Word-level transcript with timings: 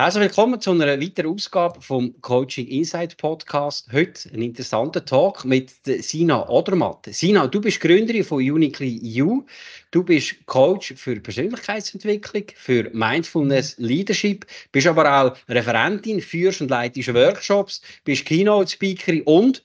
Also 0.00 0.18
willkommen 0.18 0.58
zu 0.58 0.70
einer 0.70 0.98
weiteren 0.98 1.34
Ausgabe 1.34 1.78
vom 1.82 2.18
Coaching 2.22 2.66
Insight 2.68 3.18
Podcast. 3.18 3.86
Heute 3.92 4.30
ein 4.32 4.40
interessanter 4.40 5.04
Talk 5.04 5.44
mit 5.44 5.74
Sina 5.84 6.48
Odermatt. 6.48 7.04
Sina, 7.10 7.46
du 7.46 7.60
bist 7.60 7.82
Gründerin 7.82 8.24
von 8.24 8.38
Uniquely 8.38 9.22
U. 9.22 9.44
Du 9.90 10.02
bist 10.02 10.36
Coach 10.46 10.94
für 10.96 11.16
Persönlichkeitsentwicklung, 11.16 12.44
für 12.56 12.88
Mindfulness 12.94 13.76
Leadership, 13.76 14.46
bist 14.72 14.86
aber 14.86 15.20
auch 15.20 15.36
Referentin, 15.50 16.22
führst 16.22 16.62
und 16.62 16.70
leitest 16.70 17.12
Workshops, 17.12 17.82
bist 18.02 18.24
Keynote 18.24 18.70
Speakerin 18.70 19.20
und 19.24 19.62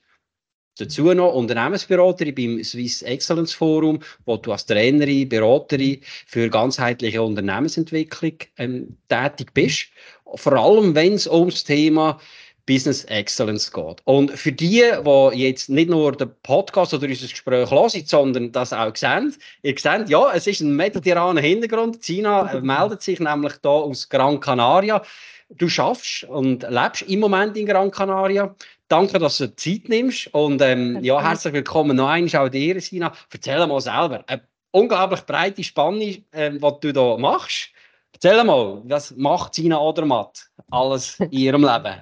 Dazu 0.78 1.14
noch 1.14 1.32
Unternehmensberaterin 1.32 2.34
beim 2.34 2.64
Swiss 2.64 3.02
Excellence 3.02 3.54
Forum, 3.54 4.00
wo 4.24 4.36
du 4.36 4.52
als 4.52 4.66
Trainerin, 4.66 5.28
Beraterin 5.28 6.00
für 6.26 6.50
ganzheitliche 6.50 7.22
Unternehmensentwicklung 7.22 8.34
ähm, 8.58 8.96
tätig 9.08 9.54
bist. 9.54 9.86
Vor 10.34 10.52
allem, 10.52 10.94
wenn 10.94 11.14
es 11.14 11.26
ums 11.26 11.64
Thema 11.64 12.18
Business 12.66 13.04
Excellence 13.04 13.72
geht. 13.72 14.02
Und 14.04 14.32
für 14.32 14.52
die, 14.52 14.82
die 15.04 15.38
jetzt 15.38 15.70
nicht 15.70 15.88
nur 15.88 16.12
den 16.12 16.30
Podcast 16.42 16.92
oder 16.92 17.06
unser 17.06 17.28
Gespräch 17.28 17.70
hören, 17.70 18.02
sondern 18.04 18.52
das 18.52 18.72
auch 18.72 18.94
sehen, 18.94 19.34
ihr 19.62 19.74
seht, 19.78 20.08
ja, 20.08 20.32
es 20.34 20.46
ist 20.48 20.60
ein 20.60 20.74
mediterraner 20.74 21.40
Hintergrund. 21.40 22.02
Sina 22.02 22.52
äh, 22.52 22.60
meldet 22.60 23.02
sich 23.02 23.20
nämlich 23.20 23.54
da 23.62 23.70
aus 23.70 24.08
Gran 24.08 24.40
Canaria. 24.40 25.02
Du 25.48 25.68
schaffst 25.68 26.24
und 26.24 26.66
lebst 26.68 27.02
im 27.02 27.20
Moment 27.20 27.56
in 27.56 27.66
Gran 27.66 27.92
Canaria. 27.92 28.52
Danke, 28.88 29.18
dass 29.18 29.38
du 29.38 29.54
Zeit 29.56 29.88
nimmst. 29.88 30.32
Und 30.32 30.62
ähm, 30.62 31.02
ja, 31.02 31.20
herzlich 31.20 31.54
willkommen 31.54 31.96
noch 31.96 32.08
einmal 32.08 32.46
auch 32.46 32.48
dir, 32.48 32.80
Sina. 32.80 33.12
Erzähl 33.32 33.66
mal 33.66 33.80
selber. 33.80 34.22
Eine 34.28 34.42
unglaublich 34.70 35.22
breite 35.22 35.64
Spanne, 35.64 36.22
äh, 36.30 36.52
was 36.60 36.80
du 36.80 36.92
da 36.92 37.16
machst. 37.16 37.70
Erzähl 38.12 38.44
mal, 38.44 38.80
was 38.84 39.16
macht 39.16 39.56
Sina 39.56 39.80
Odermatt 39.80 40.48
alles 40.70 41.18
in 41.18 41.32
ihrem 41.32 41.62
Leben? 41.64 41.96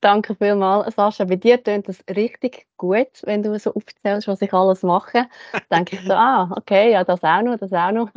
Danke 0.00 0.36
vielmals, 0.36 0.94
Sascha. 0.94 1.24
Bei 1.24 1.34
dir 1.34 1.60
tönt 1.60 1.88
es 1.88 2.04
richtig 2.08 2.66
gut, 2.76 3.08
wenn 3.24 3.42
du 3.42 3.58
so 3.58 3.74
aufzählst, 3.74 4.28
was 4.28 4.40
ich 4.40 4.52
alles 4.52 4.84
mache. 4.84 5.26
denke 5.68 5.96
ich 5.96 6.02
so, 6.02 6.12
ah, 6.14 6.48
okay, 6.56 6.92
ja, 6.92 7.02
das 7.02 7.24
auch 7.24 7.42
noch, 7.42 7.58
das 7.58 7.72
auch 7.72 7.90
noch. 7.90 8.10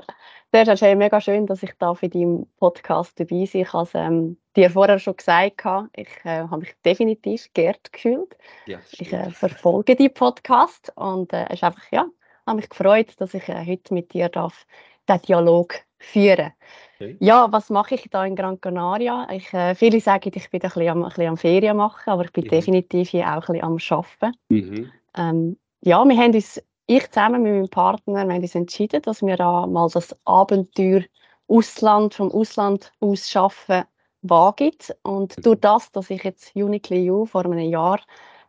Zuerst 0.56 0.72
ist 0.72 0.84
es 0.84 0.98
mega 0.98 1.20
schön, 1.20 1.48
dass 1.48 1.64
ich 1.64 1.74
da 1.80 1.94
für 1.96 2.08
deinen 2.08 2.48
Podcast 2.60 3.20
dabei 3.20 3.46
bin. 3.52 3.62
Ich 3.62 3.74
habe 3.74 3.84
es 3.84 3.90
ähm, 3.94 4.38
dir 4.56 4.70
vorher 4.70 5.00
schon 5.00 5.18
gesagt, 5.18 5.66
ich 5.98 6.08
äh, 6.24 6.48
habe 6.48 6.60
mich 6.60 6.74
definitiv 6.86 7.50
geehrt 7.54 7.92
gefühlt. 7.92 8.38
Ja, 8.66 8.80
ich 8.98 9.12
äh, 9.12 9.32
verfolge 9.32 9.98
die 9.98 10.08
Podcast 10.08 10.94
und 10.96 11.34
äh, 11.34 11.44
es 11.50 11.56
ist 11.56 11.64
einfach, 11.66 11.84
ja, 11.92 12.06
habe 12.48 12.56
mich 12.56 12.70
gefreut, 12.70 13.16
dass 13.18 13.34
ich 13.34 13.50
äh, 13.50 13.66
heute 13.66 13.94
mit 13.94 14.14
dir 14.14 14.30
darf, 14.30 14.66
den 15.10 15.22
Dialog 15.24 15.76
führen 15.98 16.54
okay. 17.02 17.18
Ja, 17.20 17.52
was 17.52 17.70
mache 17.70 17.96
ich 17.96 18.08
da 18.10 18.26
in 18.26 18.38
Gran 18.38 18.62
Canaria? 18.62 19.28
Ich, 19.34 19.54
äh, 19.54 19.76
viele 19.76 20.00
sagen, 20.00 20.32
ich 20.34 20.50
bin 20.50 20.62
ein 20.62 20.70
bisschen, 20.70 20.88
am, 20.88 21.04
ein 21.04 21.10
bisschen 21.10 21.28
am 21.28 21.38
Ferien 21.38 21.76
machen, 21.76 22.10
aber 22.10 22.24
ich 22.24 22.32
bin 22.32 22.46
mhm. 22.46 22.50
definitiv 22.52 23.10
hier 23.10 23.26
auch 23.26 23.50
ein 23.50 23.60
bisschen 23.60 23.64
am 23.64 23.78
Arbeiten. 23.90 24.38
Mhm. 24.48 24.92
Ähm, 25.18 25.58
ja, 25.82 26.06
wir 26.06 26.18
haben 26.18 26.34
uns 26.34 26.64
ich 26.88 27.10
zusammen 27.10 27.44
mit 27.44 27.54
meinem 27.54 27.70
Partner 27.70 28.20
haben 28.20 28.32
uns 28.32 28.56
entschieden, 28.56 29.02
dass 29.02 29.22
wir 29.22 29.38
da 29.38 29.66
mal 29.66 29.90
das 29.90 30.16
Abenteuer 30.26 31.04
Ausland, 31.48 32.14
vom 32.16 32.32
Ausland 32.32 32.92
aus 33.00 33.36
arbeiten, 33.36 33.88
wagen. 34.22 34.72
Und 35.04 35.38
mhm. 35.38 35.42
durch 35.42 35.60
das, 35.60 35.92
dass 35.92 36.10
ich 36.10 36.24
jetzt 36.24 36.56
Uniquely 36.56 37.12
U 37.12 37.26
vor 37.26 37.46
einem 37.46 37.60
Jahr 37.60 38.00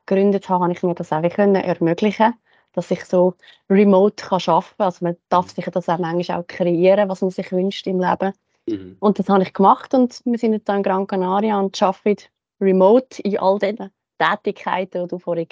gegründet 0.06 0.48
habe, 0.48 0.64
habe 0.64 0.72
ich 0.72 0.82
mir 0.82 0.94
das 0.94 1.12
auch 1.12 1.28
können 1.28 1.56
ermöglichen 1.56 2.34
dass 2.76 2.90
ich 2.90 3.04
so 3.04 3.34
remote 3.70 4.22
kann 4.22 4.40
arbeiten 4.46 4.76
kann. 4.76 4.86
Also 4.86 5.04
man 5.04 5.16
darf 5.30 5.50
sich 5.50 5.64
das 5.64 5.88
auch 5.88 5.98
manchmal 5.98 6.40
auch 6.40 6.46
kreieren, 6.46 7.08
was 7.08 7.22
man 7.22 7.30
sich 7.30 7.50
wünscht 7.50 7.86
im 7.86 8.00
Leben. 8.00 8.32
Mhm. 8.68 8.96
Und 9.00 9.18
das 9.18 9.28
habe 9.28 9.42
ich 9.42 9.52
gemacht 9.52 9.94
und 9.94 10.20
wir 10.24 10.38
sind 10.38 10.52
jetzt 10.52 10.68
in 10.68 10.82
Gran 10.82 11.06
Canaria 11.06 11.58
und 11.58 11.82
arbeiten 11.82 12.24
remote 12.60 13.22
in 13.22 13.38
all 13.38 13.58
den 13.58 13.90
Tätigkeiten, 14.18 15.02
die 15.02 15.08
du 15.08 15.18
vorhin 15.18 15.48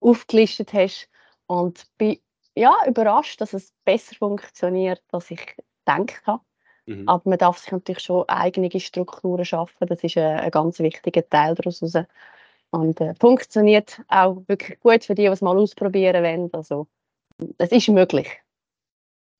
aufgelistet 0.00 0.72
hast. 0.72 1.08
Und 1.46 1.84
bin 1.98 2.18
ja, 2.54 2.76
überrascht, 2.86 3.40
dass 3.40 3.52
es 3.52 3.72
besser 3.84 4.14
funktioniert, 4.16 5.02
als 5.12 5.30
ich 5.30 5.56
gedacht 5.84 6.22
habe. 6.26 6.42
Mhm. 6.86 7.08
Aber 7.08 7.22
man 7.28 7.38
darf 7.38 7.58
sich 7.58 7.72
natürlich 7.72 8.02
schon 8.02 8.28
eigene 8.28 8.70
Strukturen 8.78 9.44
schaffen. 9.44 9.86
Das 9.86 10.02
ist 10.02 10.16
ein, 10.16 10.38
ein 10.38 10.50
ganz 10.50 10.78
wichtiger 10.78 11.28
Teil 11.28 11.54
daraus. 11.54 11.82
Und 12.70 13.00
äh, 13.00 13.14
funktioniert 13.20 14.00
auch 14.08 14.42
wirklich 14.46 14.80
gut 14.80 15.04
für 15.04 15.14
die, 15.14 15.22
die 15.22 15.28
es 15.28 15.40
mal 15.40 15.56
ausprobieren 15.56 16.22
wollen. 16.24 16.50
Also, 16.52 16.88
es 17.58 17.70
ist 17.70 17.88
möglich 17.88 18.43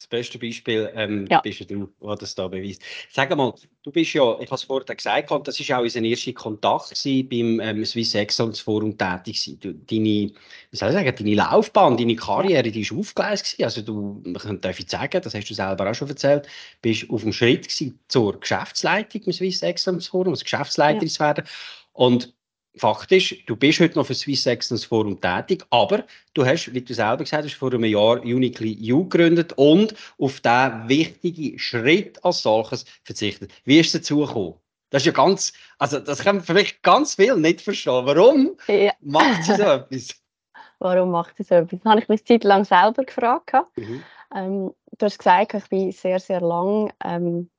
das 0.04 0.08
beste 0.08 0.38
Beispiel 0.38 0.90
ähm, 0.94 1.26
ja. 1.30 1.40
bist 1.40 1.60
du, 1.60 1.64
der 1.64 2.16
das 2.16 2.34
da 2.34 2.46
beweist. 2.48 2.82
Sag 3.10 3.34
mal, 3.34 3.54
du 3.82 3.90
bist 3.90 4.12
ja, 4.12 4.38
ich 4.38 4.46
habe 4.46 4.54
es 4.54 4.64
vorhin 4.64 4.96
gesagt, 4.96 5.30
das 5.30 5.68
war 5.68 5.78
auch 5.78 5.82
unser 5.82 6.02
erster 6.02 6.32
Kontakt 6.32 6.90
gewesen, 6.90 7.28
beim 7.28 7.60
ähm, 7.60 7.84
Swiss 7.84 8.14
Excellence 8.14 8.60
Forum 8.60 8.98
tätig. 8.98 9.56
Du, 9.60 9.72
deine, 9.72 10.02
wie 10.02 10.32
soll 10.72 10.90
ich 10.90 10.94
sagen, 10.94 11.14
deine 11.16 11.34
Laufbahn, 11.34 11.96
deine 11.96 12.16
Karriere, 12.16 12.70
die 12.70 12.82
ist 12.82 12.92
aufgeleist 12.92 13.44
gewesen. 13.44 13.64
Also 13.64 13.82
du, 13.82 14.22
man 14.24 14.60
darf 14.60 14.78
ich 14.78 14.90
sagen, 14.90 15.20
das 15.22 15.34
hast 15.34 15.48
du 15.48 15.54
selber 15.54 15.90
auch 15.90 15.94
schon 15.94 16.08
erzählt, 16.08 16.46
bist 16.82 17.08
auf 17.08 17.22
dem 17.22 17.32
Schritt 17.32 17.68
gewesen 17.68 17.98
zur 18.08 18.38
Geschäftsleitung 18.38 19.22
im 19.22 19.32
Swiss 19.32 19.62
Excellence 19.62 20.08
Forum, 20.08 20.32
als 20.32 20.44
Geschäftsleiterin 20.44 21.08
ja. 21.08 21.14
zu 21.14 21.20
werden. 21.20 21.44
Und 21.92 22.34
Fakt 22.76 23.12
ist, 23.12 23.36
du 23.46 23.54
bist 23.54 23.78
heute 23.78 23.96
noch 23.96 24.06
für 24.06 24.14
Swiss 24.14 24.46
Excellence 24.46 24.84
Forum 24.84 25.20
tätig, 25.20 25.64
aber 25.70 26.04
du 26.34 26.44
hast, 26.44 26.72
wie 26.74 26.80
du 26.80 26.92
selber 26.92 27.22
gesagt 27.22 27.44
hast, 27.44 27.54
vor 27.54 27.72
einem 27.72 27.84
Jahr 27.84 28.20
Uniquely 28.20 28.92
U 28.92 29.08
gegründet 29.08 29.52
und 29.52 29.94
auf 30.18 30.40
diesen 30.40 30.88
wichtigen 30.88 31.58
Schritt 31.58 32.24
als 32.24 32.42
solches 32.42 32.84
verzichtet. 33.04 33.52
Wie 33.64 33.78
ist 33.78 33.94
es 33.94 34.00
dazu 34.00 34.20
gekommen? 34.20 34.54
Das 34.90 35.02
ist 35.02 35.06
ja 35.06 35.12
ganz, 35.12 35.52
also 35.78 36.00
das 36.00 36.22
können 36.22 36.40
vielleicht 36.40 36.82
ganz 36.82 37.14
viel 37.14 37.36
nicht 37.36 37.60
verstehen. 37.60 38.06
Warum 38.06 38.56
ja. 38.66 38.92
macht 39.00 39.44
sie 39.44 39.54
so 39.54 39.62
etwas? 39.62 40.08
Warum 40.80 41.10
macht 41.12 41.36
sie 41.36 41.44
so 41.44 41.54
etwas? 41.54 41.80
Das 41.80 41.90
habe 41.90 42.00
ich 42.00 42.08
mich 42.08 42.20
eine 42.20 42.24
Zeit 42.24 42.44
lang 42.44 42.64
selber 42.64 43.04
gefragt. 43.04 43.52
Mhm. 43.76 44.02
Ähm, 44.34 44.74
du 44.98 45.06
hast 45.06 45.18
gesagt, 45.18 45.54
ich 45.54 45.68
bin 45.68 45.92
sehr, 45.92 46.18
sehr 46.18 46.40
lang 46.40 46.92
ähm, 47.04 47.50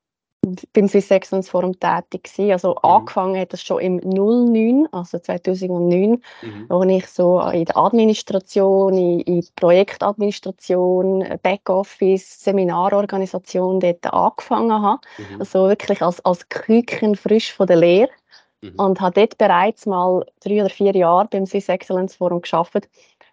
beim 0.74 0.88
Swiss 0.88 1.12
Excellence 1.12 1.50
Forum 1.50 1.80
tätig 1.80 2.24
gewesen. 2.24 2.52
Also 2.52 2.72
mhm. 2.72 2.78
angefangen 2.82 3.40
hat 3.40 3.54
das 3.54 3.62
schon 3.62 3.82
im 3.82 3.98
09, 3.98 4.88
also 4.92 5.20
2009, 5.20 6.22
mhm. 6.42 6.66
wo 6.70 6.84
ich 6.84 7.08
so 7.08 7.42
in 7.42 7.66
der 7.66 7.78
Administration, 7.78 8.98
in, 8.98 9.20
in 9.22 9.46
Projektadministration, 9.56 11.26
Backoffice, 11.42 12.44
Seminarorganisation 12.44 13.80
dort 13.80 14.06
angefangen 14.14 14.82
habe. 14.82 15.02
Mhm. 15.18 15.40
Also 15.40 15.68
wirklich 15.68 16.02
als, 16.02 16.24
als 16.26 16.48
Küken 16.50 17.16
frisch 17.16 17.54
von 17.54 17.68
der 17.68 17.78
Lehre. 17.78 18.10
Mhm. 18.62 18.74
Und 18.78 19.02
habe 19.02 19.20
dort 19.20 19.38
bereits 19.38 19.86
mal 19.86 20.26
drei 20.44 20.62
oder 20.62 20.70
vier 20.70 20.96
Jahre 20.96 21.28
beim 21.30 21.46
Swiss 21.46 21.70
Excellence 21.70 22.16
Forum 22.16 22.42
gearbeitet 22.42 22.90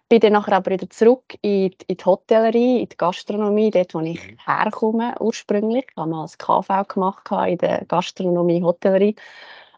bin 0.09 0.19
dann 0.19 0.33
nachher 0.33 0.57
aber 0.57 0.71
wieder 0.71 0.89
zurück 0.89 1.33
in 1.41 1.71
die, 1.71 1.77
in 1.87 1.97
die 1.97 2.05
Hotellerie, 2.05 2.81
in 2.81 2.89
die 2.89 2.97
Gastronomie, 2.97 3.71
dort 3.71 3.93
wo 3.93 3.99
ich 4.01 4.25
mhm. 4.25 4.37
herkomme 4.45 5.15
ursprünglich. 5.19 5.85
Ich 5.89 5.97
habe 5.97 6.09
mal 6.09 6.25
ein 6.25 6.37
KV 6.37 6.87
gemacht 6.87 7.29
in 7.47 7.57
der 7.57 7.85
Gastronomie, 7.85 8.63
Hotellerie. 8.63 9.15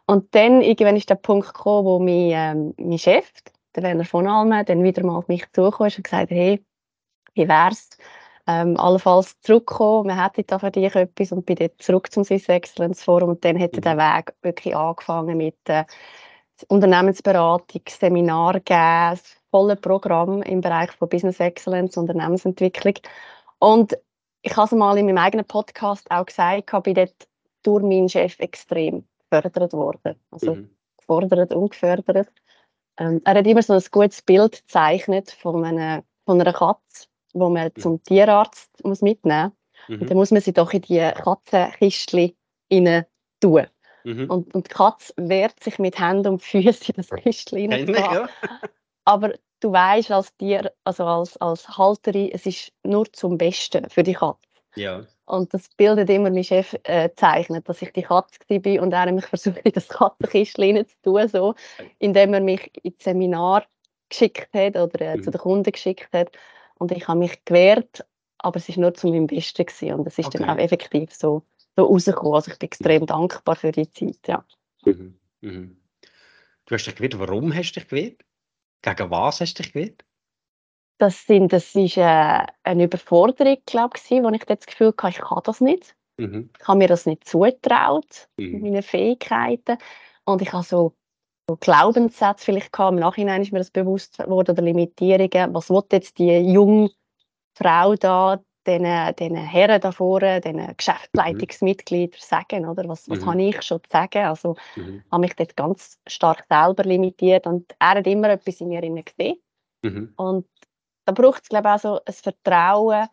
Und 0.08 0.34
dann 0.36 0.62
irgendwann 0.62 0.98
ist 0.98 1.10
der 1.10 1.16
Punkt 1.16 1.48
gekommen, 1.48 1.86
wo 1.86 2.00
mein, 2.00 2.32
ähm, 2.32 2.74
mein 2.78 3.00
Chef, 3.00 3.32
der 3.76 3.84
Werner 3.84 4.06
von 4.06 4.28
Almen, 4.28 4.66
dann 4.66 4.84
wieder 4.84 5.04
mal 5.04 5.18
auf 5.18 5.28
mich 5.28 5.46
zugekommen 5.52 5.88
ist 5.88 5.98
und 5.98 6.04
gesagt 6.04 6.30
hey, 6.32 6.64
wie 7.34 7.48
wär's, 7.48 7.90
ähm, 8.48 8.78
allenfalls 8.78 9.40
zurückkommen, 9.42 10.08
man 10.08 10.22
hätte 10.22 10.44
da 10.44 10.60
für 10.60 10.70
dich 10.70 10.94
etwas 10.96 11.32
und 11.32 11.46
bin 11.46 11.56
dann 11.56 11.72
zurück 11.80 12.12
zum 12.12 12.24
Swiss 12.24 12.48
Excellence 12.48 13.04
Forum 13.04 13.30
und 13.30 13.46
dann 13.46 13.56
hätte 13.56 13.78
mhm. 13.78 13.84
der 13.84 13.98
Weg 13.98 14.34
wirklich 14.44 14.76
angefangen 14.76 15.38
mit 15.38 15.58
äh, 15.66 15.86
Unternehmensberatung, 16.68 17.82
Seminar 17.90 18.60
geben, 18.62 19.20
volle 19.56 19.78
Programm 19.78 20.42
im 20.42 20.60
Bereich 20.60 20.92
von 20.92 21.08
Business 21.08 21.40
Excellence, 21.40 21.96
Unternehmensentwicklung. 21.96 22.96
Und 23.60 23.98
ich 24.42 24.54
habe 24.58 24.66
es 24.66 24.72
mal 24.74 24.98
in 24.98 25.06
meinem 25.06 25.18
eigenen 25.18 25.46
Podcast 25.46 26.12
auch 26.12 26.26
gesagt, 26.26 26.70
ich 26.74 26.84
bin 26.84 26.94
dort 26.94 27.16
durch 27.64 27.82
meinen 27.82 28.10
Chef 28.10 28.38
extrem 28.40 29.06
gefördert 29.32 29.72
worden. 29.72 30.20
Also 30.30 30.56
mhm. 30.56 30.70
gefordert 30.98 31.54
und 31.54 31.70
gefördert. 31.70 32.28
Ähm, 32.98 33.22
er 33.24 33.36
hat 33.36 33.48
immer 33.48 33.62
so 33.62 33.72
ein 33.72 33.84
gutes 33.92 34.22
Bild 34.24 34.64
gezeichnet 34.68 35.32
von 35.32 35.64
einer, 35.64 36.04
von 36.26 36.42
einer 36.42 36.52
Katze, 36.52 37.08
wo 37.32 37.48
man 37.48 37.72
mhm. 37.74 37.82
zum 37.82 38.04
Tierarzt 38.04 38.84
muss 38.84 39.02
mitnehmen 39.02 39.54
muss. 39.88 39.88
Mhm. 39.88 40.02
Und 40.02 40.10
dann 40.10 40.18
muss 40.18 40.32
man 40.32 40.42
sie 40.42 40.52
doch 40.52 40.74
in 40.74 40.82
die 40.82 41.12
Katzenkistchen 41.16 42.34
tun. 43.40 43.68
Mhm. 44.04 44.30
Und, 44.30 44.54
und 44.54 44.68
die 44.68 44.74
Katze 44.74 45.14
wehrt 45.16 45.64
sich 45.64 45.80
mit 45.80 45.98
Händen 45.98 46.34
und 46.34 46.44
Füßen 46.44 46.88
in 46.88 46.96
das 46.98 47.10
Kistchen 47.10 47.72
ja. 47.88 48.28
Aber 49.06 49.34
du 49.60 49.72
weißt 49.72 50.12
als 50.12 50.36
Tier, 50.38 50.72
also 50.84 51.06
als, 51.06 51.38
als 51.38 51.68
Halterin, 51.78 52.30
es 52.32 52.46
ist 52.46 52.72
nur 52.84 53.12
zum 53.12 53.38
Besten 53.38 53.90
für 53.90 54.04
die 54.04 54.14
Katze. 54.14 54.40
Ja. 54.76 55.06
Und 55.26 55.54
das 55.54 55.70
bildet 55.70 56.10
immer 56.10 56.30
mein 56.30 56.44
Chef 56.44 56.76
äh, 56.84 57.10
zeichnet, 57.16 57.68
dass 57.68 57.82
ich 57.82 57.92
die 57.94 58.04
Katze 58.04 58.40
war 58.50 58.82
und 58.84 58.94
er 58.94 59.12
mich 59.12 59.26
versucht, 59.26 59.60
in 59.64 59.72
das 59.72 59.88
Katzenkistchen 59.88 60.86
zu 60.88 60.96
tun, 61.02 61.28
so, 61.28 61.56
indem 62.00 62.34
er 62.34 62.42
mich 62.42 62.72
ins 62.84 63.04
Seminar 63.04 63.66
geschickt 64.10 64.54
hat 64.54 64.76
oder 64.76 65.02
äh, 65.02 65.18
mhm. 65.18 65.24
zu 65.24 65.32
den 65.32 65.42
Kunden 65.42 65.72
geschickt 65.72 66.10
hat. 66.14 66.32
Und 66.78 66.92
ich 66.92 67.08
habe 67.08 67.20
mich 67.20 67.44
gewehrt, 67.46 68.06
aber 68.38 68.58
es 68.58 68.70
war 68.70 68.78
nur 68.80 68.94
zu 68.94 69.08
meinem 69.08 69.28
Besten 69.28 69.66
gewesen. 69.66 69.94
und 69.94 70.08
es 70.08 70.20
ist 70.20 70.28
okay. 70.28 70.40
dann 70.40 70.50
auch 70.50 70.58
effektiv 70.58 71.14
so, 71.14 71.44
so 71.76 71.86
rausgekommen. 71.86 72.36
Also 72.36 72.52
ich 72.52 72.60
bin 72.60 72.68
extrem 72.68 73.02
mhm. 73.02 73.08
dankbar 73.08 73.56
für 73.56 73.72
die 73.72 73.90
Zeit, 73.90 74.20
ja. 74.28 74.46
Mhm. 74.84 75.18
Mhm. 75.42 75.78
Du 76.66 76.76
hast 76.76 76.86
dich 76.86 76.96
gewehrt. 76.96 77.18
Warum 77.18 77.56
hast 77.56 77.72
du 77.72 77.80
dich 77.80 77.90
gewehrt? 77.90 78.22
Gegen 78.86 79.10
was 79.10 79.42
hast 79.42 79.56
du 79.56 79.64
dich 79.64 79.74
gewehrt? 79.74 80.06
Das, 81.00 81.26
sind, 81.26 81.52
das 81.52 81.74
ist 81.74 81.98
äh, 81.98 82.46
eine 82.64 82.84
Überforderung, 82.84 83.58
glaube 83.66 83.98
ich, 83.98 84.12
wo 84.12 84.30
ich 84.30 84.44
das 84.44 84.66
Gefühl 84.66 84.94
hatte, 84.96 85.10
ich 85.10 85.22
kann 85.26 85.42
das 85.44 85.60
nicht. 85.60 85.96
Mhm. 86.18 86.52
Ich 86.58 86.68
habe 86.68 86.78
mir 86.78 86.88
das 86.88 87.06
nicht 87.08 87.28
zutraut, 87.28 88.30
mhm. 88.38 88.62
meine 88.62 88.84
Fähigkeiten. 88.84 89.78
Und 90.24 90.42
ich 90.44 90.54
habe 90.54 90.64
so, 90.64 90.94
so 91.50 91.58
Glaubenssätze 91.58 92.46
vielleicht 92.46 92.72
gehabt. 92.72 92.94
Im 92.94 93.00
Nachhinein 93.00 93.42
ist 93.42 93.52
mir 93.52 93.58
das 93.58 93.72
bewusst 93.72 94.20
geworden, 94.20 94.52
oder 94.52 94.62
Limitierungen. 94.62 95.54
Was 95.54 95.70
will 95.70 95.84
jetzt 95.92 96.20
die 96.20 96.38
junge 96.38 96.92
Frau 97.58 97.96
da, 97.96 98.40
den, 98.68 99.16
den 99.16 99.36
Herren 99.36 99.82
da 99.82 99.92
vorne, 99.92 100.42
den 100.42 100.76
Geschäftsleitungsmitgliedern 100.76 102.20
sagen, 102.20 102.66
oder? 102.66 102.88
Was, 102.88 103.10
was 103.10 103.22
mhm. 103.22 103.26
habe 103.26 103.44
ich 103.44 103.62
schon 103.62 103.84
zu 103.84 103.90
sagen? 103.90 104.26
Also, 104.26 104.56
mhm. 104.76 105.04
habe 105.12 105.22
mich 105.22 105.36
dort 105.36 105.56
ganz 105.56 106.00
stark 106.08 106.46
selber 106.50 106.84
limitiert 106.84 107.48
und 107.48 107.76
er 107.80 107.90
hat 107.90 108.08
immer 108.08 108.30
etwas 108.30 108.62
in 108.62 108.70
mir 108.70 108.82
gesehen. 108.82 109.38
Mhm. 109.82 110.14
Und 110.16 110.48
da 111.06 111.14
braucht 111.14 111.44
es, 111.44 111.50
glaube 111.50 111.70
ich, 111.70 111.74
auch 111.76 111.80
so 111.80 112.00
ein 112.06 112.14
Vertrauen, 112.14 113.08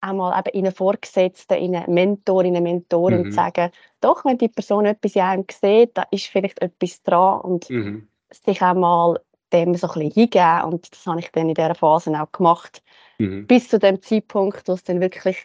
einmal 0.00 0.38
eben 0.38 0.58
in 0.58 0.66
einen 0.66 0.74
Vorgesetzten, 0.74 1.58
in 1.58 1.76
einen 1.76 1.94
Mentor, 1.94 2.44
in 2.44 2.56
eine 2.56 2.62
Mentorin 2.62 3.22
mhm. 3.22 3.30
zu 3.30 3.32
sagen, 3.32 3.70
doch, 4.00 4.24
wenn 4.24 4.38
die 4.38 4.48
Person 4.48 4.86
etwas 4.86 5.14
in 5.14 5.22
einem 5.22 5.44
sieht, 5.50 5.96
da 5.96 6.04
ist 6.10 6.26
vielleicht 6.26 6.60
etwas 6.60 7.02
dran 7.02 7.40
und 7.42 7.70
mhm. 7.70 8.08
sich 8.30 8.60
auch 8.62 8.74
mal 8.74 9.20
dem 9.52 9.74
so 9.74 9.88
ein 9.88 9.94
bisschen 9.94 10.12
hingeben 10.12 10.62
und 10.64 10.92
das 10.92 11.06
habe 11.06 11.20
ich 11.20 11.30
dann 11.32 11.48
in 11.48 11.54
dieser 11.54 11.74
Phase 11.74 12.10
auch 12.20 12.32
gemacht, 12.32 12.82
mhm. 13.18 13.46
bis 13.46 13.68
zu 13.68 13.78
dem 13.78 14.00
Zeitpunkt, 14.02 14.66
wo 14.68 14.72
es 14.72 14.84
dann 14.84 15.00
wirklich, 15.00 15.36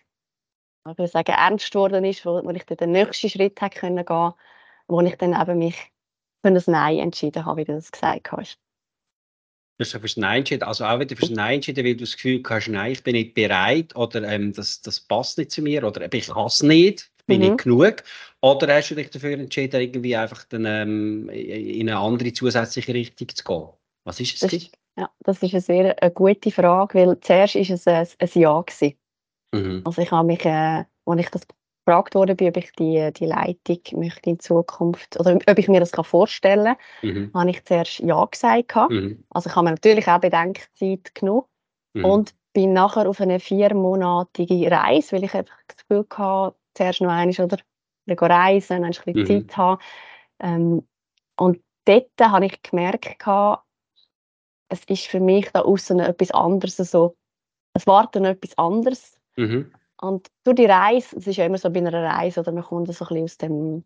ich 0.89 0.97
würde 0.97 1.11
sagen, 1.11 1.31
ernst 1.31 1.71
geworden 1.71 2.05
ist, 2.05 2.25
wo, 2.25 2.43
wo 2.43 2.49
ich 2.49 2.65
dann 2.65 2.77
den 2.77 2.91
nächsten 2.91 3.29
Schritt 3.29 3.61
hätte 3.61 3.79
können 3.79 4.05
gehen, 4.05 4.33
wo 4.87 5.01
ich 5.01 5.15
dann 5.17 5.39
eben 5.39 5.59
mich 5.59 5.91
für 6.41 6.49
ein 6.49 6.63
Nein 6.67 6.99
entschieden 6.99 7.45
habe, 7.45 7.61
wie 7.61 7.65
du 7.65 7.73
das 7.73 7.91
gesagt 7.91 8.31
hast. 8.31 8.57
Du 9.77 9.85
hast 9.85 9.91
fürs 9.91 10.17
Nein 10.17 10.39
entschieden, 10.39 10.63
also 10.63 10.85
auch 10.85 10.99
wieder 10.99 11.15
fürs 11.15 11.29
Nein 11.29 11.55
entschieden, 11.55 11.85
weil 11.85 11.95
du 11.95 12.05
das 12.05 12.15
Gefühl 12.15 12.41
hast, 12.49 12.67
nein, 12.67 12.93
ich 12.93 13.03
bin 13.03 13.13
nicht 13.13 13.35
bereit 13.35 13.95
oder 13.95 14.23
ähm, 14.23 14.51
das, 14.53 14.81
das 14.81 14.99
passt 14.99 15.37
nicht 15.37 15.51
zu 15.51 15.61
mir 15.61 15.83
oder 15.83 16.11
ich 16.11 16.27
kann 16.27 16.47
es 16.47 16.63
nicht, 16.63 17.11
bin 17.27 17.41
mhm. 17.41 17.47
nicht 17.49 17.63
genug. 17.63 18.03
Oder 18.41 18.73
hast 18.73 18.89
du 18.89 18.95
dich 18.95 19.11
dafür 19.11 19.33
entschieden, 19.33 19.79
irgendwie 19.79 20.15
einfach 20.15 20.45
dann, 20.45 20.65
ähm, 20.65 21.29
in 21.29 21.89
eine 21.89 21.99
andere 21.99 22.33
zusätzliche 22.33 22.93
Richtung 22.93 23.29
zu 23.29 23.43
gehen? 23.43 23.69
Was 24.07 24.21
ist 24.21 24.35
es? 24.35 24.39
Das 24.39 24.53
ist, 24.53 24.71
ja, 24.97 25.09
das 25.19 25.43
ist 25.43 25.53
eine 25.53 25.61
sehr 25.61 26.01
eine 26.01 26.11
gute 26.11 26.49
Frage, 26.49 26.97
weil 26.97 27.19
zuerst 27.19 27.55
war 27.55 27.61
es 27.61 27.87
ein, 27.87 28.07
ein 28.19 28.41
Ja. 28.41 28.61
Gewesen. 28.61 28.97
Mhm. 29.53 29.81
Also 29.83 30.01
ich 30.01 30.11
habe 30.11 30.25
mich, 30.25 30.45
äh, 30.45 30.85
als 31.05 31.19
ich 31.19 31.29
das 31.29 31.41
gefragt 31.85 32.15
wurde, 32.15 32.31
ob 32.31 32.57
ich 32.57 32.71
die, 32.79 33.11
die 33.11 33.25
Leitung 33.25 33.79
möchte 33.99 34.29
in 34.29 34.39
Zukunft, 34.39 35.19
oder 35.19 35.35
ob 35.35 35.59
ich 35.59 35.67
mir 35.67 35.81
das 35.81 35.91
vorstellen 35.91 36.77
kann, 37.01 37.09
mhm. 37.09 37.31
habe 37.33 37.49
ich 37.49 37.65
zuerst 37.65 37.99
Ja 37.99 38.23
gesagt. 38.23 38.75
Mhm. 38.89 39.25
Also 39.29 39.49
ich 39.49 39.55
habe 39.57 39.65
mir 39.65 39.71
natürlich 39.71 40.07
auch 40.07 40.21
Bedenkzeit 40.21 41.13
genommen 41.13 41.43
mhm. 41.93 42.05
und 42.05 42.35
bin 42.53 42.71
nachher 42.71 43.09
auf 43.09 43.19
eine 43.19 43.41
viermonatige 43.41 44.71
Reise, 44.71 45.17
weil 45.17 45.25
ich 45.25 45.33
einfach 45.33 45.59
das 45.67 45.77
Gefühl 45.77 46.05
hatte, 46.15 46.55
zuerst 46.75 47.01
noch 47.01 47.09
einmal 47.09 47.45
oder 47.45 47.57
reisen, 48.07 48.85
ein 48.85 48.91
bisschen 48.91 49.13
mhm. 49.15 49.25
Zeit 49.25 49.57
haben. 49.57 49.81
Ähm, 50.39 50.87
und 51.35 51.61
dort 51.83 52.09
habe 52.21 52.45
ich 52.45 52.61
gemerkt, 52.63 53.19
es 54.69 54.83
ist 54.85 55.07
für 55.07 55.19
mich 55.19 55.49
da 55.51 55.61
außen 55.61 55.99
etwas 55.99 56.31
anderes, 56.31 56.77
so, 56.77 57.15
es 57.73 57.87
wartet 57.87 58.23
etwas 58.25 58.57
anderes. 58.57 59.19
Mhm. 59.35 59.71
Und 60.01 60.27
durch 60.43 60.55
die 60.55 60.65
Reise, 60.65 61.17
es 61.17 61.27
ist 61.27 61.37
ja 61.37 61.45
immer 61.45 61.57
so 61.57 61.69
bei 61.69 61.79
einer 61.79 61.93
Reise, 61.93 62.41
oder 62.41 62.51
man 62.51 62.63
kommt 62.63 62.93
so 62.93 63.05
ein 63.05 63.07
bisschen 63.07 63.23
aus 63.23 63.37
dem 63.37 63.83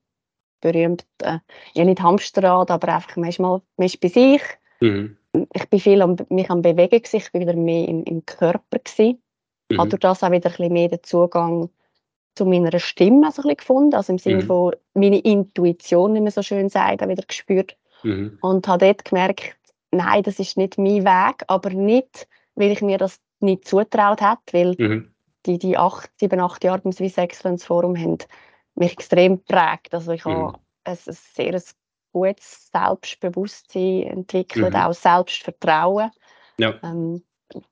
berühmten, 0.62 1.42
ja 1.74 1.84
nicht 1.84 2.02
Hamsterrad, 2.02 2.72
aber 2.72 2.96
einfach 2.96 3.16
manchmal 3.18 3.62
man 3.78 3.86
ist 3.86 4.00
bei 4.00 4.10
sich. 4.10 4.42
Mhm. 4.80 5.18
Ich 5.54 5.70
bin 5.70 5.80
viel 5.80 6.02
am, 6.02 6.18
mich 6.30 6.50
am 6.50 6.62
Bewegen, 6.62 7.02
gewesen, 7.02 7.18
ich 7.18 7.32
bin 7.32 7.42
wieder 7.42 7.56
mehr 7.56 7.88
im, 7.88 8.04
im 8.04 8.26
Körper. 8.26 8.80
Gewesen. 8.80 9.22
Mhm. 9.70 9.78
Habe 9.80 9.90
durch 9.90 10.02
das 10.02 10.24
auch 10.24 10.32
wieder 10.32 10.50
ein 10.50 10.56
bisschen 10.56 10.74
mehr 10.74 10.90
den 10.90 11.04
Zugang 11.04 11.70
zu 12.36 12.46
meiner 12.46 12.78
Stimme 12.80 13.32
so 13.32 13.42
ein 13.42 13.48
bisschen 13.48 13.58
gefunden, 13.58 13.96
also 13.96 14.14
im 14.14 14.20
Sinne 14.20 14.44
mhm. 14.44 14.48
von 14.48 14.76
meine 14.94 15.20
Intuition, 15.20 16.14
wie 16.16 16.22
man 16.22 16.32
so 16.32 16.42
schön 16.42 16.70
sagt, 16.70 17.02
auch 17.02 17.08
wieder 17.08 17.24
gespürt. 17.24 17.78
Mhm. 18.04 18.38
Und 18.42 18.68
habe 18.68 18.86
dort 18.86 19.06
gemerkt, 19.06 19.58
nein, 19.92 20.24
das 20.24 20.40
ist 20.40 20.58
nicht 20.58 20.78
mein 20.78 21.04
Weg, 21.06 21.44
aber 21.48 21.70
nicht, 21.70 22.28
weil 22.56 22.72
ich 22.72 22.82
mir 22.82 22.98
das 22.98 23.20
nicht 23.40 23.68
zutraut 23.68 24.22
habe, 24.22 24.42
weil 24.52 24.76
mhm 24.78 25.12
die, 25.46 25.58
die 25.58 25.78
acht, 25.78 26.12
sieben, 26.18 26.40
acht 26.40 26.64
Jahre 26.64 26.80
beim 26.80 26.92
Swiss 26.92 27.18
Excellence 27.18 27.66
Forum 27.66 27.98
haben 27.98 28.18
mich 28.76 28.94
extrem 28.94 29.38
geprägt. 29.38 29.94
Also 29.94 30.12
ich 30.12 30.26
mhm. 30.26 30.32
habe 30.32 30.60
ein, 30.84 30.94
ein 30.94 30.98
sehr 31.08 31.56
ein 31.56 31.62
gutes 32.14 32.70
Selbstbewusstsein 32.72 34.04
entwickelt, 34.04 34.74
mhm. 34.74 34.80
auch 34.80 34.94
Selbstvertrauen, 34.94 36.12
ja. 36.58 36.76
ähm, 36.84 37.24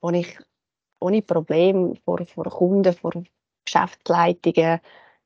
wo 0.01 0.09
ich 0.09 0.37
ohne 0.99 1.21
Probleme 1.21 1.95
vor, 2.03 2.25
vor 2.25 2.45
Kunden, 2.45 2.93
vor 2.93 3.13
Geschäftsleitungen 3.65 4.79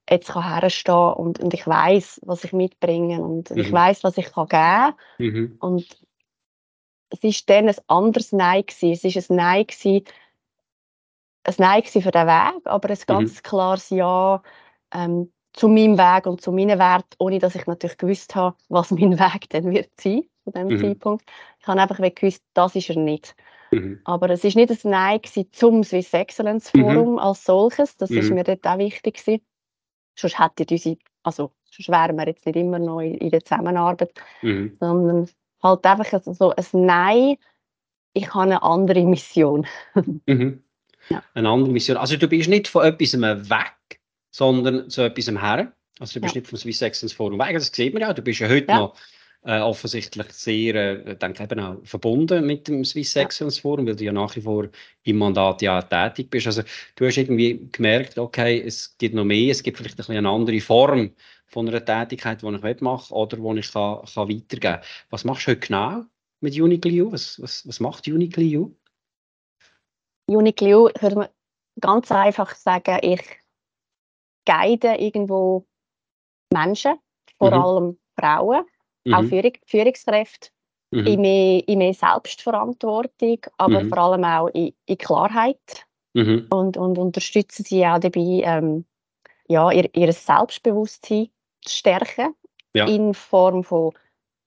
jetzt 0.10 0.32
kann 0.32 0.44
herstehen 0.44 1.14
und, 1.14 1.40
und 1.40 1.54
ich 1.54 1.66
weiß, 1.66 2.22
was 2.26 2.44
ich 2.44 2.52
mitbringe 2.52 3.22
und 3.22 3.50
mhm. 3.52 3.58
ich 3.58 3.72
weiß, 3.72 4.04
was 4.04 4.18
ich 4.18 4.32
kann 4.34 4.48
geben 5.18 5.34
mhm. 5.34 5.58
und 5.62 5.88
es 7.14 7.24
ist 7.24 7.50
dann 7.50 7.70
ein 7.70 7.76
anderes 7.88 8.32
Nein 8.32 8.66
gewesen. 8.66 8.92
Es 8.92 9.04
ist 9.04 9.30
ein 9.30 9.38
Nein 9.38 9.68
gewesen, 9.68 10.04
ein 11.44 11.56
Nein 11.58 11.84
für 11.84 12.00
den 12.12 12.28
Weg, 12.28 12.62
aber 12.66 12.90
ein 12.90 12.98
mhm. 12.98 13.06
ganz 13.06 13.36
mhm. 13.36 13.44
klares 13.44 13.90
Ja 13.90 14.42
ähm, 14.94 15.32
zu 15.54 15.68
meinem 15.68 15.98
Weg 15.98 16.26
und 16.26 16.42
zu 16.42 16.52
meinen 16.52 16.80
Werten, 16.80 17.16
ohne 17.20 17.38
dass 17.38 17.56
ich 17.56 17.68
natürlich 17.68 17.98
gewusst 17.98 18.36
habe, 18.36 18.56
was 18.70 18.90
mein 18.92 19.20
Weg 19.20 19.50
dann 19.50 19.72
wird 19.72 19.92
sein 20.00 20.24
zu 20.44 20.52
dem 20.52 20.70
mhm. 20.70 20.80
Zeitpunkt. 20.80 21.26
Ich 21.60 21.68
habe 21.68 21.80
einfach 21.80 21.98
gewusst, 21.98 22.44
das 22.54 22.76
ist 22.76 22.90
er 22.90 22.98
nicht. 22.98 23.36
Mhm. 23.72 24.02
Aber 24.06 24.30
es 24.32 24.44
ist 24.44 24.56
nicht 24.56 24.72
ein 24.72 24.92
Nein 24.92 25.20
zum 25.52 25.84
Swiss 25.84 26.14
Excellence 26.14 26.72
Forum 26.72 27.14
mhm. 27.14 27.20
als 27.20 27.44
solches. 27.44 27.96
Das 27.98 28.10
ist 28.10 28.30
mhm. 28.30 28.36
mir 28.36 28.44
dort 28.44 28.66
auch 28.66 28.80
wichtig 28.80 29.18
gewesen. 29.18 29.46
Sonst 30.16 30.40
hätte 30.40 30.66
unsere, 30.70 30.98
also 31.22 31.52
sonst 31.70 31.90
wären 31.90 32.16
wir 32.18 32.28
jetzt 32.28 32.46
nicht 32.46 32.56
immer 32.56 32.80
noch 32.80 33.02
in, 33.02 33.16
in 33.16 33.30
der 33.30 33.44
Zusammenarbeit, 33.44 34.14
sondern 34.80 35.30
halt 35.64 35.86
einfach 35.86 36.22
so 36.26 36.54
ein 36.56 36.66
Nein. 36.74 37.38
Ich 38.14 38.32
habe 38.34 38.44
eine 38.44 38.64
andere 38.64 39.04
Mission. 39.04 39.66
Mhm. 40.26 40.64
Ja. 41.10 41.22
Eine 41.34 41.50
andere 41.50 41.72
Mission. 41.72 41.98
Also 41.98 42.16
du 42.16 42.30
bist 42.30 42.48
nicht 42.48 42.70
von 42.70 42.86
etwas 42.86 43.20
weg, 43.20 44.00
sondern 44.32 44.90
zu 44.90 45.02
etwas 45.02 45.28
her. 45.28 45.74
Also 46.00 46.14
du 46.14 46.22
bist 46.22 46.36
ja. 46.36 46.40
nicht 46.40 46.50
vom 46.50 46.58
Swiss 46.58 46.82
Excellence 46.82 47.14
Forum 47.14 47.40
weg. 47.40 47.54
Das 47.54 47.68
sieht 47.68 47.94
man 47.94 48.02
ja. 48.02 48.14
Du 48.14 48.22
bist 48.22 48.40
ja 48.40 48.48
heute 48.48 48.68
ja. 48.68 48.80
noch 48.80 48.96
äh, 49.44 49.60
offensichtlich 49.60 50.28
sehr, 50.32 50.76
äh, 50.76 51.16
denke 51.16 51.44
eben 51.44 51.60
auch 51.60 51.78
verbunden 51.84 52.46
mit 52.46 52.68
dem 52.68 52.86
Swiss 52.86 53.16
Excellence 53.16 53.60
Forum, 53.60 53.86
weil 53.86 53.96
du 53.96 54.06
ja 54.06 54.12
nach 54.12 54.36
wie 54.36 54.42
vor 54.42 54.70
im 55.04 55.18
Mandat 55.18 55.62
ja 55.62 55.82
tätig 55.82 56.30
bist. 56.30 56.48
Also 56.48 56.64
du 56.96 57.06
hast 57.06 57.18
irgendwie 57.18 57.68
gemerkt, 57.72 58.18
okay, 58.18 58.62
es 58.66 58.98
gibt 58.98 59.16
noch 59.16 59.26
mehr, 59.26 59.52
es 59.52 59.62
gibt 59.62 59.78
vielleicht 59.78 59.96
ein 59.96 59.98
bisschen 59.98 60.18
eine 60.18 60.30
andere 60.30 60.62
Form 60.62 61.12
von 61.54 61.68
einer 61.68 61.86
Tätigkeit, 61.86 62.42
die 62.42 62.68
ich 62.68 62.82
mache 62.82 63.14
oder 63.14 63.38
die 63.38 63.60
ich 63.60 63.72
kann, 63.72 64.02
kann 64.14 64.28
weitergeben 64.28 64.60
kann. 64.60 64.82
Was 65.10 65.24
machst 65.24 65.48
du 65.48 65.52
heute 65.52 65.68
genau 65.68 66.04
mit 66.42 66.60
Unicle 66.60 67.12
Was, 67.12 67.42
was, 67.42 67.68
was 67.68 67.80
macht 67.80 68.08
Unicle 68.08 68.74
Uniqlo 70.28 70.90
würde 71.00 71.16
man 71.16 71.28
ganz 71.80 72.12
einfach 72.12 72.56
sagen, 72.56 73.00
ich 73.02 73.22
guide 74.46 74.96
irgendwo 74.96 75.66
Menschen, 76.54 76.96
vor 77.38 77.52
mhm. 77.52 77.62
allem 77.62 78.00
Frauen, 78.20 78.66
mhm. 79.06 79.14
auch 79.14 79.24
Führung, 79.24 79.54
Führungskräfte, 79.66 80.50
mhm. 80.92 81.08
in, 81.08 81.22
mehr, 81.22 81.68
in 81.68 81.80
mehr 81.80 81.94
Selbstverantwortung, 81.94 83.40
aber 83.58 83.84
mhm. 83.84 83.90
vor 83.90 83.98
allem 83.98 84.24
auch 84.24 84.48
in, 84.50 84.74
in 84.86 84.98
Klarheit 84.98 85.86
mhm. 86.14 86.48
und, 86.52 86.78
und 86.78 86.98
unterstützen 86.98 87.64
sie 87.66 87.86
auch 87.86 88.00
dabei, 88.00 88.42
ähm, 88.44 88.86
ja, 89.48 89.72
ihr, 89.72 89.90
ihr 89.96 90.14
Selbstbewusstsein 90.14 91.30
stärken 91.68 92.36
ja. 92.74 92.88
in 92.88 93.14
Form 93.14 93.64
von 93.64 93.92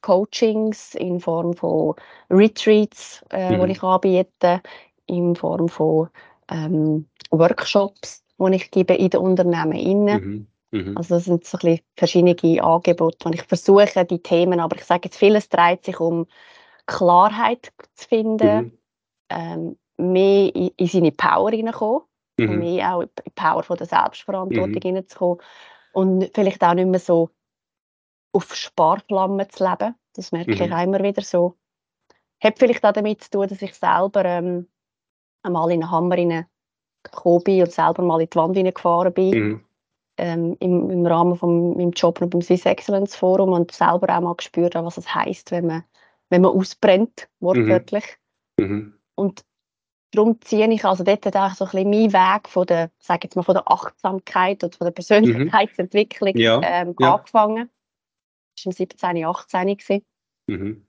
Coachings, 0.02 0.94
in 0.94 1.20
Form 1.20 1.54
von 1.54 1.94
Retreats, 2.30 3.24
äh, 3.30 3.56
mhm. 3.56 3.66
die 3.66 3.72
ich 3.72 3.82
anbiete, 3.82 4.62
in 5.06 5.34
Form 5.34 5.68
von 5.68 6.08
ähm, 6.48 7.06
Workshops, 7.30 8.24
die 8.38 8.54
ich 8.54 8.70
gebe 8.70 8.94
in 8.94 9.10
den 9.10 9.20
Unternehmen. 9.20 10.06
Mhm. 10.06 10.46
Mhm. 10.70 10.96
Also 10.96 11.16
das 11.16 11.24
sind 11.24 11.44
so 11.44 11.58
ein 11.62 11.80
verschiedene 11.96 12.62
Angebote, 12.62 13.30
die 13.30 13.38
ich 13.38 13.42
versuche, 13.44 14.04
die 14.04 14.22
Themen, 14.22 14.60
aber 14.60 14.76
ich 14.76 14.84
sage 14.84 15.02
jetzt, 15.04 15.16
vieles 15.16 15.48
dreht 15.48 15.84
sich 15.84 15.98
um 16.00 16.26
Klarheit 16.86 17.72
zu 17.94 18.08
finden, 18.08 18.56
mhm. 18.56 18.78
ähm, 19.30 19.76
mehr 19.96 20.54
in, 20.54 20.70
in, 20.76 20.86
seine 20.86 21.12
Power 21.12 21.50
hineinkommen, 21.50 22.02
mhm. 22.38 22.58
mehr 22.58 22.94
auch 22.94 23.02
in 23.02 23.08
die 23.26 23.30
Power 23.30 23.62
von 23.62 23.76
der 23.76 23.86
Selbstverantwortung 23.86 24.72
mhm. 24.72 24.80
hineinzukommen 24.82 25.40
und 25.96 26.30
vielleicht 26.34 26.62
auch 26.62 26.74
nicht 26.74 26.88
mehr 26.88 27.00
so 27.00 27.30
auf 28.32 28.54
Sparflammen 28.54 29.48
zu 29.48 29.64
leben. 29.64 29.94
Das 30.12 30.30
merke 30.30 30.50
mhm. 30.50 30.62
ich 30.62 30.72
auch 30.72 30.82
immer 30.82 31.02
wieder 31.02 31.22
so. 31.22 31.56
Hat 32.38 32.58
vielleicht 32.58 32.84
auch 32.84 32.92
damit 32.92 33.24
zu 33.24 33.30
tun, 33.30 33.48
dass 33.48 33.62
ich 33.62 33.72
selber 33.74 34.22
ähm, 34.26 34.68
einmal 35.42 35.70
in 35.70 35.82
einen 35.82 35.90
Hammer 35.90 36.16
gekommen 37.02 37.44
bin 37.44 37.62
und 37.62 37.72
selber 37.72 38.02
mal 38.02 38.20
in 38.20 38.28
die 38.28 38.36
Wand 38.36 38.74
gefahren 38.74 39.14
bin. 39.14 39.38
Mhm. 39.38 39.64
Ähm, 40.18 40.56
im, 40.60 40.90
im, 40.90 41.06
Rahmen 41.06 41.36
von 41.36 41.76
meinem 41.76 41.92
Job 41.92 42.20
noch 42.20 42.28
beim 42.28 42.42
Swiss 42.42 42.66
Excellence 42.66 43.16
Forum 43.16 43.52
und 43.52 43.72
selber 43.72 44.14
auch 44.14 44.20
mal 44.20 44.34
gespürt 44.34 44.74
habe, 44.74 44.86
was 44.86 44.98
es 44.98 45.14
heisst, 45.14 45.50
wenn 45.50 45.66
man, 45.66 45.84
wenn 46.28 46.42
man 46.42 46.52
ausbrennt, 46.52 47.28
wortwörtlich. 47.40 48.04
Mhm. 48.58 48.66
Mhm. 48.66 48.94
Und 49.14 49.44
darum 50.12 50.40
ziehe 50.40 50.70
ich 50.72 50.84
also 50.84 51.04
dort 51.04 51.26
auch 51.36 51.54
so 51.54 51.64
ein 51.64 51.70
bisschen 51.70 51.90
meinen 51.90 52.12
Weg 52.12 52.48
von 52.48 52.66
der, 52.66 52.90
sag 52.98 53.24
jetzt 53.24 53.36
mal, 53.36 53.42
von 53.42 53.54
der 53.54 53.70
Achtsamkeit 53.70 54.62
und 54.64 54.74
von 54.74 54.86
der 54.86 54.92
Persönlichkeitsentwicklung 54.92 56.34
mhm. 56.34 56.40
ja. 56.40 56.60
Ähm, 56.62 56.94
ja. 56.98 57.14
angefangen. 57.14 57.70
Das 58.56 58.66
war 58.66 58.70
im 58.70 58.76
17, 58.76 59.24
18 59.24 60.02
mhm. 60.46 60.86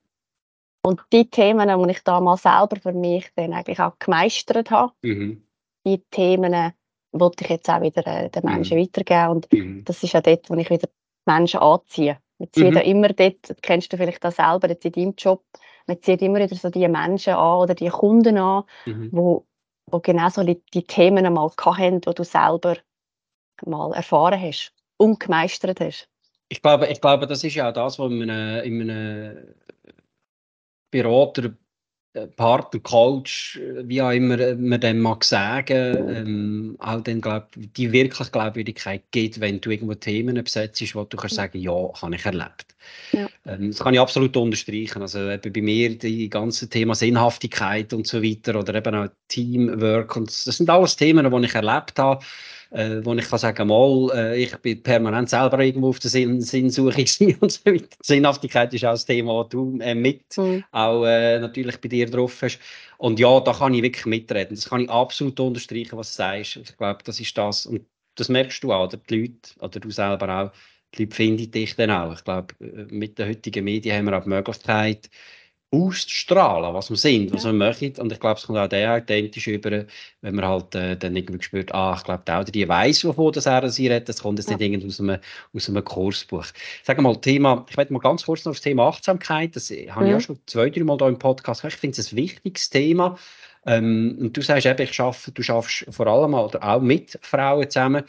Und 0.84 1.02
die 1.12 1.30
Themen, 1.30 1.84
die 1.84 1.92
ich 1.92 2.04
damals 2.04 2.44
selber 2.44 2.78
für 2.82 2.94
mich 2.94 3.30
dann 3.36 3.54
eigentlich 3.54 3.80
auch 3.80 4.00
gemeistert 4.00 4.72
habe, 4.72 4.94
mhm. 5.02 5.44
die 5.86 6.00
Themen 6.12 6.74
wollte 7.12 7.44
ich 7.44 7.50
jetzt 7.50 7.70
auch 7.70 7.82
wieder 7.82 8.06
äh, 8.06 8.30
den 8.30 8.46
Menschen 8.46 8.78
mhm. 8.78 8.84
weitergeben. 8.84 9.30
Und 9.30 9.52
mhm. 9.52 9.84
das 9.84 10.04
ist 10.04 10.14
ja 10.14 10.22
dort, 10.22 10.50
wo 10.50 10.56
ich 10.56 10.70
wieder 10.70 10.88
Menschen 11.26 11.60
anziehe. 11.60 12.18
Man 12.39 12.50
zieht 12.51 12.72
mhm. 12.72 12.77
ja 12.77 12.82
immer 12.82 13.10
dort, 13.10 13.50
das 13.50 13.58
kennst 13.62 13.91
du 13.91 13.98
vielleicht 13.98 14.25
auch 14.25 14.32
selber 14.32 14.70
jetzt 14.70 14.86
in 14.86 14.91
deinem 14.91 15.13
Job, 15.17 15.44
man 15.88 16.01
zieht 16.01 16.22
immer 16.22 16.39
wieder 16.39 16.56
so 16.56 16.70
die 16.70 16.88
Menschen 16.88 17.34
an 17.34 17.60
oder 17.60 17.74
die 17.74 17.89
Kunden 17.89 18.38
an, 18.38 18.63
mhm. 18.86 19.10
wo, 19.12 19.48
wo 19.89 20.00
genau 20.00 20.29
so 20.29 20.44
die, 20.44 20.84
Themen 20.84 21.25
einmal 21.25 21.50
hatten, 21.60 22.01
die 22.01 22.13
du 22.13 22.24
selber 22.24 22.77
mal 23.65 23.94
erfahren 23.94 24.39
hast 24.39 24.74
und 24.98 25.20
gemeistert 25.20 25.79
hast. 25.79 26.10
Ich 26.50 26.62
glaube, 26.62 26.88
ich 26.88 27.01
glaube, 27.01 27.27
das 27.27 27.44
ist 27.44 27.56
ja 27.56 27.70
auch 27.70 27.74
das, 27.74 28.00
was 28.00 28.12
in 28.12 28.29
einem, 28.29 28.63
in 28.63 28.89
einem 28.89 29.56
Berater, 30.91 31.53
Partner, 32.36 32.80
Coach, 32.82 33.58
äh, 33.58 33.88
wie 33.88 34.02
auch 34.02 34.12
immer 34.12 34.40
äh, 34.40 34.56
man 34.56 34.80
dem 34.80 35.00
mag 35.00 35.24
sagen, 35.24 36.10
ähm, 36.10 36.76
auch 36.80 37.02
dann, 37.02 37.22
glaub, 37.22 37.48
die 37.56 37.92
wirklich 37.92 38.32
Glaubwürdigkeit 38.32 39.04
gibt, 39.12 39.40
wenn 39.40 39.62
du 39.62 39.70
irgendwo 39.70 39.94
Themen 39.94 40.44
besetzt, 40.44 40.96
wo 40.96 41.04
du 41.04 41.18
kannst 41.18 41.36
sagen, 41.36 41.60
ja, 41.60 41.74
habe 42.02 42.16
ich 42.16 42.26
erlebt. 42.26 42.76
Ja. 43.12 43.28
Ähm, 43.46 43.72
das 43.72 43.80
kann 43.80 43.94
ich 43.94 44.00
absolut 44.00 44.36
unterstreichen. 44.36 45.02
Also 45.02 45.30
eben 45.30 45.54
bei 45.54 45.62
mir 45.62 45.98
die 45.98 46.30
ganze 46.30 46.70
Thema 46.70 46.96
Sinnhaftigkeit 46.96 47.94
und 47.94 48.08
so 48.08 48.24
weiter 48.24 48.58
oder 48.58 48.76
eben 48.76 48.96
auch 48.96 49.10
Teamwork 49.28 50.16
und 50.16 50.28
das 50.28 50.58
sind 50.58 50.70
alles 50.70 50.96
Themen, 50.96 51.30
die 51.30 51.46
ich 51.46 51.56
erlebt 51.56 52.00
habe 52.00 52.26
äh, 52.72 53.04
wo 53.04 53.14
ich 53.14 53.28
kann 53.28 53.40
sagen 53.40 53.68
mal, 53.68 54.10
äh, 54.14 54.44
ich 54.44 54.56
bin 54.58 54.82
permanent 54.84 55.30
selber 55.30 55.60
irgendwo 55.60 55.90
auf 55.90 56.00
der 56.00 56.10
Sinn, 56.10 56.42
Sinnsuche 56.42 57.02
und 57.40 57.52
so 57.52 57.66
weiter. 57.66 57.98
Sinnhaftigkeit 58.02 58.74
ist 58.74 58.86
auch 58.86 58.92
das 58.92 59.06
Thema, 59.06 59.44
das 59.44 59.50
du 59.50 59.78
äh, 59.80 59.96
mit 59.96 60.38
mhm. 60.38 60.64
auch 60.72 61.06
äh, 61.06 61.40
natürlich 61.40 61.80
bei 61.80 61.90
dir 61.90 62.10
drauf 62.10 62.42
hast. 62.42 62.60
Und 62.98 63.20
ja, 63.20 63.40
da 63.40 63.54
kann 63.54 63.74
ich 63.74 63.84
wirklich 63.84 64.06
mitreden. 64.06 64.56
Das 64.56 64.70
kann 64.70 64.82
ich 64.82 64.90
absolut 64.90 65.40
unterstreichen, 65.40 65.98
was 65.98 66.12
du 66.12 66.18
sagst. 66.18 66.58
Ich 66.58 66.78
glaube, 66.78 67.00
das 67.04 67.20
ist 67.20 67.38
das. 67.38 67.66
Und 67.66 67.86
das 68.16 68.30
merkst 68.30 68.64
du 68.64 68.74
auch, 68.74 68.88
oder 68.88 68.98
die 68.98 69.16
Leute, 69.16 69.60
oder 69.60 69.80
du 69.80 69.92
selber 69.92 70.44
auch. 70.44 70.52
Die 70.96 71.04
Leute 71.04 71.16
finden 71.16 71.52
dich 71.52 71.76
dann 71.76 71.92
auch. 71.92 72.14
Ich 72.14 72.24
glaube, 72.24 72.54
äh, 72.60 72.86
mit 72.90 73.18
den 73.20 73.30
heutigen 73.30 73.66
Medien 73.66 73.98
haben 73.98 74.06
wir 74.06 74.18
auch 74.18 74.24
die 74.24 74.30
Möglichkeit, 74.30 75.10
ausstrahlen, 75.72 76.74
was 76.74 76.90
wir 76.90 76.96
sind, 76.96 77.34
was 77.34 77.44
ja. 77.44 77.52
wir 77.52 77.58
möchten. 77.58 78.00
Und 78.00 78.12
ich 78.12 78.20
glaube, 78.20 78.40
es 78.40 78.48
kommt 78.48 78.58
auch 78.58 78.70
der 78.70 78.96
authentisch 78.96 79.48
über, 79.48 79.86
wenn 80.22 80.36
man 80.36 80.46
halt 80.46 80.74
äh, 80.76 80.96
dann 80.96 81.16
irgendwie 81.16 81.44
spürt, 81.44 81.74
ah, 81.74 81.96
ich 81.98 82.04
glaube, 82.04 82.24
der 82.26 82.40
oder 82.40 82.52
die 82.52 82.68
weiss, 82.68 83.04
wovon 83.04 83.34
das 83.34 83.48
er 83.48 83.70
sie 83.70 83.88
redet, 83.88 84.08
das 84.08 84.22
kommt 84.22 84.40
jetzt 84.40 84.50
ja. 84.50 84.56
nicht 84.56 84.66
irgendwie 84.66 84.88
aus 84.88 85.00
einem, 85.02 85.20
aus 85.54 85.70
einem 85.70 85.84
Kursbuch. 85.84 86.46
Sag 86.84 87.02
mal, 87.02 87.16
Thema, 87.18 87.66
ich 87.70 87.76
werde 87.76 87.92
mal 87.92 88.00
ganz 88.00 88.26
kurz 88.26 88.46
noch 88.46 88.52
auf 88.52 88.58
das 88.58 88.64
Thema 88.64 88.88
Achtsamkeit, 88.88 89.56
das 89.56 89.70
mhm. 89.70 89.94
habe 89.94 90.06
ich 90.06 90.12
ja 90.12 90.20
schon 90.22 90.40
zwei, 90.46 90.70
drei 90.70 90.84
Mal 90.84 90.98
hier 90.98 91.08
im 91.08 91.20
Podcast 91.20 91.64
ich 91.66 91.76
finde 91.76 92.00
es 92.00 92.14
ein 92.14 92.18
wichtiges 92.18 92.70
Thema. 92.70 93.18
Ähm, 93.66 94.18
und 94.22 94.38
du 94.38 94.42
sagst 94.42 94.66
eben, 94.66 94.82
ich 94.82 95.00
arbeite, 95.02 95.32
du 95.34 95.44
schaffst 95.44 95.86
vor 95.90 96.08
allem 96.08 96.34
oder 96.34 96.64
auch 96.64 96.80
mit 96.80 97.20
Frauen 97.22 97.70
zusammen. 97.70 98.04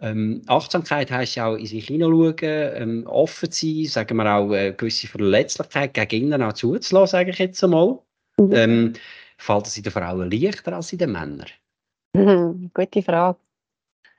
Ähm, 0.00 0.42
Achtsamkeit 0.46 1.10
heisst 1.10 1.36
ja 1.36 1.48
auch 1.48 1.56
in 1.56 1.66
sich 1.66 1.86
hineinschauen, 1.86 2.36
ähm, 2.42 3.06
offen 3.06 3.50
sein, 3.52 3.84
sagen 3.84 4.16
wir 4.16 4.34
auch 4.34 4.52
äh, 4.52 4.72
gewisse 4.72 5.06
Verletzlichkeit 5.06 5.94
gegen 5.94 6.26
innen 6.26 6.42
auch 6.42 6.52
zuzulassen, 6.52 7.12
sage 7.12 7.30
ich 7.30 7.38
jetzt 7.38 7.62
einmal. 7.62 7.98
Mhm. 8.36 8.52
Ähm, 8.52 8.92
fällt 9.38 9.66
es 9.66 9.76
in 9.76 9.84
den 9.84 9.92
Frauen 9.92 10.30
leichter 10.30 10.72
als 10.72 10.92
in 10.92 10.98
den 10.98 11.12
Männern? 11.12 11.46
Mhm, 12.14 12.70
gute 12.74 13.02
Frage. 13.02 13.38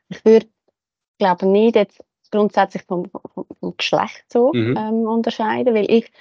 Ich 0.09 0.23
würde, 0.23 0.47
glaube 1.17 1.47
nicht 1.47 1.75
jetzt 1.75 2.03
grundsätzlich 2.31 2.83
vom, 2.83 3.09
vom, 3.09 3.45
vom 3.59 3.77
Geschlecht 3.77 4.25
so 4.31 4.51
mhm. 4.53 4.75
ähm, 4.77 5.07
unterscheiden, 5.07 5.73
weil 5.75 5.89
ich, 5.89 6.11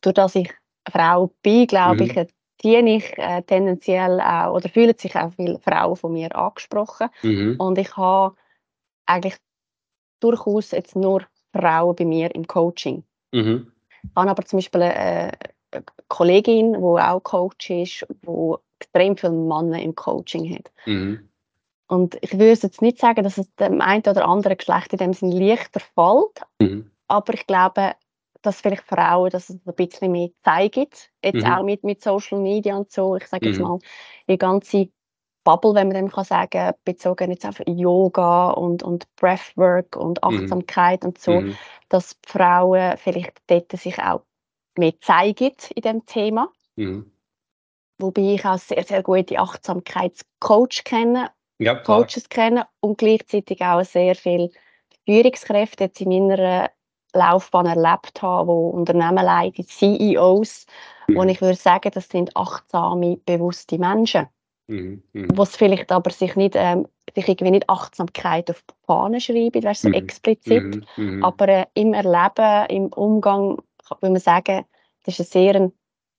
durch 0.00 0.14
dass 0.14 0.34
ich 0.34 0.52
Frau 0.90 1.32
bin, 1.42 1.66
glaube 1.66 2.04
mhm. 2.04 2.10
ich, 2.10 2.28
diene 2.62 2.96
ich 2.96 3.18
äh, 3.18 3.42
tendenziell 3.42 4.20
auch, 4.20 4.54
oder 4.54 4.68
fühlen 4.68 4.94
sich 4.96 5.16
auch 5.16 5.32
viele 5.34 5.58
Frauen 5.58 5.96
von 5.96 6.12
mir 6.12 6.34
angesprochen. 6.36 7.08
Mhm. 7.22 7.56
Und 7.58 7.78
ich 7.78 7.96
habe 7.96 8.36
eigentlich 9.06 9.36
durchaus 10.20 10.70
jetzt 10.70 10.96
nur 10.96 11.22
Frauen 11.52 11.96
bei 11.96 12.04
mir 12.04 12.34
im 12.34 12.46
Coaching. 12.46 13.04
Mhm. 13.32 13.72
Ich 14.02 14.10
habe 14.16 14.30
aber 14.30 14.44
zum 14.44 14.58
Beispiel 14.58 14.82
eine, 14.82 15.32
eine 15.70 15.84
Kollegin, 16.08 16.72
die 16.72 16.78
auch 16.78 17.20
Coach 17.20 17.70
ist, 17.70 18.06
die 18.10 18.54
extrem 18.78 19.16
viele 19.16 19.32
Männer 19.32 19.80
im 19.80 19.94
Coaching 19.94 20.54
hat. 20.54 20.70
Mhm. 20.86 21.28
Und 21.86 22.16
ich 22.22 22.32
würde 22.32 22.46
jetzt 22.46 22.82
nicht 22.82 22.98
sagen, 22.98 23.22
dass 23.22 23.38
es 23.38 23.54
dem 23.56 23.80
einen 23.80 24.02
oder 24.02 24.26
anderen 24.26 24.56
Geschlecht 24.56 24.92
in 24.92 24.98
dem 24.98 25.12
Sinne 25.12 25.38
leichter 25.38 25.80
fällt, 25.80 26.40
mhm. 26.58 26.90
aber 27.08 27.34
ich 27.34 27.46
glaube, 27.46 27.92
dass 28.42 28.60
vielleicht 28.60 28.82
Frauen 28.82 29.30
dass 29.30 29.48
es 29.48 29.58
ein 29.66 29.74
bisschen 29.74 30.12
mehr 30.12 30.30
zeigen, 30.42 30.86
jetzt 31.22 31.34
mhm. 31.34 31.44
auch 31.44 31.62
mit, 31.62 31.82
mit 31.84 32.02
Social 32.02 32.38
Media 32.40 32.76
und 32.76 32.90
so. 32.90 33.16
Ich 33.16 33.26
sage 33.26 33.48
jetzt 33.48 33.58
mhm. 33.58 33.64
mal, 33.64 33.78
die 34.28 34.38
ganze 34.38 34.88
Bubble, 35.44 35.74
wenn 35.74 35.88
man 35.88 35.96
dem 35.96 36.10
kann 36.10 36.24
sagen, 36.24 36.72
bezogen 36.84 37.30
jetzt 37.30 37.46
auf 37.46 37.60
Yoga 37.66 38.50
und, 38.50 38.82
und 38.82 39.06
Breathwork 39.16 39.96
und 39.96 40.20
mhm. 40.22 40.40
Achtsamkeit 40.40 41.02
mhm. 41.02 41.08
und 41.08 41.18
so, 41.18 41.40
mhm. 41.40 41.56
dass 41.88 42.16
Frauen 42.26 42.96
vielleicht 42.96 43.38
dort 43.46 43.70
sich 43.72 43.98
auch 43.98 44.22
mehr 44.76 44.94
zeigen 45.00 45.52
in 45.74 45.82
dem 45.82 46.06
Thema. 46.06 46.50
Mhm. 46.76 47.10
Wobei 47.98 48.34
ich 48.34 48.44
auch 48.44 48.58
sehr, 48.58 48.82
sehr 48.82 49.02
gute 49.02 49.38
Achtsamkeitscoach 49.38 50.82
kenne, 50.84 51.30
ja, 51.58 51.74
Coaches 51.76 52.28
kenne 52.28 52.66
und 52.80 52.98
gleichzeitig 52.98 53.60
auch 53.62 53.84
sehr 53.84 54.16
viele 54.16 54.50
Führungskräfte 55.06 55.84
jetzt 55.84 56.00
in 56.00 56.08
meiner 56.08 56.70
Laufbahn 57.12 57.66
erlebt 57.66 58.22
habe, 58.22 58.48
wo 58.48 58.70
Unternehmen 58.70 59.24
leiten, 59.24 59.64
CEOs, 59.64 60.66
mhm. 61.06 61.16
wo 61.16 61.22
ich 61.22 61.40
würde 61.40 61.54
sagen, 61.54 61.90
das 61.94 62.08
sind 62.08 62.36
achtsame, 62.36 63.18
bewusste 63.18 63.78
Menschen. 63.78 64.26
Mhm, 64.66 65.02
mhm. 65.12 65.28
Was 65.36 65.56
vielleicht 65.56 65.92
aber 65.92 66.10
sich 66.10 66.36
nicht, 66.36 66.54
ähm, 66.56 66.88
sich 67.14 67.28
irgendwie 67.28 67.50
nicht 67.50 67.68
Achtsamkeit 67.68 68.50
auf 68.50 68.62
die 68.62 68.74
Fahne 68.86 69.20
schreiben, 69.20 69.62
weißt, 69.62 69.82
so 69.82 69.88
mhm. 69.88 69.94
explizit, 69.94 70.62
mhm, 70.62 70.84
mhm. 70.96 71.24
aber 71.24 71.48
äh, 71.48 71.66
im 71.74 71.92
Erleben, 71.92 72.66
im 72.70 72.86
Umgang, 72.92 73.58
würde 74.00 74.12
man 74.12 74.16
sagen, 74.16 74.64
das 75.04 75.18
ist 75.18 75.36
ein 75.36 75.70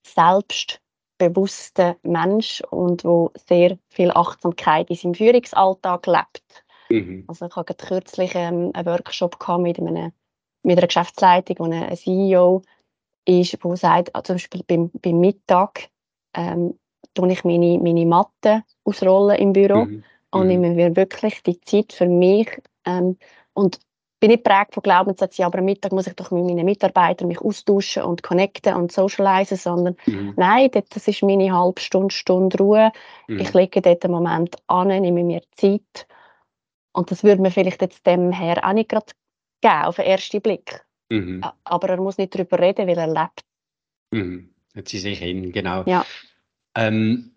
sehr 0.06 0.80
selbstbewusster 1.18 1.98
Mensch 2.04 2.62
und 2.70 3.04
wo 3.04 3.32
sehr 3.48 3.80
viel 3.90 4.12
Achtsamkeit 4.12 4.90
in 4.92 4.96
seinem 4.96 5.16
Führungsalltag 5.16 6.06
lebt. 6.06 6.66
Mhm. 6.90 7.24
Also 7.28 7.48
ich 7.48 7.56
hatte 7.56 7.74
kürzlich 7.74 8.36
ähm, 8.36 8.70
einen 8.74 8.86
Workshop 8.86 9.38
mit, 9.58 9.80
einem, 9.80 10.12
mit 10.62 10.78
einer 10.78 10.88
Geschäftsleitung, 10.88 11.58
wo 11.60 11.64
ein 11.64 11.96
CEO 11.96 12.62
ist, 13.26 13.58
wo 13.64 13.76
sagt, 13.76 14.12
zum 14.26 14.36
Beispiel 14.36 14.62
beim, 14.68 14.92
beim 15.02 15.20
Mittag 15.20 15.90
ähm, 16.36 16.78
tue 17.16 17.32
ich 17.32 17.44
meine, 17.44 17.80
meine 17.80 18.06
Matte 18.06 18.64
ausrollen 18.84 19.38
im 19.38 19.54
Büro 19.54 19.86
mhm. 19.86 20.04
und 20.32 20.48
nehme 20.48 20.70
mhm. 20.70 20.76
mir 20.76 20.96
wirklich 20.96 21.42
die 21.44 21.60
Zeit 21.62 21.94
für 21.94 22.08
mich 22.08 22.62
ähm, 22.86 23.18
und 23.54 23.80
bin 24.20 24.32
nicht 24.32 24.44
prägt 24.44 24.74
von 24.74 24.84
Glaubenssätzen, 24.84 25.46
aber 25.46 25.60
am 25.60 25.66
Mittag 25.66 25.92
muss 25.92 26.08
ich 26.08 26.14
doch 26.14 26.32
mit 26.32 26.46
meinen 26.46 26.66
Mitarbeitern 26.66 27.28
mich 27.28 27.42
austauschen 27.42 28.04
und 28.04 28.24
connecten 28.24 28.76
und 28.76 28.92
socialisen, 28.92 29.58
sondern 29.58 29.96
mhm. 30.06 30.34
nein, 30.38 30.70
das 30.72 31.08
ist 31.08 31.24
meine 31.24 31.52
halbe 31.52 31.82
Stunde, 31.82 32.14
Stunde 32.14 32.58
Ruhe. 32.58 32.92
Mhm. 33.28 33.40
Ich 33.40 33.54
lege 33.54 33.82
dort 33.82 34.06
einen 34.06 34.14
Moment 34.14 34.56
an, 34.68 34.88
nehme 34.88 35.24
mir 35.24 35.42
Zeit 35.56 36.08
und 36.94 37.12
das 37.12 37.24
würde 37.24 37.42
mir 37.42 37.52
vielleicht 37.52 37.82
jetzt 37.82 38.06
dem 38.06 38.32
Herr 38.32 38.68
auch 38.68 38.74
nicht 38.74 38.90
gerade 38.90 39.08
geben, 39.62 39.84
auf 39.84 39.98
den 39.98 40.06
ersten 40.06 40.42
Blick. 40.42 40.86
Mhm. 41.10 41.44
Aber 41.64 41.90
er 41.90 42.02
muss 42.02 42.18
nicht 42.18 42.34
darüber 42.34 42.60
reden, 42.60 42.88
weil 42.88 42.98
er 42.98 43.08
lebt. 43.08 43.44
Mhm. 44.12 44.54
Jetzt 44.74 44.92
sie 44.92 45.00
sich 45.00 45.20
hin, 45.20 45.52
genau. 45.52 45.84
Ja. 45.86 46.06
Ähm, 46.76 47.32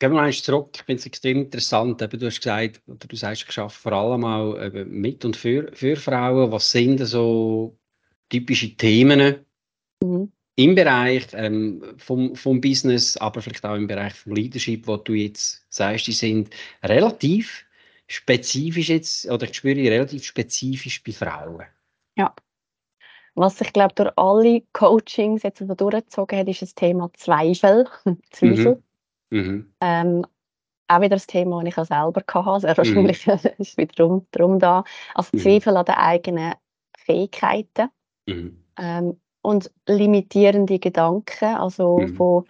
Gehen 0.00 0.12
wir 0.12 0.22
mal 0.22 0.32
zurück. 0.32 0.70
Ich 0.76 0.82
finde 0.84 0.98
es 1.00 1.04
extrem 1.04 1.42
interessant. 1.42 2.00
Eben, 2.00 2.18
du 2.18 2.24
hast 2.24 2.38
gesagt, 2.40 2.80
oder 2.86 3.06
du 3.06 3.16
sagst, 3.16 3.44
ich 3.46 3.58
arbeite 3.58 3.74
vor 3.74 3.92
allem 3.92 4.24
auch 4.24 4.56
mit 4.86 5.26
und 5.26 5.36
für, 5.36 5.70
für 5.74 5.94
Frauen. 5.94 6.50
Was 6.50 6.70
sind 6.70 7.04
so 7.04 7.78
typische 8.30 8.74
Themen 8.76 9.44
mhm. 10.02 10.32
im 10.56 10.74
Bereich 10.74 11.26
ähm, 11.34 11.84
vom, 11.98 12.34
vom 12.34 12.62
Business, 12.62 13.18
aber 13.18 13.42
vielleicht 13.42 13.66
auch 13.66 13.74
im 13.74 13.88
Bereich 13.88 14.14
vom 14.14 14.32
Leadership, 14.32 14.86
wo 14.86 14.96
du 14.96 15.12
jetzt 15.12 15.66
sagst, 15.68 16.06
die 16.06 16.12
sind 16.12 16.48
relativ 16.82 17.66
spezifisch 18.06 18.88
jetzt, 18.88 19.30
oder 19.30 19.46
ich 19.46 19.54
spüre 19.54 19.76
relativ 19.76 20.24
spezifisch 20.24 21.02
bei 21.02 21.12
Frauen. 21.12 21.66
Ja. 22.16 22.34
Was 23.34 23.60
ich 23.60 23.72
glaube, 23.72 23.94
durch 23.94 24.10
alle 24.16 24.62
Coachings 24.72 25.42
jetzt 25.42 25.58
so 25.58 25.74
durchgezogen 25.74 26.38
hat, 26.38 26.48
ist 26.48 26.62
das 26.62 26.74
Thema 26.74 27.10
Zweifel. 27.14 27.86
Zweifel. 28.30 28.82
Mhm. 29.30 29.38
Mhm. 29.38 29.72
Ähm, 29.80 30.26
auch 30.88 31.00
wieder 31.00 31.16
das 31.16 31.26
Thema, 31.26 31.62
das 31.62 31.68
ich 31.68 31.78
auch 31.78 31.84
selber 31.84 32.22
hatte, 32.26 32.60
sehr 32.60 32.76
wahrscheinlich 32.76 33.26
mhm. 33.26 33.38
ist 33.58 33.76
wieder 33.76 34.22
drum, 34.32 34.58
da. 34.58 34.84
Also 35.14 35.30
mhm. 35.32 35.38
Zweifel 35.38 35.76
an 35.76 35.84
den 35.84 35.94
eigenen 35.94 36.54
Fähigkeiten 36.98 37.88
mhm. 38.26 38.64
ähm, 38.76 39.20
und 39.42 39.70
limitierende 39.86 40.78
Gedanken, 40.78 41.56
also 41.56 41.98
mhm. 41.98 42.18
wo 42.18 42.44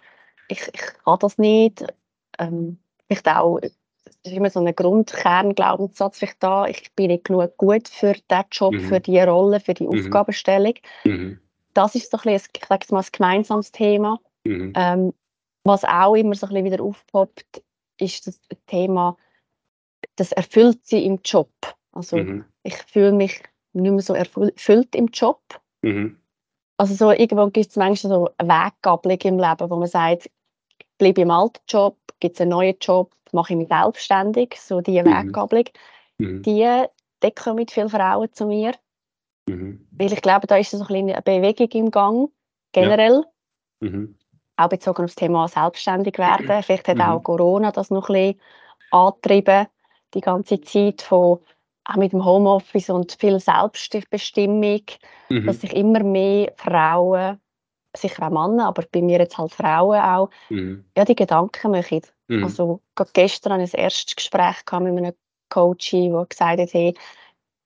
ich, 0.47 0.61
ich 0.73 0.81
kann 1.05 1.19
das 1.19 1.37
nicht, 1.37 1.85
ähm, 2.39 2.79
vielleicht 3.07 3.27
auch 3.29 3.59
ist 4.23 4.33
immer 4.33 4.49
so 4.49 4.59
ein 4.59 4.75
Grundkernglaubenssatz 4.75 6.19
vielleicht 6.19 6.43
da, 6.43 6.65
ich 6.65 6.93
bin 6.95 7.07
nicht 7.07 7.25
genug 7.25 7.57
gut 7.57 7.87
für 7.87 8.13
diesen 8.13 8.45
Job, 8.51 8.73
mhm. 8.73 8.81
für 8.81 8.99
die 8.99 9.19
Rolle, 9.19 9.59
für 9.59 9.73
die 9.73 9.87
mhm. 9.87 9.99
Aufgabenstellung. 9.99 10.73
Mhm. 11.03 11.39
Das 11.73 11.95
ist 11.95 12.11
so 12.11 12.17
ein, 12.17 12.33
bisschen, 12.33 12.51
ich 12.55 12.65
sage 12.65 12.85
mal, 12.91 12.99
ein 12.99 13.05
gemeinsames 13.11 13.71
Thema. 13.71 14.19
Mhm. 14.43 14.73
Ähm, 14.75 15.13
was 15.63 15.83
auch 15.85 16.15
immer 16.15 16.35
so 16.35 16.47
ein 16.47 16.53
bisschen 16.53 16.65
wieder 16.65 16.83
aufpoppt, 16.83 17.63
ist 17.99 18.27
das 18.27 18.39
Thema, 18.65 19.15
das 20.15 20.31
erfüllt 20.31 20.85
sie 20.85 21.05
im 21.05 21.19
Job. 21.23 21.51
Also 21.91 22.17
mhm. 22.17 22.45
ich 22.63 22.75
fühle 22.75 23.11
mich 23.11 23.41
nicht 23.73 23.91
mehr 23.91 24.01
so 24.01 24.13
erfüllt 24.13 24.95
im 24.95 25.07
Job. 25.07 25.41
Mhm. 25.81 26.17
Also 26.77 26.95
so 26.95 27.11
irgendwo 27.11 27.47
gibt 27.49 27.69
es 27.69 27.75
manchmal 27.75 28.11
so 28.11 28.29
eine 28.37 28.49
Weggabelung 28.49 29.19
im 29.19 29.39
Leben, 29.39 29.69
wo 29.69 29.75
man 29.75 29.87
sagt, 29.87 30.29
ich 31.01 31.13
bleibe 31.13 31.21
im 31.21 31.31
alten 31.31 31.59
Job, 31.67 31.97
gibt 32.19 32.35
es 32.35 32.41
einen 32.41 32.51
neuen 32.51 32.75
Job, 32.79 33.11
mache 33.31 33.53
ich 33.53 33.57
mich 33.57 33.67
selbstständig, 33.67 34.55
so 34.59 34.81
diese 34.81 35.03
mhm. 35.03 35.27
Weggabelung. 35.27 35.65
Mhm. 36.17 36.43
Die 36.43 36.85
decken 37.23 37.55
mit 37.55 37.71
viele 37.71 37.89
Frauen 37.89 38.31
zu 38.33 38.45
mir. 38.45 38.73
Mhm. 39.47 39.87
Weil 39.91 40.13
ich 40.13 40.21
glaube, 40.21 40.47
da 40.47 40.57
ist 40.57 40.71
so 40.71 40.83
ein 40.83 40.95
eine 41.09 41.21
Bewegung 41.21 41.69
im 41.71 41.91
Gang, 41.91 42.29
generell. 42.71 43.25
Ja. 43.81 43.89
Mhm 43.89 44.15
auch 44.61 44.69
bezogen 44.69 45.03
auf 45.03 45.11
das 45.11 45.15
Thema 45.15 45.47
selbstständig 45.47 46.17
werden. 46.17 46.45
Vielleicht 46.63 46.87
hat 46.87 46.99
auch 46.99 47.19
mhm. 47.19 47.23
Corona 47.23 47.71
das 47.71 47.89
noch 47.89 48.09
ein 48.09 48.33
bisschen 48.33 48.41
angetrieben, 48.91 49.67
die 50.13 50.21
ganze 50.21 50.61
Zeit 50.61 51.01
von 51.01 51.39
auch 51.85 51.95
mit 51.95 52.13
dem 52.13 52.23
Homeoffice 52.23 52.89
und 52.89 53.17
viel 53.19 53.39
Selbstbestimmung, 53.39 54.83
mhm. 55.29 55.45
dass 55.47 55.61
sich 55.61 55.75
immer 55.75 56.03
mehr 56.03 56.53
Frauen, 56.55 57.39
sicher 57.95 58.27
auch 58.27 58.29
Männer, 58.29 58.67
aber 58.67 58.83
bei 58.91 59.01
mir 59.01 59.19
jetzt 59.19 59.37
halt 59.37 59.53
Frauen 59.53 59.99
auch, 59.99 60.29
mhm. 60.49 60.85
ja, 60.97 61.05
die 61.05 61.15
Gedanken 61.15 61.71
machen. 61.71 62.01
Mhm. 62.27 62.43
Also 62.43 62.81
gerade 62.95 63.11
gestern 63.13 63.53
hatte 63.53 63.63
ich 63.63 63.73
ein 63.73 63.81
erstes 63.81 64.15
Gespräch 64.15 64.57
mit 64.71 64.97
einem 64.97 65.13
Coach, 65.49 65.91
der 65.91 66.25
gesagt 66.29 66.59
hat, 66.59 66.73
hey, 66.73 66.93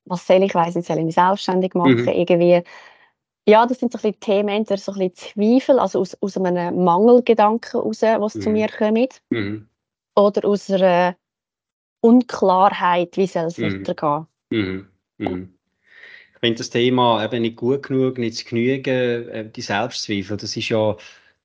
was 0.06 0.26
soll 0.26 0.44
ich, 0.44 0.56
weiss 0.56 0.76
nicht, 0.76 0.88
soll 0.88 0.98
ich 0.98 1.06
mich 1.06 1.16
selbstständig 1.16 1.74
machen, 1.74 2.02
mhm. 2.02 2.08
irgendwie 2.08 2.64
ja, 3.48 3.66
das 3.66 3.80
sind 3.80 3.92
so 3.92 4.00
ein 4.00 4.02
bisschen 4.02 4.20
Themen, 4.20 4.50
entweder 4.50 4.80
so 4.80 4.92
ein 4.92 5.12
bisschen 5.12 5.34
Zweifel, 5.36 5.80
also 5.80 6.00
aus, 6.00 6.18
aus 6.22 6.38
einem 6.38 6.84
Mangelgedanken 6.84 7.80
heraus, 7.80 8.02
was 8.02 8.36
mhm. 8.36 8.42
zu 8.42 8.50
mir 8.50 8.68
kommt, 8.68 9.22
mhm. 9.30 9.70
oder 10.16 10.48
aus 10.48 10.70
einer 10.70 11.16
Unklarheit, 12.02 13.18
wie 13.18 13.28
soll 13.28 13.46
es 13.46 13.58
mhm. 13.58 13.82
weitergehen. 13.82 14.28
Mhm. 15.18 15.55
Mhm. 16.46 16.52
Ich 16.52 16.52
finde 16.52 16.58
das 16.60 16.70
Thema 16.70 17.24
eben 17.24 17.42
nicht 17.42 17.56
gut 17.56 17.84
genug, 17.84 18.18
nicht 18.18 18.38
zu 18.38 18.46
genügen, 18.46 19.30
äh, 19.30 19.50
die 19.50 19.62
Selbstzweifel, 19.62 20.38
das 20.38 20.56
ist 20.56 20.70
ja 20.70 20.96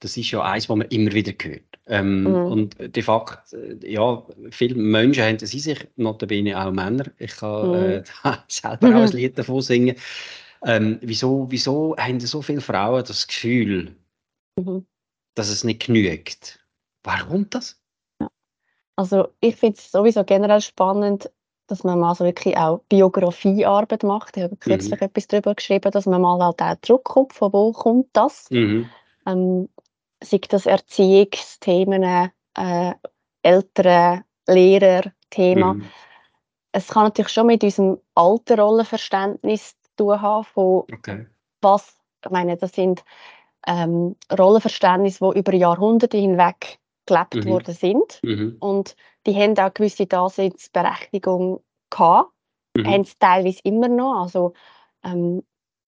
das 0.01 0.17
ist 0.17 0.31
ja 0.31 0.43
eins, 0.43 0.69
was 0.69 0.77
man 0.77 0.89
immer 0.89 1.13
wieder 1.13 1.33
hört. 1.43 1.63
Ähm, 1.87 2.23
mhm. 2.23 2.35
Und 2.35 2.97
de 2.97 3.03
facto, 3.03 3.57
äh, 3.57 3.93
ja, 3.93 4.23
viele 4.51 4.75
Menschen 4.75 5.23
haben 5.23 5.39
das 5.39 5.53
in 5.53 5.61
sich, 5.61 5.87
notabene 5.97 6.59
auch 6.59 6.73
Männer. 6.73 7.05
Ich 7.19 7.37
kann 7.37 7.69
mhm. 7.69 7.75
äh, 7.75 8.03
selber 8.49 8.89
auch 8.89 9.03
ein 9.03 9.13
Lied 9.13 9.39
davon 9.39 9.61
singen. 9.61 9.97
Ähm, 10.65 10.99
wieso, 11.03 11.47
wieso 11.51 11.97
haben 11.97 12.21
so 12.21 12.43
viele 12.43 12.61
Frauen 12.61 13.05
das 13.07 13.27
Gefühl, 13.27 13.95
mhm. 14.57 14.87
dass 15.35 15.49
es 15.49 15.65
nicht 15.65 15.87
genügt? 15.87 16.61
Warum 17.03 17.49
das? 17.51 17.81
Also 18.97 19.29
ich 19.41 19.57
finde 19.57 19.79
es 19.79 19.91
sowieso 19.91 20.25
generell 20.25 20.61
spannend, 20.61 21.31
dass 21.71 21.85
man 21.85 21.99
mal 21.99 22.15
so 22.15 22.25
wirklich 22.25 22.57
auch 22.57 22.81
Biografiearbeit 22.89 24.03
macht. 24.03 24.37
Ich 24.37 24.43
habe 24.43 24.57
kürzlich 24.57 25.01
mhm. 25.01 25.07
etwas 25.07 25.27
darüber 25.29 25.55
geschrieben, 25.55 25.91
dass 25.91 26.07
man 26.07 26.21
mal 26.21 26.43
halt 26.43 26.61
auch 26.61 26.77
zurückkommt, 26.83 27.33
von 27.33 27.53
wo 27.53 27.73
kommt 27.73 28.09
das? 28.13 28.51
Mhm. 28.51 28.89
Ähm, 29.27 29.69
sei 30.23 30.41
das 30.49 30.67
Erziehungsthemen, 30.67 32.31
äh, 32.55 32.93
Eltern, 33.43 34.25
Lehrer, 34.47 35.13
Thema. 35.31 35.75
Mhm. 35.75 35.85
Es 36.73 36.89
kann 36.89 37.05
natürlich 37.05 37.33
schon 37.33 37.47
mit 37.47 37.65
unserem 37.65 37.99
alten 38.15 38.61
Rollenverständnis 38.61 39.77
tun 39.97 40.21
haben 40.21 40.45
von 40.45 40.85
okay. 40.93 41.27
was, 41.61 41.97
ich 42.25 42.31
meine, 42.31 42.57
das 42.57 42.73
sind 42.73 43.05
ähm, 43.67 44.17
Rollenverständnisse, 44.37 45.31
die 45.33 45.39
über 45.39 45.55
Jahrhunderte 45.55 46.17
hinweg 46.17 46.79
gelebt 47.07 47.35
mhm. 47.35 47.45
worden 47.47 47.75
sind. 47.75 48.21
Mhm. 48.23 48.57
Und 48.61 48.97
die 49.27 49.35
haben 49.35 49.59
auch 49.59 49.75
gewisse 49.75 50.07
Daseinsberechtigung 50.07 51.63
gehabt, 51.91 52.31
mhm. 52.77 52.87
haben 52.87 53.01
es 53.03 53.19
teilweise 53.19 53.61
immer 53.65 53.89
noch. 53.89 54.23
Also 54.23 54.53
ähm, 55.05 55.43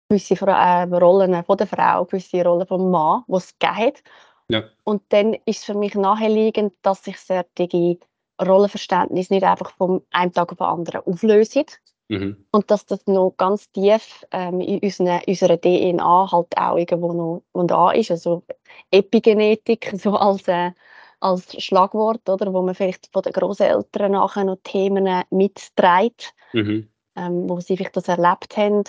gewisse 0.08 0.34
äh, 0.34 0.82
Rollen 0.82 1.42
von 1.44 1.56
der 1.56 1.66
Frau, 1.66 2.04
gewisse 2.04 2.44
Rollen 2.44 2.66
vom 2.66 2.90
Mann, 2.90 3.24
die 3.28 3.34
es 3.34 3.58
gegeben 3.58 3.76
hat. 3.76 4.02
Ja. 4.48 4.64
Und 4.84 5.02
dann 5.10 5.34
ist 5.34 5.60
es 5.60 5.64
für 5.64 5.74
mich 5.74 5.94
naheliegend, 5.94 6.74
dass 6.82 7.04
sich 7.04 7.18
solche 7.18 7.98
Rollenverständnisse 8.40 9.32
nicht 9.32 9.44
einfach 9.44 9.72
von 9.76 10.02
einem 10.10 10.32
Tag 10.32 10.52
auf 10.52 10.58
den 10.58 10.66
anderen 10.66 11.02
auflösen, 11.06 11.64
Mhm. 12.12 12.44
Und 12.50 12.70
dass 12.70 12.84
das 12.84 13.06
noch 13.06 13.34
ganz 13.38 13.70
tief 13.70 14.26
ähm, 14.32 14.60
in 14.60 14.80
unserer, 14.80 15.22
unserer 15.26 15.58
DNA 15.58 16.30
halt 16.30 16.58
auch 16.58 16.76
irgendwo 16.76 17.12
noch, 17.14 17.42
noch 17.54 17.66
da 17.66 17.90
ist. 17.92 18.10
Also 18.10 18.42
Epigenetik 18.90 19.92
so 19.96 20.16
als, 20.16 20.46
äh, 20.46 20.72
als 21.22 21.62
Schlagwort, 21.62 22.28
oder, 22.28 22.52
wo 22.52 22.62
man 22.62 22.74
vielleicht 22.74 23.08
von 23.12 23.22
den 23.22 23.32
Großeltern 23.32 24.12
nachher 24.12 24.44
noch 24.44 24.58
Themen 24.64 25.22
mitträgt, 25.30 26.34
mhm. 26.52 26.88
ähm, 27.16 27.48
wo 27.48 27.60
sie 27.60 27.76
vielleicht 27.76 27.96
das 27.96 28.08
erlebt 28.08 28.56
haben. 28.56 28.84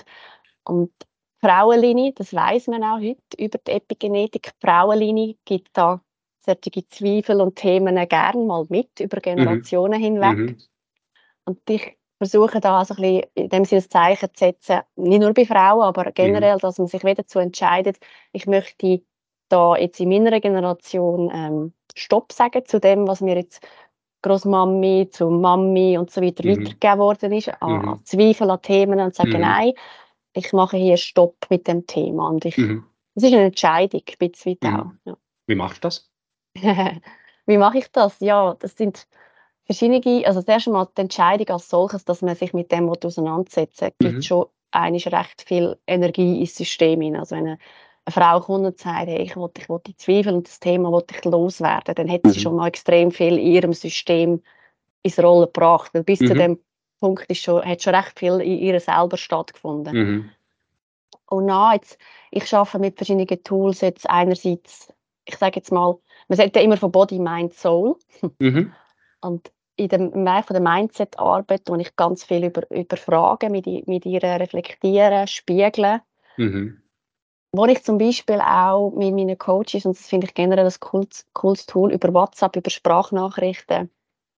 Und 0.63 0.91
Frauenlinie, 1.39 2.13
das 2.13 2.33
weiß 2.33 2.67
man 2.67 2.83
auch 2.83 2.99
heute 2.99 3.19
über 3.37 3.59
die 3.59 3.71
Epigenetik. 3.71 4.53
Frauenlinie 4.61 5.35
gibt 5.45 5.69
da 5.73 6.01
solche 6.39 6.87
Zweifel 6.89 7.41
und 7.41 7.55
Themen 7.55 7.95
gerne 8.07 8.43
mal 8.43 8.65
mit 8.69 8.99
über 8.99 9.17
mhm. 9.17 9.21
Generationen 9.21 9.99
mhm. 9.99 10.03
hinweg. 10.03 10.37
Mhm. 10.37 10.57
Und 11.45 11.69
ich 11.69 11.97
versuchen 12.17 12.61
da 12.61 12.83
so 12.85 12.95
ein 12.95 13.01
bisschen 13.01 13.23
in 13.35 13.49
dem 13.49 13.65
Sinne 13.65 13.81
ein 13.81 13.89
Zeichen 13.89 14.29
zu 14.33 14.45
setzen, 14.45 14.79
nicht 14.95 15.19
nur 15.19 15.33
bei 15.33 15.45
Frauen, 15.45 15.83
aber 15.83 16.11
generell, 16.11 16.55
mhm. 16.55 16.59
dass 16.59 16.77
man 16.77 16.87
sich 16.87 17.03
wieder 17.03 17.15
dazu 17.15 17.39
entscheidet, 17.39 17.97
ich 18.31 18.47
möchte 18.47 19.01
da 19.49 19.75
jetzt 19.75 19.99
in 19.99 20.09
meiner 20.09 20.39
Generation 20.39 21.31
ähm, 21.33 21.73
Stopp 21.95 22.31
sagen 22.31 22.65
zu 22.65 22.79
dem, 22.79 23.07
was 23.07 23.21
mir 23.21 23.35
jetzt 23.35 23.65
Großmami 24.23 25.09
zu 25.11 25.29
Mami 25.29 25.97
und 25.97 26.09
so 26.09 26.21
weiter 26.21 26.45
mhm. 26.45 26.51
weitergegeben 26.51 26.99
worden 26.99 27.31
ist, 27.33 27.49
an, 27.61 27.71
mhm. 27.71 27.89
an 27.89 28.05
Zweifel 28.05 28.49
an 28.49 28.61
Themen 28.61 28.99
und 28.99 29.13
sagen, 29.13 29.33
mhm. 29.33 29.41
nein, 29.41 29.73
ich 30.33 30.53
mache 30.53 30.77
hier 30.77 30.97
Stopp 30.97 31.45
mit 31.49 31.67
dem 31.67 31.85
Thema. 31.85 32.29
Und 32.29 32.45
ich, 32.45 32.57
mhm. 32.57 32.85
das 33.15 33.25
ist 33.25 33.33
eine 33.33 33.45
Entscheidung, 33.45 34.01
ein 34.07 34.17
bisschen 34.17 34.57
mhm. 34.61 34.75
auch. 34.75 34.91
Ja. 35.05 35.17
Wie 35.47 35.55
machst 35.55 35.83
du 35.83 35.87
das? 35.87 36.09
Wie 37.45 37.57
mache 37.57 37.79
ich 37.79 37.91
das? 37.91 38.19
Ja, 38.21 38.55
das 38.57 38.77
sind 38.77 39.07
verschiedene, 39.65 40.25
also 40.25 40.39
das 40.39 40.47
erste 40.47 40.71
Mal 40.71 40.87
die 40.97 41.01
Entscheidung 41.01 41.49
als 41.49 41.69
solches, 41.69 42.05
dass 42.05 42.21
man 42.21 42.35
sich 42.35 42.53
mit 42.53 42.71
dem 42.71 42.89
auseinandersetzen 42.89 43.91
mhm. 43.99 44.05
gibt 44.05 44.25
schon 44.25 44.47
eigentlich 44.71 45.07
recht 45.11 45.43
viel 45.43 45.77
Energie 45.85 46.39
ins 46.39 46.55
System 46.55 47.01
hinein. 47.01 47.19
Also 47.19 47.35
wenn 47.35 47.47
eine, 47.47 47.57
eine 48.05 48.13
Frau 48.13 48.39
kommt 48.41 48.65
und 48.65 48.79
sagt, 48.79 49.07
hey, 49.07 49.21
ich 49.21 49.35
will, 49.35 49.49
ich 49.57 49.69
will 49.69 49.79
die 49.85 49.95
Zweifel 49.95 50.33
und 50.33 50.47
das 50.47 50.59
Thema 50.59 50.91
will 50.91 51.03
ich 51.09 51.23
loswerden, 51.23 51.95
dann 51.95 52.11
hat 52.11 52.25
mhm. 52.25 52.29
sie 52.29 52.39
schon 52.39 52.55
mal 52.55 52.67
extrem 52.67 53.11
viel 53.11 53.37
in 53.37 53.47
ihrem 53.47 53.73
System 53.73 54.41
ins 55.03 55.19
Rollen 55.19 55.45
gebracht. 55.45 55.93
Weil 55.93 56.03
bis 56.03 56.19
mhm. 56.19 56.27
zu 56.27 56.33
dem 56.33 56.59
Punkt 56.99 57.25
ist 57.29 57.41
schon, 57.41 57.63
hat 57.63 57.81
schon 57.81 57.95
recht 57.95 58.19
viel 58.19 58.39
in 58.41 58.59
ihr 58.59 58.79
selber 58.79 59.17
stattgefunden. 59.17 59.95
Mhm. 59.95 60.29
Und 61.27 61.45
na, 61.45 61.73
jetzt, 61.73 61.97
ich 62.31 62.53
arbeite 62.53 62.79
mit 62.79 62.97
verschiedenen 62.97 63.43
Tools 63.43 63.81
jetzt 63.81 64.09
einerseits, 64.09 64.93
ich 65.25 65.37
sage 65.37 65.57
jetzt 65.57 65.71
mal, 65.71 65.97
man 66.27 66.37
sagt 66.37 66.55
ja 66.55 66.61
immer 66.61 66.77
von 66.77 66.91
Body, 66.91 67.19
Mind, 67.19 67.53
Soul. 67.53 67.95
Mhm. 68.39 68.73
Und 69.21 69.51
in 69.75 69.87
dem 69.87 70.11
im 70.11 70.25
Bereich 70.25 70.45
der 70.45 70.59
Mindset-Arbeit 70.59 71.63
wo 71.67 71.75
ich 71.75 71.95
ganz 71.95 72.23
viel 72.23 72.45
über, 72.45 72.69
über 72.69 72.97
Fragen 72.97 73.51
mit, 73.51 73.65
mit 73.87 74.05
ihr 74.05 74.21
reflektieren, 74.21 75.27
spiegeln. 75.27 76.01
Mhm. 76.37 76.82
Wo 77.55 77.65
ich 77.65 77.83
zum 77.83 77.97
Beispiel 77.99 78.41
auch 78.41 78.91
mit 78.91 79.13
meinen 79.13 79.37
Coaches, 79.37 79.85
und 79.85 79.95
das 79.97 80.07
finde 80.07 80.25
ich 80.27 80.33
generell 80.33 80.65
ein 80.65 80.79
cooles, 80.79 81.25
cooles 81.33 81.65
Tool, 81.67 81.93
über 81.93 82.13
WhatsApp, 82.13 82.55
über 82.55 82.69
Sprachnachrichten 82.69 83.91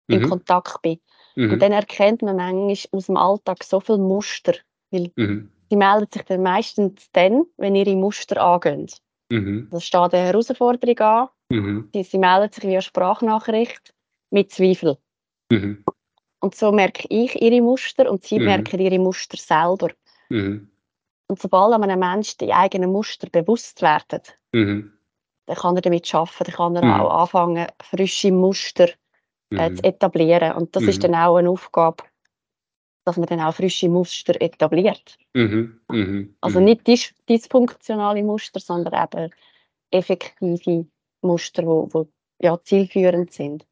in 0.09 0.19
Mhm. 0.19 0.29
Kontakt 0.29 0.81
bin. 0.81 0.99
Und 1.37 1.51
Mhm. 1.51 1.59
dann 1.59 1.71
erkennt 1.71 2.21
man 2.21 2.35
manchmal 2.35 2.77
aus 2.91 3.05
dem 3.05 3.17
Alltag 3.17 3.63
so 3.63 3.79
viele 3.79 3.97
Muster, 3.99 4.53
weil 4.91 5.11
Mhm. 5.15 5.49
die 5.71 5.77
melden 5.77 6.07
sich 6.11 6.23
dann 6.23 6.43
meistens 6.43 7.09
dann, 7.13 7.45
wenn 7.57 7.75
ihre 7.75 7.95
Muster 7.95 8.41
angehen. 8.41 8.87
Mhm. 9.31 9.69
Da 9.71 9.79
steht 9.79 10.13
eine 10.13 10.25
Herausforderung 10.25 10.97
an, 10.99 11.29
Mhm. 11.49 11.89
die, 11.93 12.03
sie 12.03 12.17
melden 12.17 12.51
sich 12.51 12.63
via 12.63 12.81
Sprachnachricht 12.81 13.93
mit 14.29 14.51
Zweifel. 14.51 14.97
Mhm. 15.49 15.85
Und 16.41 16.55
so 16.55 16.71
merke 16.71 17.07
ich 17.09 17.41
ihre 17.41 17.61
Muster 17.61 18.11
und 18.11 18.25
sie 18.25 18.39
merken 18.39 18.79
ihre 18.79 18.99
Muster 18.99 19.37
selber. 19.37 19.89
Und 21.27 21.41
sobald 21.41 21.73
einem 21.73 21.99
Menschen 21.99 22.37
die 22.39 22.53
eigenen 22.53 22.91
Muster 22.91 23.27
bewusst 23.29 23.81
werden, 23.81 24.21
Mhm. 24.53 24.93
dann 25.47 25.55
kann 25.55 25.75
er 25.75 25.81
damit 25.81 26.13
arbeiten, 26.13 26.43
dann 26.45 26.55
kann 26.55 26.75
er 26.75 26.83
Mhm. 26.83 27.01
auch 27.01 27.21
anfangen, 27.21 27.67
frische 27.81 28.31
Muster 28.31 28.89
äh, 29.51 29.69
Mhm. 29.69 29.75
zu 29.75 29.83
etablieren. 29.83 30.53
Und 30.53 30.75
das 30.75 30.83
ist 30.83 30.97
Mhm. 30.97 31.11
dann 31.11 31.15
auch 31.15 31.37
eine 31.37 31.49
Aufgabe, 31.49 32.03
dass 33.05 33.17
man 33.17 33.27
dann 33.27 33.39
auch 33.41 33.53
frische 33.53 33.89
Muster 33.89 34.39
etabliert. 34.41 35.17
Mhm. 35.33 35.81
Also 36.41 36.59
nicht 36.59 36.85
dis 36.87 37.13
dysfunktionale 37.29 38.23
Muster, 38.23 38.59
sondern 38.59 39.07
eben 39.13 39.31
effektive 39.91 40.87
Muster, 41.21 41.63
die 41.63 41.67
wo, 41.67 41.87
wo, 41.91 42.07
ja, 42.41 42.59
zielführend 42.61 43.31
sind. 43.31 43.65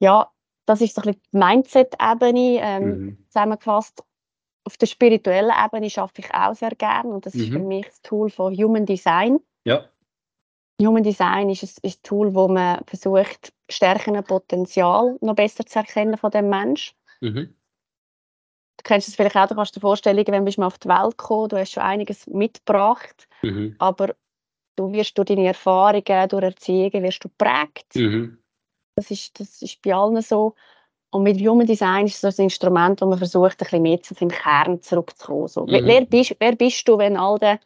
Ja, 0.00 0.30
das 0.66 0.80
ist 0.80 0.94
so 0.94 1.02
ein 1.02 1.06
bisschen 1.08 1.22
die 1.32 1.36
Mindset-Ebene 1.38 2.58
ähm, 2.60 3.18
zusammengefasst. 3.28 4.02
Auf 4.70 4.76
der 4.76 4.86
spirituellen 4.86 5.50
Ebene 5.50 5.56
arbeite 5.56 5.86
ich 5.86 5.98
auch 5.98 6.54
sehr 6.54 6.70
gerne 6.70 7.10
und 7.10 7.26
das 7.26 7.34
ist 7.34 7.48
für 7.50 7.58
Mhm. 7.58 7.66
mich 7.66 7.86
das 7.86 8.02
Tool 8.02 8.30
von 8.30 8.56
Human 8.56 8.86
Design. 8.86 9.40
Ja. 9.64 9.90
Human 10.80 11.02
Design 11.02 11.50
ist 11.50 11.64
ein, 11.64 11.68
ist 11.82 11.98
ein 11.98 12.02
Tool, 12.04 12.32
wo 12.36 12.46
man 12.46 12.84
versucht, 12.86 13.52
Stärken 13.68 14.16
und 14.16 14.28
Potenzial 14.28 15.18
noch 15.22 15.34
besser 15.34 15.66
zu 15.66 15.80
erkennen 15.80 16.16
von 16.16 16.30
dem 16.30 16.48
Mensch. 16.48 16.94
Mhm. 17.20 17.52
Du 18.76 18.82
kennst 18.84 19.08
es 19.08 19.16
vielleicht 19.16 19.36
auch, 19.36 19.48
du 19.48 19.56
kannst 19.56 19.74
dir 19.74 19.80
vorstellen, 19.80 20.24
wenn 20.24 20.46
du 20.46 20.60
mal 20.60 20.66
auf 20.68 20.78
die 20.78 20.88
Welt 20.88 21.18
gekommen 21.18 21.48
du 21.48 21.58
hast 21.58 21.72
schon 21.72 21.82
einiges 21.82 22.28
mitgebracht, 22.28 23.26
Mhm. 23.42 23.74
aber 23.78 24.14
du 24.76 24.92
wirst 24.92 25.18
durch 25.18 25.26
deine 25.26 25.48
Erfahrungen, 25.48 26.28
durch 26.28 26.44
Erziehungen, 26.44 27.02
wirst 27.02 27.24
du 27.24 27.28
geprägt. 27.28 27.96
Mhm. 27.96 28.38
Das 28.94 29.10
ist, 29.10 29.40
das 29.40 29.62
ist 29.62 29.82
bei 29.82 29.96
allen 29.96 30.22
so. 30.22 30.54
Und 31.12 31.24
mit 31.24 31.40
Human 31.40 31.66
Design 31.66 32.06
ist 32.06 32.22
es 32.22 32.36
so 32.36 32.42
ein 32.42 32.44
Instrument, 32.46 33.00
wo 33.00 33.06
man 33.06 33.18
versucht, 33.18 33.52
ein 33.52 33.56
bisschen 33.58 33.82
mehr 33.82 34.00
zu 34.00 34.14
seinem 34.14 34.30
Kern 34.30 34.80
zurückzukommen. 34.80 35.48
So. 35.48 35.66
Wer, 35.66 35.82
Mhm. 35.82 35.86
wer, 35.86 36.06
bist, 36.06 36.36
wer 36.38 36.54
bist 36.54 36.86
du, 36.86 36.98
wenn 36.98 37.16
all, 37.16 37.38
de, 37.38 37.58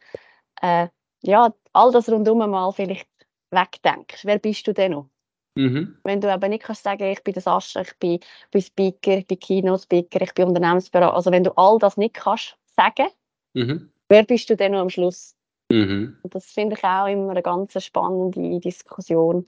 äh, 0.61 0.87
ja, 1.21 1.53
all 1.73 1.91
das 1.91 2.09
rundum 2.09 2.39
mal 2.39 2.71
vielleicht 2.71 3.07
wegdenkst? 3.51 4.25
Wer 4.25 4.39
bist 4.39 4.65
du 4.67 4.73
denn 4.73 4.93
noch? 4.93 5.09
Mhm. 5.55 5.97
Wenn 6.03 6.21
du 6.21 6.31
aber 6.31 6.49
nicht 6.49 6.63
kannst 6.63 6.83
sagen, 6.83 7.03
ich 7.03 7.23
bin 7.23 7.33
der 7.33 7.43
Sascha, 7.43 7.81
ich 7.81 7.95
bin, 7.99 8.19
bin 8.51 8.61
Speaker, 8.61 9.17
ich 9.19 9.27
bin 9.27 9.39
Keynote-Speaker, 9.39 10.21
ich 10.21 10.33
bin 10.33 10.47
Unternehmensberater. 10.47 11.13
Also 11.13 11.31
wenn 11.31 11.43
du 11.43 11.51
all 11.55 11.77
das 11.79 11.97
nicht 11.97 12.15
kannst 12.15 12.57
sagen, 12.75 13.09
Mhm. 13.53 13.89
wer 14.09 14.23
bist 14.23 14.49
du 14.49 14.57
denn 14.57 14.73
noch 14.73 14.79
am 14.79 14.89
Schluss? 14.89 15.35
Mhm. 15.71 16.17
Und 16.23 16.35
das 16.35 16.45
finde 16.45 16.75
ich 16.75 16.83
auch 16.83 17.07
immer 17.07 17.29
eine 17.31 17.41
ganz 17.41 17.81
spannende 17.81 18.59
Diskussion, 18.59 19.47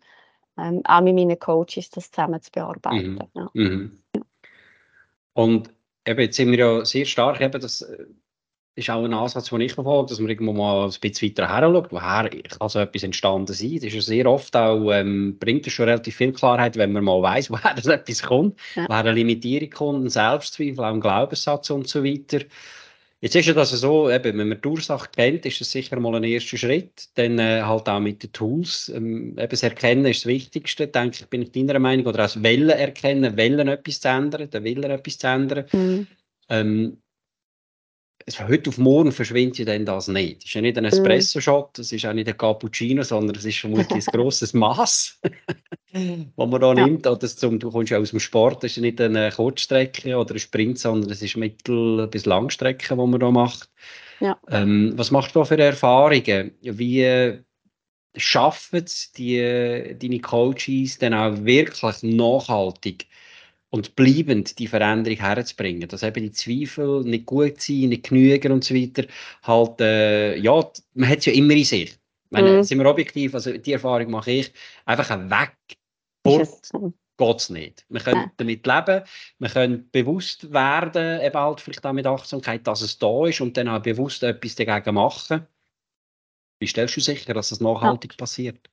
ähm, 0.57 0.81
auch 0.85 1.01
mit 1.01 1.15
meinen 1.15 1.39
Coaches, 1.39 1.89
das 1.89 2.11
zusammen 2.11 2.41
zu 2.41 2.51
bearbeiten. 2.51 3.13
Mhm. 3.13 3.21
Ja. 3.33 3.49
Mhm. 3.53 3.99
Und 5.33 5.69
eben, 6.05 6.19
jetzt 6.19 6.35
sind 6.35 6.51
wir 6.51 6.57
ja 6.57 6.85
sehr 6.85 7.05
stark, 7.05 7.41
eben, 7.41 7.61
das 7.61 7.81
äh, 7.81 8.05
ist 8.75 8.89
auch 8.91 9.03
ein 9.03 9.13
Ansatz, 9.13 9.49
den 9.49 9.61
ich 9.61 9.73
verfolge, 9.73 10.09
dass 10.09 10.19
man 10.19 10.29
irgendwo 10.29 10.53
mal 10.53 10.85
ein 10.85 10.93
bisschen 11.01 11.29
weiter 11.29 11.49
her 11.49 11.61
schaut, 11.61 11.91
woher 11.91 12.29
kann 12.29 12.69
so 12.69 12.79
etwas 12.79 13.03
entstanden 13.03 13.51
sein. 13.53 13.75
Das 13.75 13.85
ist 13.85 13.93
ja 13.93 14.01
sehr 14.01 14.25
oft 14.27 14.55
auch, 14.55 14.91
ähm, 14.91 15.37
bringt 15.39 15.65
es 15.65 15.73
schon 15.73 15.85
relativ 15.89 16.15
viel 16.15 16.31
Klarheit, 16.31 16.75
wenn 16.75 16.91
man 16.91 17.03
mal 17.03 17.21
weiss, 17.21 17.49
woher 17.51 17.73
das 17.73 17.87
etwas 17.87 18.21
kommt, 18.21 18.59
Ja. 18.75 18.85
woher 18.87 18.99
eine 18.99 19.13
Limitierung 19.13 19.69
kommt, 19.71 20.05
ein 20.05 20.09
Selbstzweifel, 20.09 20.79
auch 20.79 20.93
ein 20.93 21.01
Glaubenssatz 21.01 21.69
und 21.71 21.87
so 21.87 22.03
weiter. 22.03 22.45
Jetzt 23.19 23.35
ist 23.35 23.47
ja 23.47 23.53
das 23.53 23.71
so, 23.71 24.11
eben, 24.11 24.37
wenn 24.37 24.49
man 24.49 24.61
die 24.61 24.67
Ursache 24.67 25.09
kennt, 25.09 25.45
ist 25.47 25.59
das 25.59 25.71
sicher 25.71 25.99
mal 25.99 26.13
ein 26.15 26.23
erster 26.23 26.55
Schritt. 26.57 27.09
Dann 27.15 27.39
äh, 27.39 27.63
halt 27.63 27.89
auch 27.89 27.99
mit 27.99 28.21
den 28.21 28.31
Tools. 28.31 28.89
Ähm, 28.89 29.29
eben 29.37 29.49
das 29.49 29.63
Erkennen 29.63 30.05
ist 30.05 30.21
das 30.21 30.27
Wichtigste, 30.27 30.87
denke 30.87 31.17
ich, 31.21 31.27
bin 31.27 31.41
ich 31.41 31.51
deiner 31.51 31.79
Meinung. 31.79 32.05
Oder 32.05 32.19
auch 32.25 32.33
das 32.33 32.43
Wollen 32.43 32.69
erkennen, 32.69 33.35
Wollen 33.35 33.67
etwas 33.67 34.01
zu 34.01 34.07
ändern, 34.07 34.49
den 34.49 34.63
Willen 34.63 34.91
etwas 34.91 35.17
zu 35.17 35.27
ändern. 35.27 35.65
Mhm. 35.71 36.07
Ähm, 36.49 36.97
heute 38.47 38.69
auf 38.69 38.77
morgen 38.77 39.11
verschwindet 39.11 39.59
ja 39.59 39.65
dann 39.65 39.85
das 39.85 40.07
nicht. 40.09 40.39
Es 40.39 40.45
ist 40.45 40.53
ja 40.53 40.61
nicht 40.61 40.77
ein 40.77 40.85
Espresso-Shot, 40.85 41.79
es 41.79 41.91
ist 41.93 42.05
auch 42.05 42.13
nicht 42.13 42.27
ein 42.27 42.37
Cappuccino, 42.37 43.03
sondern 43.03 43.35
es 43.37 43.45
ist 43.45 43.59
vermutlich 43.59 44.05
ein 44.07 44.11
grosses 44.13 44.53
Mass, 44.53 45.19
das 45.93 46.03
man 46.35 46.61
da 46.61 46.73
Ja. 46.73 46.85
nimmt. 46.85 47.07
Oder 47.07 47.19
zum, 47.27 47.57
du 47.59 47.71
kommst 47.71 47.91
ja 47.91 47.99
aus 47.99 48.09
dem 48.09 48.19
Sport, 48.19 48.63
das 48.63 48.71
ist 48.71 48.81
nicht 48.81 48.99
eine 48.99 49.31
Kurzstrecke 49.31 50.17
oder 50.17 50.33
ein 50.35 50.39
Sprint, 50.39 50.77
sondern 50.79 51.09
es 51.09 51.21
ist 51.21 51.37
Mittel- 51.37 52.07
bis 52.07 52.25
Langstrecke, 52.25 52.95
die 52.95 52.95
man 52.95 53.19
da 53.19 53.31
macht. 53.31 53.69
Ja. 54.19 54.37
Ähm, 54.49 54.93
was 54.95 55.11
machst 55.11 55.33
du 55.35 55.39
da 55.39 55.45
für 55.45 55.57
Erfahrungen? 55.57 56.51
Wie 56.61 57.39
schaffen 58.15 58.83
es 58.83 59.11
die, 59.11 59.95
deine 59.99 60.19
Coaches 60.19 60.97
dann 60.97 61.13
auch 61.13 61.45
wirklich 61.45 62.03
nachhaltig 62.03 63.05
und 63.69 63.95
bleibend 63.95 64.59
die 64.59 64.67
Veränderung 64.67 65.19
herzubringen, 65.19 65.87
dass 65.89 66.03
eben 66.03 66.23
die 66.23 66.31
Zweifel 66.31 67.03
nicht 67.03 67.25
gut 67.25 67.61
sind, 67.61 67.89
nicht 67.89 68.09
genügen 68.09 68.51
und 68.51 68.63
so 68.63 68.73
weiter, 68.75 69.05
halt, 69.43 69.81
äh, 69.81 70.37
ja, 70.37 70.71
man 70.93 71.09
hat 71.09 71.19
es 71.19 71.25
ja 71.25 71.33
immer 71.33 71.53
in 71.53 71.63
sich. 71.65 71.91
Ich 71.91 72.31
meine, 72.31 72.57
Mhm. 72.57 72.63
sind 72.63 72.79
wir 72.79 72.85
objektiv, 72.85 73.33
also 73.35 73.57
die 73.57 73.73
Erfahrung 73.73 74.11
mache 74.11 74.31
ich, 74.31 74.53
einfach 74.85 75.09
ein 75.11 75.29
Weg, 75.29 75.55
fort 76.23 76.71
geht 77.17 77.37
es 77.37 77.49
nicht. 77.49 77.85
Wir 77.89 77.99
können 78.01 78.21
Ja. 78.21 78.31
damit 78.37 78.65
leben, 78.65 79.03
wir 79.39 79.49
können 79.49 79.89
bewusst 79.91 80.51
werden, 80.53 81.21
eben 81.21 81.37
halt 81.37 81.61
vielleicht 81.61 81.85
auch 81.85 81.93
mit 81.93 82.05
Achtsamkeit, 82.05 82.67
dass 82.67 82.81
es 82.81 82.99
da 82.99 83.25
ist 83.27 83.41
und 83.41 83.57
dann 83.57 83.67
auch 83.69 83.81
bewusst 83.81 84.23
etwas 84.23 84.55
dagegen 84.55 84.95
machen. 84.95 85.47
Wie 86.59 86.67
stellst 86.67 86.95
du 86.95 87.01
sicher, 87.01 87.33
dass 87.33 87.49
das 87.49 87.59
nachhaltig 87.59 88.17
passiert? 88.17 88.69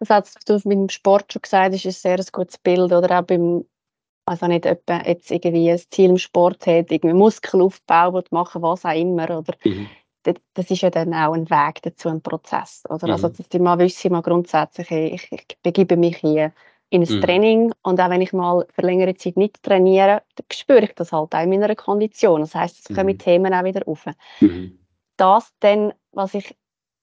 Das 0.00 0.10
hat 0.10 0.34
du 0.46 0.54
mit 0.64 0.78
dem 0.78 0.88
Sport 0.88 1.32
schon 1.32 1.42
gesagt, 1.42 1.74
ist 1.74 1.86
ein 1.86 1.92
sehr 1.92 2.20
gutes 2.30 2.58
Bild. 2.58 2.92
Oder 2.92 3.18
auch 3.18 3.22
beim, 3.22 3.64
also 4.26 4.46
nicht 4.46 4.66
etwa 4.66 5.02
jetzt 5.06 5.30
irgendwie 5.30 5.70
ein 5.70 5.78
Ziel 5.78 6.10
im 6.10 6.18
Sport 6.18 6.66
hat, 6.66 6.90
irgendwie 6.90 7.14
Muskel 7.14 7.62
aufbauen, 7.62 8.24
machen, 8.30 8.60
was 8.62 8.84
auch 8.84 8.94
immer. 8.94 9.24
Oder 9.24 9.54
Mhm. 9.64 9.88
das, 10.54 10.70
ist 10.70 10.82
ja 10.82 10.90
dann 10.90 11.14
auch 11.14 11.32
ein 11.32 11.48
Weg 11.48 11.82
dazu, 11.82 12.08
ein 12.08 12.20
Prozess. 12.20 12.82
Oder? 12.88 13.08
Also, 13.08 13.28
Mhm. 13.28 13.34
dass 13.34 13.48
die 13.48 13.58
mal 13.60 13.78
wissen, 13.78 14.12
mal 14.12 14.22
grundsätzlich, 14.22 14.90
ich, 14.90 15.32
ich 15.32 15.46
begebe 15.62 15.96
mich 15.96 16.16
hier 16.16 16.52
in 16.90 17.02
ein 17.02 17.08
Mhm. 17.08 17.20
Training 17.20 17.72
und 17.82 18.00
auch 18.00 18.10
wenn 18.10 18.20
ich 18.20 18.32
mal 18.32 18.66
für 18.72 18.82
längere 18.82 19.14
Zeit 19.14 19.36
nicht 19.36 19.62
trainiere, 19.62 20.22
dann 20.34 20.46
spüre 20.52 20.84
ich 20.84 20.94
das 20.94 21.12
halt 21.12 21.34
auch 21.34 21.40
in 21.40 21.50
meiner 21.50 21.74
Kondition. 21.74 22.40
Das 22.40 22.54
heisst, 22.54 22.78
es 22.80 22.94
kommen 22.94 23.14
Mhm. 23.14 23.18
Themen 23.18 23.54
auch 23.54 23.64
wieder 23.64 23.86
auf. 23.86 24.06
Mhm. 24.40 24.78
Das 25.16 25.52
dann, 25.60 25.94
was 26.12 26.34
ich 26.34 26.56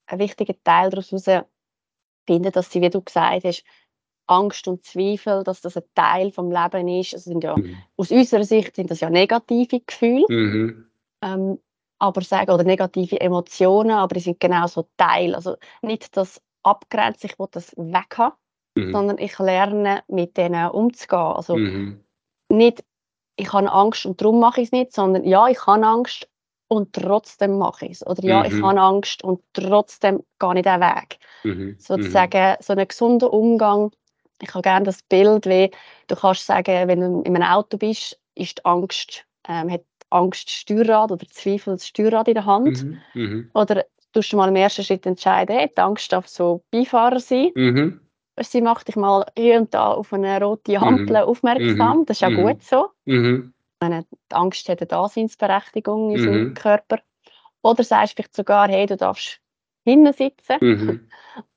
einen 0.07 0.19
wichtigen 0.19 0.55
Teil 0.63 0.89
daraus 0.89 1.09
finde, 1.09 2.51
dass 2.51 2.71
sie, 2.71 2.81
wie 2.81 2.89
du 2.89 3.01
gesagt 3.01 3.43
hast, 3.45 3.63
Angst 4.27 4.67
und 4.67 4.85
Zweifel, 4.85 5.43
dass 5.43 5.61
das 5.61 5.77
ein 5.77 5.83
Teil 5.95 6.31
vom 6.31 6.51
Leben 6.51 6.87
ist. 6.87 7.13
Das 7.13 7.23
sind 7.25 7.43
ja, 7.43 7.57
Mhm. 7.57 7.77
aus 7.97 8.11
unserer 8.11 8.43
Sicht 8.43 8.75
sind 8.75 8.89
das 8.91 8.99
ja 9.01 9.09
negative 9.09 9.81
Gefühle, 9.81 10.25
Mhm. 10.29 10.91
ähm, 11.21 11.59
aber 11.99 12.21
sagen, 12.21 12.51
oder 12.51 12.63
negative 12.63 13.19
Emotionen, 13.21 13.91
aber 13.91 14.15
die 14.15 14.21
sind 14.21 14.39
genauso 14.39 14.87
Teil. 14.97 15.35
Also 15.35 15.55
nicht 15.81 16.15
das 16.17 16.41
Abgrenzen, 16.63 17.29
ich 17.29 17.39
will 17.39 17.47
das 17.51 17.75
weg 17.77 18.17
haben, 18.17 18.35
Mhm. 18.75 18.91
sondern 18.93 19.17
ich 19.17 19.37
lerne, 19.39 20.03
mit 20.07 20.37
denen 20.37 20.69
umzugehen. 20.71 21.19
Also 21.19 21.57
Mhm. 21.57 22.03
nicht, 22.49 22.83
ich 23.35 23.51
habe 23.53 23.71
Angst 23.71 24.05
und 24.05 24.21
darum 24.21 24.39
mache 24.39 24.61
ich 24.61 24.67
es 24.67 24.71
nicht, 24.71 24.93
sondern 24.93 25.23
ja, 25.23 25.47
ich 25.47 25.65
habe 25.65 25.85
Angst 25.85 26.29
und 26.67 26.93
trotzdem 26.93 27.57
mache 27.57 27.85
ich 27.85 27.91
es. 27.93 28.07
Oder 28.07 28.23
ja, 28.23 28.45
ich 28.45 28.53
Mhm. 28.53 28.63
habe 28.65 28.81
Angst 28.81 29.23
und 29.23 29.41
trotzdem 29.53 30.23
gehe 30.39 30.55
ich 30.55 30.61
den 30.63 30.81
Weg. 30.81 31.19
Mhm. 31.43 31.75
Sozusagen 31.79 32.55
so 32.61 32.73
einen 32.73 32.87
gesunden 32.87 33.29
Umgang. 33.29 33.91
Ich 34.41 34.49
habe 34.53 34.61
gerne 34.61 34.85
das 34.85 35.01
Bild, 35.03 35.45
wie 35.45 35.71
du 36.07 36.15
kannst 36.15 36.45
sagen, 36.45 36.87
wenn 36.87 36.99
du 36.99 37.21
in 37.21 37.35
einem 37.35 37.47
Auto 37.49 37.77
bist, 37.77 38.19
ist 38.35 38.59
die 38.59 38.65
Angst, 38.65 39.25
ähm, 39.47 39.71
hat 39.71 39.83
Angst 40.09 40.47
das 40.47 40.53
Steuerrad 40.53 41.11
oder 41.11 41.25
Zweifel 41.29 41.75
das 41.75 41.87
Steuerrad 41.87 42.27
in 42.27 42.33
der 42.35 42.45
Hand. 42.45 42.83
Mhm. 42.83 42.99
Mhm. 43.13 43.51
Oder 43.53 43.85
tust 44.11 44.31
du 44.33 44.37
mal 44.37 44.49
im 44.49 44.55
ersten 44.55 44.83
Schritt 44.83 45.05
entscheiden, 45.05 45.55
hey, 45.57 45.71
die 45.75 45.81
Angst 45.81 46.11
darf 46.11 46.27
so 46.27 46.63
Beifahrer 46.71 47.19
sein. 47.19 47.51
Mhm. 47.55 47.99
Sie 48.41 48.61
macht 48.61 48.87
dich 48.87 48.95
mal 48.95 49.25
hier 49.37 49.59
und 49.59 49.73
da 49.73 49.91
auf 49.93 50.11
eine 50.11 50.41
rote 50.41 50.79
Ampel 50.79 51.17
aufmerksam. 51.17 51.99
Mhm. 51.99 52.05
Das 52.05 52.17
ist 52.17 52.21
ja 52.21 52.29
Mhm. 52.29 52.35
gut 52.35 52.63
so. 52.63 52.89
Mhm. 53.05 53.53
meine, 53.79 54.03
die 54.31 54.35
Angst 54.35 54.67
hat 54.69 54.79
eine 54.81 54.87
Daseinsberechtigung 54.87 56.11
in 56.11 56.21
Mhm. 56.49 56.53
Körper. 56.53 56.99
Oder 57.61 57.83
sagst 57.83 58.15
vielleicht 58.15 58.35
sogar, 58.35 58.67
hey, 58.69 58.85
du 58.85 58.97
darfst 58.97 59.39
hinten 59.83 60.13
sitzen. 60.13 60.57
Mhm. 60.61 61.07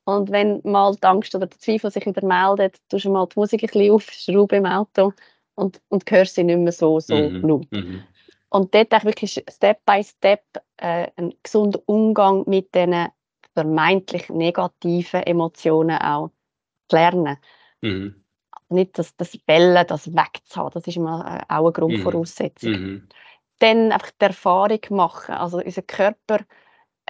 Und 0.04 0.30
wenn 0.30 0.60
mal 0.64 0.94
die 0.94 1.02
Angst 1.02 1.34
oder 1.34 1.46
der 1.46 1.58
Zweifel 1.58 1.90
sich 1.90 2.06
wieder 2.06 2.24
meldet, 2.24 2.76
tust 2.88 3.04
du 3.04 3.10
mal 3.10 3.26
die 3.26 3.38
Musik 3.38 3.62
ein 3.62 3.66
bisschen 3.66 3.92
aufschrauben 3.92 4.58
im 4.58 4.66
Auto 4.66 5.12
und, 5.56 5.80
und 5.88 6.08
hörst 6.10 6.36
sie 6.36 6.44
nicht 6.44 6.58
mehr 6.58 6.72
so, 6.72 7.00
so 7.00 7.16
Mhm. 7.16 7.48
laut. 7.48 7.72
Mhm. 7.72 8.02
Und 8.48 8.74
dort 8.74 8.94
auch 8.94 9.04
wirklich 9.04 9.44
Step 9.50 9.84
by 9.84 10.02
Step 10.04 10.44
äh, 10.76 11.08
einen 11.16 11.34
gesunden 11.42 11.82
Umgang 11.86 12.44
mit 12.46 12.74
diesen 12.74 13.08
vermeintlich 13.54 14.28
negativen 14.28 15.22
Emotionen 15.24 15.98
auch 15.98 16.30
zu 16.88 16.96
lernen. 16.96 17.38
Mhm. 17.80 18.22
Nicht 18.68 18.98
das, 18.98 19.16
das 19.16 19.36
Bellen, 19.38 19.86
das 19.86 20.14
wegzuhaben, 20.14 20.72
das 20.74 20.86
ist 20.86 20.96
immer 20.96 21.42
äh, 21.48 21.52
auch 21.52 21.64
eine 21.64 21.72
Grundvoraussetzung. 21.72 22.70
Mhm. 22.70 23.08
Dann 23.58 23.92
einfach 23.92 24.10
die 24.10 24.26
Erfahrung 24.26 24.80
machen. 24.90 25.34
Also 25.34 25.58
unser 25.58 25.82
Körper 25.82 26.40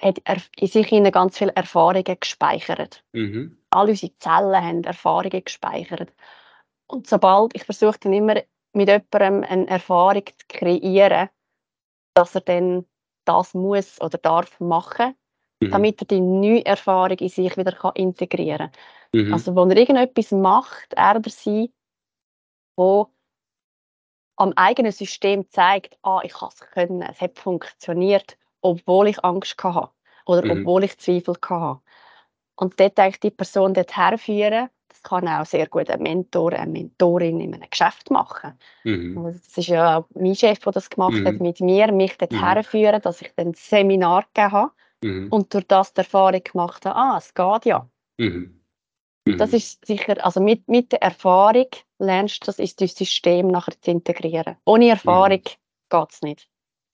hat 0.00 0.20
in 0.56 0.66
sich 0.68 0.90
ganz 1.12 1.38
viele 1.38 1.54
Erfahrungen 1.54 2.16
gespeichert. 2.20 3.04
Mhm. 3.12 3.59
All 3.70 3.88
unsere 3.88 4.16
Zellen 4.18 4.54
haben 4.54 4.85
Erfahrungen 4.85 5.44
gespeichert. 5.44 6.12
Und 6.87 7.06
sobald, 7.06 7.54
ich 7.54 7.64
versuche 7.64 7.98
dann 8.00 8.12
immer 8.12 8.35
mit 8.72 8.88
jemandem 8.88 9.44
eine 9.48 9.66
Erfahrung 9.68 10.24
zu 10.26 10.46
kreieren, 10.48 11.28
dass 12.14 12.35
er 12.35 12.42
dann 12.42 12.87
das 13.24 13.54
muss 13.54 14.00
oder 14.00 14.18
darf 14.18 14.61
machen, 14.61 15.14
mhm. 15.61 15.70
damit 15.70 16.02
er 16.02 16.06
die 16.06 16.20
neue 16.20 16.64
Erfahrung 16.64 17.18
in 17.18 17.28
sich 17.28 17.56
wieder 17.56 17.72
kann 17.72 17.92
integrieren 17.94 18.70
kann. 19.12 19.26
Mhm. 19.26 19.32
Also, 19.32 19.56
wenn 19.56 19.70
er 19.70 19.78
irgendetwas 19.78 20.30
macht, 20.30 20.94
er 20.94 21.16
oder 21.16 21.30
sie, 21.30 21.72
wo 22.76 23.09
am 24.37 24.52
eigenen 24.54 24.92
System 24.92 25.48
zeigt, 25.50 25.98
ah, 26.02 26.20
ich 26.22 26.35
kann 26.35 26.50
es 26.52 26.61
können, 26.61 27.02
es 27.02 27.20
hat 27.20 27.38
funktioniert, 27.38 28.37
obwohl 28.66 29.09
ich 29.09 29.24
Angst 29.24 29.62
hatte 29.62 29.90
oder 30.26 30.44
mhm. 30.44 30.61
obwohl 30.61 30.85
ich 30.85 30.98
Zweifel 30.98 31.35
hatte. 31.48 31.81
Und 32.57 32.81
dort 32.81 32.98
eigentlich 32.98 33.20
die 33.20 33.31
Person 33.31 33.74
dorthin 33.74 34.18
führen, 34.18 34.68
das 34.88 35.02
kann 35.02 35.29
auch 35.29 35.44
sehr 35.44 35.66
gut 35.66 35.90
ein 35.90 36.02
Mentor, 36.02 36.52
eine 36.52 36.70
Mentorin 36.70 37.40
in 37.40 37.55
einem 37.55 37.70
Geschäft 37.70 38.11
machen. 38.11 38.59
Mhm. 38.85 39.18
Also 39.18 39.38
das 39.38 39.59
ist 39.59 39.68
ja 39.68 39.98
auch 39.98 40.07
mein 40.14 40.35
Chef, 40.35 40.59
der 40.61 40.72
das 40.72 40.90
gemacht 40.90 41.14
mhm. 41.14 41.26
hat 41.26 41.40
mit 41.40 41.61
mir, 41.61 41.92
mich 41.92 42.16
dorthin 42.16 42.40
mhm. 42.40 42.64
führen, 42.64 43.02
dass 43.02 43.20
ich 43.20 43.33
dann 43.37 43.48
ein 43.48 43.55
Seminar 43.55 44.24
gegeben 44.33 44.52
habe 44.52 44.72
mhm. 45.02 45.29
und 45.31 45.52
durch 45.52 45.66
das 45.66 45.92
die 45.92 45.98
Erfahrung 45.98 46.42
gemacht 46.42 46.87
habe, 46.87 46.96
ah, 46.96 47.18
es 47.18 47.35
geht 47.35 47.66
ja. 47.66 47.88
Mhm. 48.18 48.61
Das 49.38 49.52
ist 49.52 49.85
sicher, 49.85 50.24
also 50.24 50.40
mit, 50.40 50.68
mit 50.68 50.92
der 50.92 51.02
Erfahrung 51.02 51.66
lernst 51.98 52.42
du 52.42 52.46
das 52.46 52.61
in 52.61 52.70
dein 52.79 52.88
System 52.88 53.48
nachher 53.48 53.74
zu 53.81 53.90
integrieren. 53.90 54.57
Ohne 54.64 54.88
Erfahrung 54.88 55.40
mhm. 55.40 55.90
geht 55.90 56.11
es 56.12 56.22
nicht. 56.22 56.48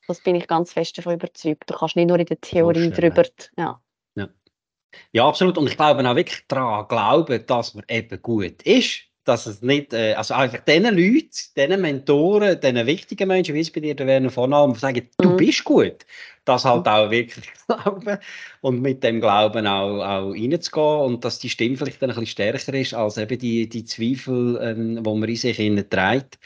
Das 0.08 0.20
bin 0.20 0.34
ich 0.34 0.46
ganz 0.46 0.72
fest 0.72 0.98
davon 0.98 1.14
überzeugt. 1.14 1.70
Du 1.70 1.74
kannst 1.74 1.96
nicht 1.96 2.08
nur 2.08 2.18
in 2.18 2.26
der 2.26 2.40
Theorie 2.40 2.90
drüber. 2.90 3.24
Ja. 3.56 3.80
ja. 4.14 4.28
Ja, 5.12 5.28
absolut. 5.28 5.58
Und 5.58 5.68
ich 5.68 5.76
glaube 5.76 6.08
auch 6.08 6.16
wirklich 6.16 6.44
daran 6.48 6.88
glauben, 6.88 7.44
dass 7.46 7.74
man 7.74 7.84
eben 7.88 8.20
gut 8.20 8.62
ist. 8.62 9.02
Dass 9.24 9.46
es 9.46 9.62
nicht, 9.62 9.92
äh, 9.92 10.14
also 10.14 10.34
einfach 10.34 10.58
diesen 10.64 10.96
Leuten, 10.96 11.30
diesen 11.56 11.80
Mentoren, 11.80 12.58
diesen 12.60 12.86
wichtigen 12.86 13.28
Menschen, 13.28 13.54
wie 13.54 13.60
es 13.60 13.70
bei 13.70 13.78
dir 13.78 13.94
der 13.94 14.08
Werner 14.08 14.30
von 14.30 14.52
Alm, 14.52 14.74
sagen, 14.74 15.08
du 15.18 15.30
mhm. 15.30 15.36
bist 15.36 15.62
gut. 15.62 16.04
Das 16.44 16.64
halt 16.64 16.88
auch 16.88 17.08
wirklich 17.08 17.48
glauben 17.68 18.18
und 18.62 18.82
mit 18.82 19.04
dem 19.04 19.20
Glauben 19.20 19.64
auch, 19.68 20.00
auch 20.00 20.32
reinzugehen 20.32 21.00
und 21.02 21.24
dass 21.24 21.38
die 21.38 21.50
Stimme 21.50 21.76
vielleicht 21.76 22.02
dann 22.02 22.10
ein 22.10 22.16
bisschen 22.16 22.26
stärker 22.26 22.74
ist 22.74 22.94
als 22.94 23.16
eben 23.16 23.38
die, 23.38 23.68
die 23.68 23.84
Zweifel, 23.84 24.58
ähm, 24.60 25.04
die 25.04 25.10
man 25.10 25.28
in 25.28 25.36
sich 25.36 25.56
trägt 25.88 26.40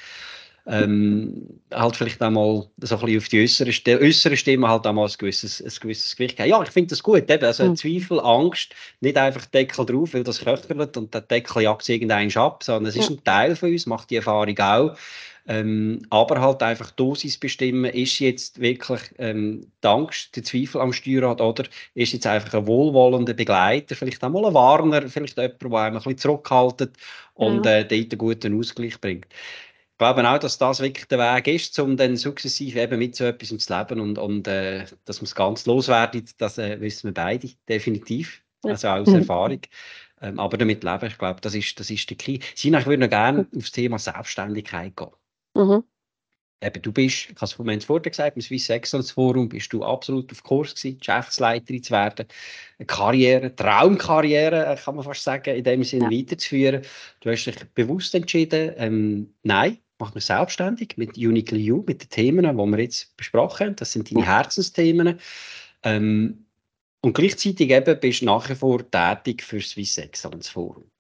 ähm, 0.69 1.61
halt 1.73 1.97
vielleicht 1.97 2.21
auch 2.23 2.31
mal 2.31 2.67
so 2.79 2.97
ein 2.97 3.01
bisschen 3.01 3.19
auf 3.19 3.29
die 3.29 3.43
äußere, 3.43 3.73
St 3.73 3.89
äußere 3.89 4.37
Stimme 4.37 4.69
halt 4.69 4.87
auch 4.87 4.93
mal 4.93 5.07
ein 5.07 5.15
gewisses, 5.17 5.63
ein 5.63 5.73
gewisses 5.81 6.17
Gewicht 6.17 6.37
geben. 6.37 6.49
Ja, 6.49 6.63
ich 6.63 6.71
finde 6.71 6.89
das 6.89 7.03
gut. 7.03 7.31
Eben. 7.31 7.45
Also 7.45 7.65
mhm. 7.65 7.77
Zweifel, 7.77 8.21
Angst, 8.21 8.75
nicht 9.01 9.17
einfach 9.17 9.47
Deckel 9.47 9.87
drauf, 9.87 10.15
weil 10.15 10.25
das 10.25 10.41
köchelt 10.41 10.97
und 10.97 11.15
der 11.15 11.21
Deckel 11.21 11.63
jagt 11.63 11.89
irgendeinen 11.89 12.37
ab, 12.37 12.65
sondern 12.65 12.91
es 12.91 12.97
ist 12.97 13.11
ein 13.11 13.23
Teil 13.23 13.55
von 13.55 13.71
uns, 13.71 13.87
macht 13.87 14.11
die 14.11 14.17
Erfahrung 14.17 14.59
auch. 14.59 14.97
Ähm, 15.49 16.03
aber 16.11 16.41
halt 16.41 16.61
einfach 16.65 16.91
Dosis 16.91 17.39
bestimmen, 17.39 17.85
ist 17.85 18.19
jetzt 18.19 18.61
wirklich 18.61 19.01
ähm, 19.19 19.71
die 19.83 19.87
Angst, 19.87 20.35
der 20.35 20.43
Zweifel 20.43 20.81
am 20.81 20.93
Steuerrad 20.93 21.41
oder 21.41 21.65
ist 21.95 22.13
jetzt 22.13 22.27
einfach 22.27 22.53
ein 22.55 22.67
wohlwollender 22.67 23.33
Begleiter, 23.33 23.95
vielleicht 23.95 24.25
auch 24.25 24.31
mal 24.31 24.45
ein 24.45 24.55
Warner, 24.55 25.09
vielleicht 25.09 25.37
jemand, 25.37 25.63
der 25.63 25.73
einem 25.73 25.97
ein 25.97 26.03
bisschen 26.03 26.19
zurückhaltet 26.19 26.97
und 27.35 27.65
ja. 27.65 27.77
äh, 27.77 27.85
dort 27.85 28.13
einen 28.13 28.19
guten 28.19 28.59
Ausgleich 28.59 29.01
bringt. 29.01 29.27
Ich 29.97 29.99
glaube 29.99 30.29
auch, 30.29 30.39
dass 30.39 30.59
das 30.59 30.81
wirklich 30.81 31.07
der 31.07 31.19
Weg 31.19 31.47
ist, 31.49 31.79
um 31.79 31.97
dann 31.97 32.19
sukzessive 32.19 32.79
eben 32.81 32.99
mit 32.99 33.17
so 33.17 33.25
etwas 33.25 33.49
zu 33.57 33.75
leben 33.75 33.99
und, 33.99 34.19
und 34.19 34.47
äh, 34.47 34.85
dass 35.07 35.23
man 35.23 35.25
es 35.25 35.35
ganz 35.35 35.65
loswerden, 35.65 36.23
das 36.37 36.59
äh, 36.59 36.79
wissen 36.83 37.09
wir 37.09 37.15
beide 37.15 37.49
definitiv, 37.67 38.43
also 38.63 38.89
aus 38.89 39.09
Erfahrung. 39.09 39.63
Ähm, 40.21 40.39
aber 40.39 40.59
damit 40.59 40.85
leben, 40.85 41.07
ich 41.07 41.17
glaube, 41.17 41.41
das 41.41 41.55
ist, 41.55 41.81
das 41.81 41.91
ist 41.91 42.11
der 42.11 42.19
Key. 42.19 42.41
Sina, 42.55 42.81
ich 42.81 42.87
würde 42.87 43.05
noch 43.05 43.09
gerne 43.09 43.47
aufs 43.57 43.73
Thema 43.73 43.99
Selbstständigkeit 43.99 44.95
gehen. 44.95 45.13
Mhm. 45.55 45.83
Eben, 46.63 46.83
du 46.83 46.93
bist, 46.93 47.31
ich 47.31 47.37
habe 47.37 47.47
es 47.47 47.53
vorhin 47.55 47.81
vorher 47.81 48.11
gesagt, 48.11 48.37
im 48.37 48.43
Swiss 48.43 48.69
Excellence 48.69 49.13
Forum 49.13 49.49
bist 49.49 49.73
du 49.73 49.83
absolut 49.83 50.31
auf 50.31 50.43
Kurs 50.43 50.75
gewesen, 50.75 50.99
Geschäftsleiterin 50.99 51.83
zu 51.83 51.93
werden, 51.93 52.27
eine 52.79 52.87
Karriere, 52.87 53.57
Traumkarriere, 53.57 54.67
äh, 54.67 54.77
kann 54.77 54.97
man 54.97 55.05
fast 55.05 55.23
sagen, 55.23 55.57
in 55.57 55.65
dem 55.65 55.85
Sinne 55.85 56.15
ja. 56.15 56.19
weiterzuführen. 56.19 56.83
Du 57.21 57.31
hast 57.31 57.47
dich 57.47 57.57
bewusst 57.75 58.15
entschieden, 58.15 58.73
ähm, 58.77 59.35
nein, 59.43 59.79
mach 59.99 60.15
mich 60.15 60.25
selbstständig 60.25 60.97
mit 60.97 61.17
Uniquely 61.17 61.63
You, 61.63 61.85
mit 61.87 62.03
den 62.03 62.11
Themen, 62.11 62.45
die 62.45 62.65
wir 62.65 62.79
jetzt 62.79 63.17
besprochen 63.17 63.69
haben. 63.69 63.77
Das 63.77 63.93
sind 63.93 64.11
deine 64.11 64.27
Herzensthemen. 64.27 65.19
Ähm, 65.83 66.47
und 67.01 67.15
gleichzeitig 67.15 67.71
eben 67.71 68.01
bist 68.01 68.23
du 68.23 68.27
nach 68.27 68.49
wie 68.49 68.55
vor 68.55 68.91
tätig 68.91 69.43
für 69.43 69.59
das 69.59 69.69
Swiss 69.71 69.99
Excellence 69.99 70.49
Forum. 70.49 70.91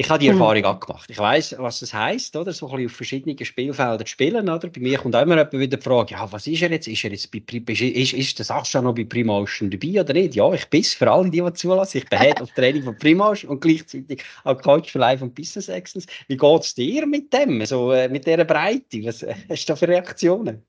Ich 0.00 0.08
habe 0.08 0.18
die 0.18 0.30
hm. 0.30 0.40
Erfahrung 0.40 0.62
mhm. 0.62 0.80
gemacht. 0.80 1.10
Ich 1.10 1.18
weiß, 1.18 1.56
was 1.58 1.82
es 1.82 1.92
heisst, 1.92 2.34
oder? 2.34 2.54
So 2.54 2.66
ein 2.68 2.76
bisschen 2.76 2.86
auf 2.86 2.96
verschiedenen 2.96 3.44
Spielfeldern 3.44 3.98
zu 3.98 4.06
spielen, 4.06 4.48
oder? 4.48 4.68
Bei 4.68 4.80
mir 4.80 4.96
kommt 4.96 5.14
auch 5.14 5.20
immer 5.20 5.52
wieder 5.52 5.76
die 5.76 5.82
Frage, 5.82 6.12
ja, 6.12 6.32
was 6.32 6.46
ist 6.46 6.62
er 6.62 6.70
jetzt? 6.70 6.88
Ist 6.88 7.04
er 7.04 7.10
jetzt 7.10 7.30
bei, 7.30 7.40
ist, 7.74 8.14
ist 8.14 8.38
der 8.38 8.46
Sascha 8.46 8.80
noch 8.80 8.94
bei 8.94 9.04
Primotion 9.04 9.68
dabei 9.68 10.00
oder 10.00 10.14
nicht? 10.14 10.34
Ja, 10.34 10.50
ich 10.54 10.66
bin 10.70 10.82
für 10.82 11.10
alle, 11.10 11.28
die, 11.28 11.42
die 11.42 11.52
zulassen. 11.52 11.98
Ich 11.98 12.08
bin 12.08 12.18
Head 12.18 12.40
of 12.40 12.50
Training 12.52 12.82
von 12.82 12.96
Primotion 12.96 13.50
und 13.50 13.60
gleichzeitig 13.60 14.24
auch 14.44 14.58
Coach 14.62 14.90
für 14.90 15.00
Life 15.00 15.22
und 15.22 15.34
Business 15.34 15.68
Excellence. 15.68 16.06
Wie 16.28 16.36
geht 16.38 16.62
es 16.62 16.74
dir 16.74 17.04
mit 17.04 17.30
dem, 17.34 17.62
so, 17.66 17.92
äh, 17.92 18.08
mit 18.08 18.26
dieser 18.26 18.46
Breite? 18.46 19.04
Was 19.04 19.22
äh, 19.22 19.34
hast 19.50 19.68
du 19.68 19.72
da 19.74 19.76
für 19.76 19.88
Reaktionen? 19.88 20.62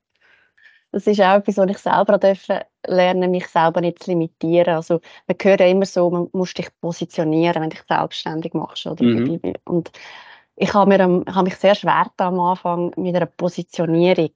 Das 0.92 1.06
ist 1.06 1.20
auch 1.20 1.36
etwas, 1.36 1.56
was 1.56 1.70
ich 1.70 1.78
selber 1.78 2.18
dürfen 2.18 2.60
lernen, 2.86 3.30
mich 3.30 3.46
selber 3.48 3.80
nicht 3.80 4.02
zu 4.02 4.10
limitieren. 4.10 4.74
Also, 4.74 5.00
man 5.26 5.36
hört 5.42 5.60
ja 5.60 5.66
immer 5.66 5.86
so, 5.86 6.10
man 6.10 6.28
muss 6.32 6.54
dich 6.54 6.68
positionieren, 6.80 7.62
wenn 7.62 7.70
du 7.70 7.76
dich 7.76 7.84
selbstständig 7.88 8.52
machst. 8.52 8.86
Oder? 8.86 9.02
Mhm. 9.02 9.40
Und 9.64 9.90
ich 10.56 10.74
habe, 10.74 10.88
mir, 10.88 11.24
ich 11.26 11.34
habe 11.34 11.44
mich 11.44 11.56
sehr 11.56 11.74
schwer 11.74 12.10
am 12.18 12.38
Anfang 12.38 12.92
mit 12.96 13.16
einer 13.16 13.26
Positionierung, 13.26 14.32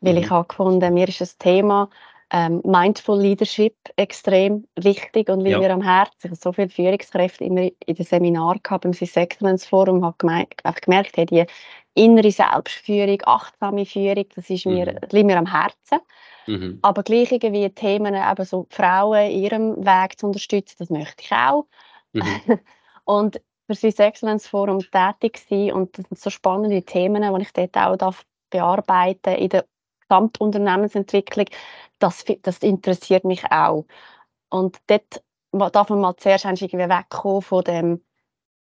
weil 0.00 0.12
mhm. 0.12 0.18
ich 0.18 0.30
habe 0.30 0.46
gefunden, 0.46 0.94
mir 0.94 1.08
ist 1.08 1.22
das 1.22 1.38
Thema 1.38 1.88
ähm, 2.30 2.60
Mindful 2.64 3.20
Leadership 3.20 3.76
extrem 3.96 4.66
wichtig 4.76 5.28
und 5.28 5.40
liegt 5.40 5.52
ja. 5.52 5.58
mir 5.58 5.72
am 5.72 5.82
Herzen. 5.82 6.16
Ich 6.24 6.30
habe 6.30 6.36
so 6.36 6.52
viele 6.52 6.68
Führungskräfte 6.68 7.44
immer 7.44 7.62
in 7.86 7.94
den 7.94 8.04
Seminaren 8.04 8.60
gehabt, 8.62 8.84
im 8.84 8.92
Swiss 8.92 9.16
Excellence 9.16 9.64
Forum, 9.66 10.04
habe 10.04 10.16
gemerkt, 10.18 10.62
gemerkt 10.82 11.16
hey, 11.16 11.26
die 11.26 11.46
innere 11.94 12.30
Selbstführung, 12.30 13.18
achtsame 13.24 13.86
Führung, 13.86 14.26
das 14.34 14.50
ist 14.50 14.66
mir, 14.66 14.92
mhm. 14.92 14.98
liegt 15.10 15.26
mir 15.26 15.38
am 15.38 15.50
Herzen. 15.50 16.00
Mhm. 16.46 16.78
Aber 16.82 17.02
gleich 17.02 17.32
irgendwie 17.32 17.68
Themen, 17.70 18.14
eben 18.14 18.44
so 18.44 18.66
Frauen 18.70 19.30
in 19.30 19.42
ihrem 19.42 19.84
Weg 19.84 20.18
zu 20.18 20.26
unterstützen, 20.26 20.76
das 20.78 20.90
möchte 20.90 21.22
ich 21.22 21.32
auch. 21.32 21.66
Mhm. 22.12 22.22
und 23.04 23.40
für 23.66 23.74
Swiss 23.74 23.98
Excellence 23.98 24.46
Forum 24.46 24.80
tätig 24.80 25.42
sein 25.48 25.72
und 25.72 25.96
das 25.96 26.06
sind 26.08 26.18
so 26.18 26.30
spannende 26.30 26.82
Themen, 26.82 27.22
die 27.22 27.42
ich 27.42 27.52
dort 27.52 27.76
auch 27.76 27.96
darf 27.96 28.24
bearbeiten 28.50 29.36
in 29.36 29.48
der 29.48 29.64
Gesamtunternehmensentwicklung, 30.00 31.46
das, 31.98 32.24
das 32.42 32.58
interessiert 32.58 33.24
mich 33.24 33.44
auch. 33.50 33.86
Und 34.50 34.78
dort 34.86 35.22
darf 35.52 35.88
man 35.88 36.00
mal 36.00 36.16
zuerst 36.16 36.44
irgendwie 36.44 36.88
wegkommen 36.88 37.42
von 37.42 37.64
dem 37.64 38.04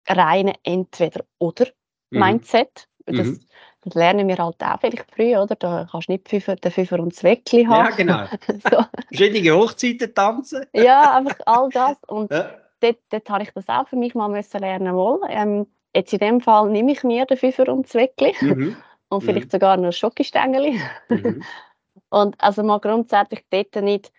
reinen 0.09 0.55
Entweder-Oder-Mindset. 0.63 2.89
Das, 3.07 3.27
mhm. 3.27 3.41
das, 3.83 3.95
lernen 3.95 4.29
wir 4.29 4.39
halt 4.39 4.63
auch 4.63 4.81
vielleicht 4.81 5.11
früh, 5.15 5.37
oder? 5.37 5.55
Da 5.57 5.87
kannst 5.91 6.09
du 6.09 6.13
nicht 6.13 6.29
Pfiffer, 6.29 6.57
den 6.57 6.71
Pfiffer 6.71 7.01
und 7.01 7.13
das 7.13 7.25
Weckli 7.25 7.65
haben. 7.65 7.87
Ja, 7.87 7.97
genau. 7.97 8.27
so. 8.71 8.85
Verschiedene 9.09 9.57
Hochzeiten 9.57 10.15
tanzen. 10.15 10.67
ja, 10.73 11.17
einfach 11.17 11.37
all 11.47 11.69
das. 11.71 11.97
Und 12.07 12.31
ja. 12.31 12.51
dort, 12.81 12.99
dort 13.11 13.31
habe 13.31 13.43
ich 13.43 13.51
das 13.53 13.69
auch 13.69 13.89
für 13.89 13.97
mich 13.97 14.15
mal 14.15 14.29
müssen 14.29 14.61
lernen 14.61 14.95
wollen. 14.95 15.23
Ähm, 15.29 15.67
jetzt 15.95 16.13
in 16.13 16.19
dem 16.21 16.41
Fall 16.41 16.71
nehme 16.71 16.93
ich 16.93 17.03
mir 17.03 17.27
den 17.27 17.37
Pfiffer 17.37 17.69
und 17.69 17.87
das 17.87 17.95
Weckli. 17.95 18.35
Mhm. 18.41 18.77
Und 19.09 19.21
vielleicht 19.25 19.49
mhm. 19.49 19.51
sogar 19.51 19.77
noch 19.77 19.93
Schokostängeli. 19.93 20.81
Mhm. 21.11 21.43
und 22.09 22.35
also 22.41 22.63
mal 22.63 22.81
grundsätzlich 22.81 23.45
dort 23.51 23.77
nicht 23.77 24.11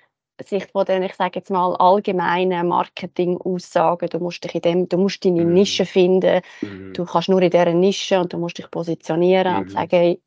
sich 0.41 0.65
von 0.67 0.85
den, 0.85 1.03
ich 1.03 1.15
sage 1.15 1.39
jetzt 1.39 1.51
mal, 1.51 1.75
allgemeinen 1.75 2.67
Marketing-Aussagen, 2.67 4.09
du 4.09 4.19
musst 4.19 4.43
dich 4.43 4.55
in 4.55 4.61
dem, 4.61 4.89
du 4.89 4.97
musst 4.97 5.23
deine 5.23 5.45
mhm. 5.45 5.53
Nische 5.53 5.85
finden, 5.85 6.41
mhm. 6.61 6.93
du 6.93 7.05
kannst 7.05 7.29
nur 7.29 7.41
in 7.41 7.51
dieser 7.51 7.73
Nische 7.73 8.19
und 8.19 8.33
du 8.33 8.37
musst 8.37 8.57
dich 8.57 8.69
positionieren 8.71 9.53
mhm. 9.53 9.59
und 9.61 9.71
sagen, 9.71 9.89
hey, 9.91 10.21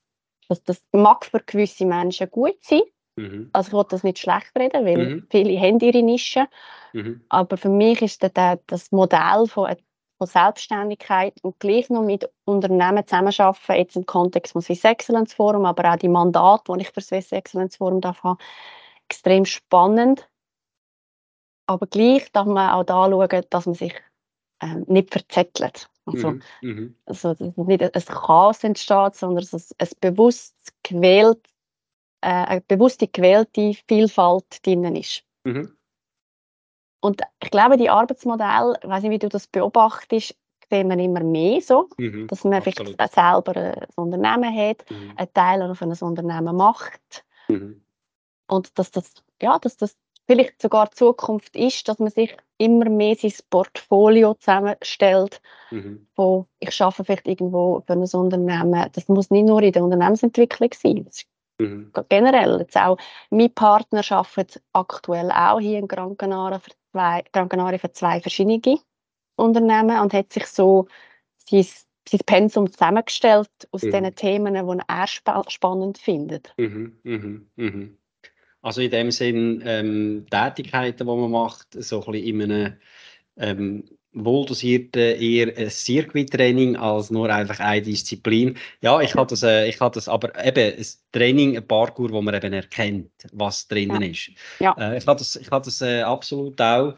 das, 0.49 0.63
das 0.63 0.83
mag 0.93 1.25
für 1.25 1.41
gewisse 1.41 1.85
Menschen 1.85 2.31
gut 2.31 2.59
sein. 2.61 2.83
Mhm. 3.17 3.51
Also 3.53 3.69
ich 3.69 3.75
will 3.75 3.85
das 3.89 4.05
nicht 4.05 4.19
schlecht 4.19 4.53
reden, 4.57 4.85
weil 4.85 4.99
mhm. 4.99 5.27
viele 5.31 5.59
haben 5.59 5.81
ihre 5.81 6.03
Nische. 6.03 6.47
Mhm. 6.93 7.23
Aber 7.29 7.57
für 7.57 7.69
mich 7.69 8.03
ist 8.03 8.23
das, 8.23 8.59
das 8.67 8.93
Modell 8.93 9.47
von 9.49 9.75
von 10.19 10.27
Selbstständigkeit 10.27 11.35
und 11.43 11.61
gleich 11.61 11.91
noch 11.91 12.03
mit 12.03 12.29
Unternehmen 12.45 13.07
zusammenarbeiten, 13.07 13.75
jetzt 13.77 13.97
im 13.97 14.07
Kontext 14.07 14.53
vom 14.53 14.63
Swiss 14.63 14.85
Excellence 14.85 15.35
Forum, 15.35 15.67
aber 15.67 15.93
auch 15.93 15.97
die 15.97 16.09
Mandate, 16.09 16.73
die 16.73 16.83
ich 16.83 16.91
für 16.91 17.01
Swiss 17.01 17.33
Excellence 17.33 17.77
Forum 17.77 18.01
darf 18.01 18.23
haben, 18.23 18.39
extrem 19.09 19.45
spannend. 19.45 20.29
Aber 21.67 21.87
gleich 21.87 22.31
darf 22.33 22.47
man 22.47 22.71
auch 22.71 22.85
da 22.85 23.09
schauen, 23.09 23.45
dass 23.51 23.67
man 23.67 23.75
sich 23.75 23.95
ähm, 24.63 24.85
nicht 24.87 25.11
verzettelt. 25.11 25.91
Also, 26.05 26.31
mhm. 26.31 26.43
mhm. 26.63 26.97
also 27.05 27.35
dass 27.35 27.57
nicht 27.57 27.83
ein 27.83 28.05
Chaos 28.05 28.63
entsteht, 28.63 29.17
sondern 29.17 29.45
dass 29.51 29.75
ein 29.77 29.89
bewusst 30.01 30.55
gewählt, 30.85 31.45
äh, 32.21 32.29
eine 32.29 32.61
bewusste 32.61 33.09
gewählte 33.09 33.75
Vielfalt 33.89 34.65
drin 34.65 34.95
ist. 34.95 35.25
Mhm. 35.45 35.77
Und 37.01 37.23
ich 37.43 37.51
glaube, 37.51 37.77
die 37.77 37.91
Arbeitsmodelle, 37.91 38.79
ich 38.83 38.89
weiß 38.89 39.03
nicht, 39.03 39.13
wie 39.13 39.19
du 39.19 39.29
das 39.29 39.49
beobachtest, 39.49 40.37
sehen 40.71 40.89
wir 40.89 40.99
immer 40.99 41.23
mehr 41.23 41.61
so, 41.61 41.89
mhm, 41.99 42.27
dass 42.29 42.45
man 42.45 42.63
vielleicht 42.63 42.99
selber 43.13 43.57
ein 43.57 43.87
Unternehmen 43.97 44.57
hat, 44.57 44.89
mhm. 44.91 45.13
einen 45.17 45.33
Teil 45.33 45.63
auf 45.63 45.83
ein 45.83 45.93
Unternehmen 45.93 46.57
macht 46.57 47.25
mhm. 47.49 47.86
Und 48.49 48.79
dass 48.79 48.91
das, 48.91 49.13
ja, 49.43 49.59
dass 49.59 49.77
das 49.77 49.97
vielleicht 50.27 50.61
sogar 50.61 50.91
Zukunft 50.91 51.55
ist, 51.55 51.89
dass 51.89 51.99
man 51.99 52.11
sich 52.11 52.37
immer 52.59 52.89
mehr 52.89 53.15
sein 53.15 53.33
Portfolio 53.51 54.35
zusammenstellt, 54.35 55.41
mhm. 55.71 56.07
wo 56.17 56.47
ich 56.59 56.81
arbeite 56.83 57.05
vielleicht 57.05 57.29
irgendwo 57.29 57.83
für 57.87 57.93
ein 57.93 58.03
Unternehmen, 58.03 58.91
das 58.93 59.09
muss 59.09 59.31
nicht 59.31 59.47
nur 59.47 59.63
in 59.63 59.73
der 59.73 59.85
Unternehmensentwicklung 59.85 60.71
sein, 60.75 61.05
das 61.05 61.25
Mhm. 61.59 61.93
Generell, 62.09 62.59
jetzt 62.61 62.77
auch, 62.77 62.99
mein 63.31 63.53
Partner 63.53 64.03
arbeitet 64.11 64.63
aktuell 64.73 65.31
auch 65.31 65.59
hier 65.59 65.79
in 65.79 65.89
Gran 65.89 66.17
Canaria 66.17 66.59
für 66.59 66.73
zwei, 66.93 67.25
Gran 67.33 67.49
Canaria 67.49 67.79
für 67.79 67.93
zwei 67.93 68.21
verschiedene 68.21 68.79
Unternehmen 69.37 69.99
und 70.01 70.13
hat 70.13 70.33
sich 70.33 70.47
so 70.47 70.87
sein, 71.49 71.65
sein 72.09 72.21
Pensum 72.27 72.71
zusammengestellt 72.71 73.51
aus 73.71 73.83
mhm. 73.83 73.91
den 73.91 74.15
Themen, 74.15 74.55
die 74.55 74.85
er 74.87 75.05
sp 75.09 75.33
spannend 75.49 75.99
findet. 75.99 76.53
Mhm, 76.59 76.99
mhm, 77.03 77.51
mhm. 77.57 77.99
Also 78.67 78.81
in 78.81 78.91
dem 78.91 79.13
Sinn 79.13 79.63
ähm, 79.65 80.27
Tätigkeiten, 80.29 80.99
die 80.99 81.05
man 81.05 81.31
macht, 81.31 81.69
so 81.81 82.05
ein 82.05 82.11
bisschen 82.11 82.41
in 82.41 82.51
einem 82.51 82.77
ähm, 83.37 83.85
wohldosierte 84.13 84.99
eher 84.99 85.57
ein 85.57 85.71
Circuit-Training 85.71 86.75
als 86.75 87.13
nur 87.13 87.31
einfach 87.31 87.61
eine 87.61 87.83
Disziplin. 87.83 88.59
Ja, 88.81 89.01
ich 89.01 89.15
hatte 89.15 89.35
das, 89.35 89.45
äh, 89.45 89.69
ich 89.69 89.79
hatte 89.81 89.99
das, 89.99 90.09
aber 90.09 90.31
eben 90.45 90.79
ein 90.79 90.87
Training, 91.13 91.57
ein 91.57 91.65
Parkour, 91.65 92.11
wo 92.11 92.21
man 92.21 92.35
eben 92.35 92.53
erkennt, 92.53 93.13
was 93.31 93.69
drinnen 93.69 94.03
ja. 94.03 94.09
ist. 94.09 94.31
Ja. 94.59 94.73
Äh, 94.81 94.99
ich 94.99 95.07
hatte 95.07 95.21
das, 95.21 95.37
ich 95.37 95.49
hatte 95.49 95.67
das 95.67 95.81
äh, 95.83 96.03
absolut 96.03 96.61
auch, 96.61 96.97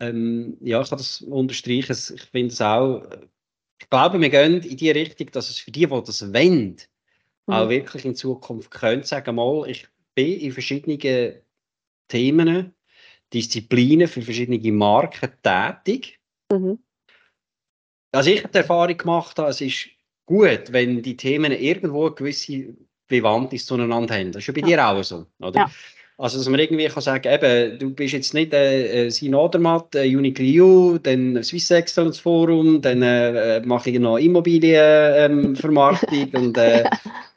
ähm, 0.00 0.56
ja, 0.62 0.80
ich 0.80 0.88
kann 0.88 0.98
das 0.98 1.22
unterstreichen, 1.22 1.92
ich 1.92 2.22
finde 2.22 2.52
es 2.52 2.60
auch, 2.60 3.04
ich 3.80 3.88
glaube, 3.88 4.20
wir 4.20 4.30
gehen 4.30 4.62
in 4.62 4.76
die 4.76 4.90
Richtung, 4.90 5.30
dass 5.30 5.48
es 5.48 5.60
für 5.60 5.70
die, 5.70 5.86
die 5.86 6.02
das 6.04 6.34
wollen, 6.34 6.76
mhm. 7.46 7.54
auch 7.54 7.68
wirklich 7.68 8.04
in 8.04 8.16
Zukunft 8.16 8.72
können, 8.72 9.04
sagen 9.04 9.36
mal, 9.36 9.68
ich 9.68 9.86
bin 10.14 10.40
in 10.40 10.52
verschiedenen 10.52 11.42
Themen, 12.08 12.74
Disziplinen 13.32 14.08
für 14.08 14.22
verschiedene 14.22 14.72
Marken 14.72 15.30
tätig 15.42 16.18
Mhm. 16.50 16.78
Also 18.12 18.30
ich 18.30 18.42
habe 18.42 18.52
die 18.52 18.58
Erfahrung 18.58 18.96
gemacht, 18.96 19.38
es 19.40 19.60
ist 19.60 19.88
gut, 20.26 20.70
wenn 20.70 21.02
die 21.02 21.16
Themen 21.16 21.52
irgendwo 21.52 22.06
eine 22.06 22.14
gewisse 22.14 22.74
Bewandtnis 23.08 23.66
zueinander 23.66 24.14
haben. 24.14 24.32
Das 24.32 24.42
ist 24.42 24.46
ja 24.46 24.54
bei 24.54 24.60
ja. 24.60 24.66
dir 24.66 24.86
auch 24.86 25.02
so, 25.02 25.26
oder? 25.40 25.60
Ja. 25.60 25.70
Also, 26.16 26.38
dass 26.38 26.48
man 26.48 26.60
irgendwie 26.60 26.86
kann 26.86 27.02
sagen, 27.02 27.28
eben, 27.28 27.76
du 27.76 27.90
bist 27.90 28.14
jetzt 28.14 28.34
nicht 28.34 28.54
äh, 28.54 29.06
äh 29.06 29.10
Sin 29.10 29.34
Odermatt, 29.34 29.96
äh, 29.96 30.06
Unique 30.06 31.02
dann 31.02 31.42
Swiss 31.42 31.72
Excellence 31.72 32.20
Forum, 32.20 32.80
dann 32.80 33.02
äh, 33.02 33.60
mache 33.66 33.90
ich 33.90 33.98
noch 33.98 34.18
Immobilienvermarktung 34.18 36.18
ähm, 36.18 36.30
und 36.34 36.56
äh, 36.56 36.84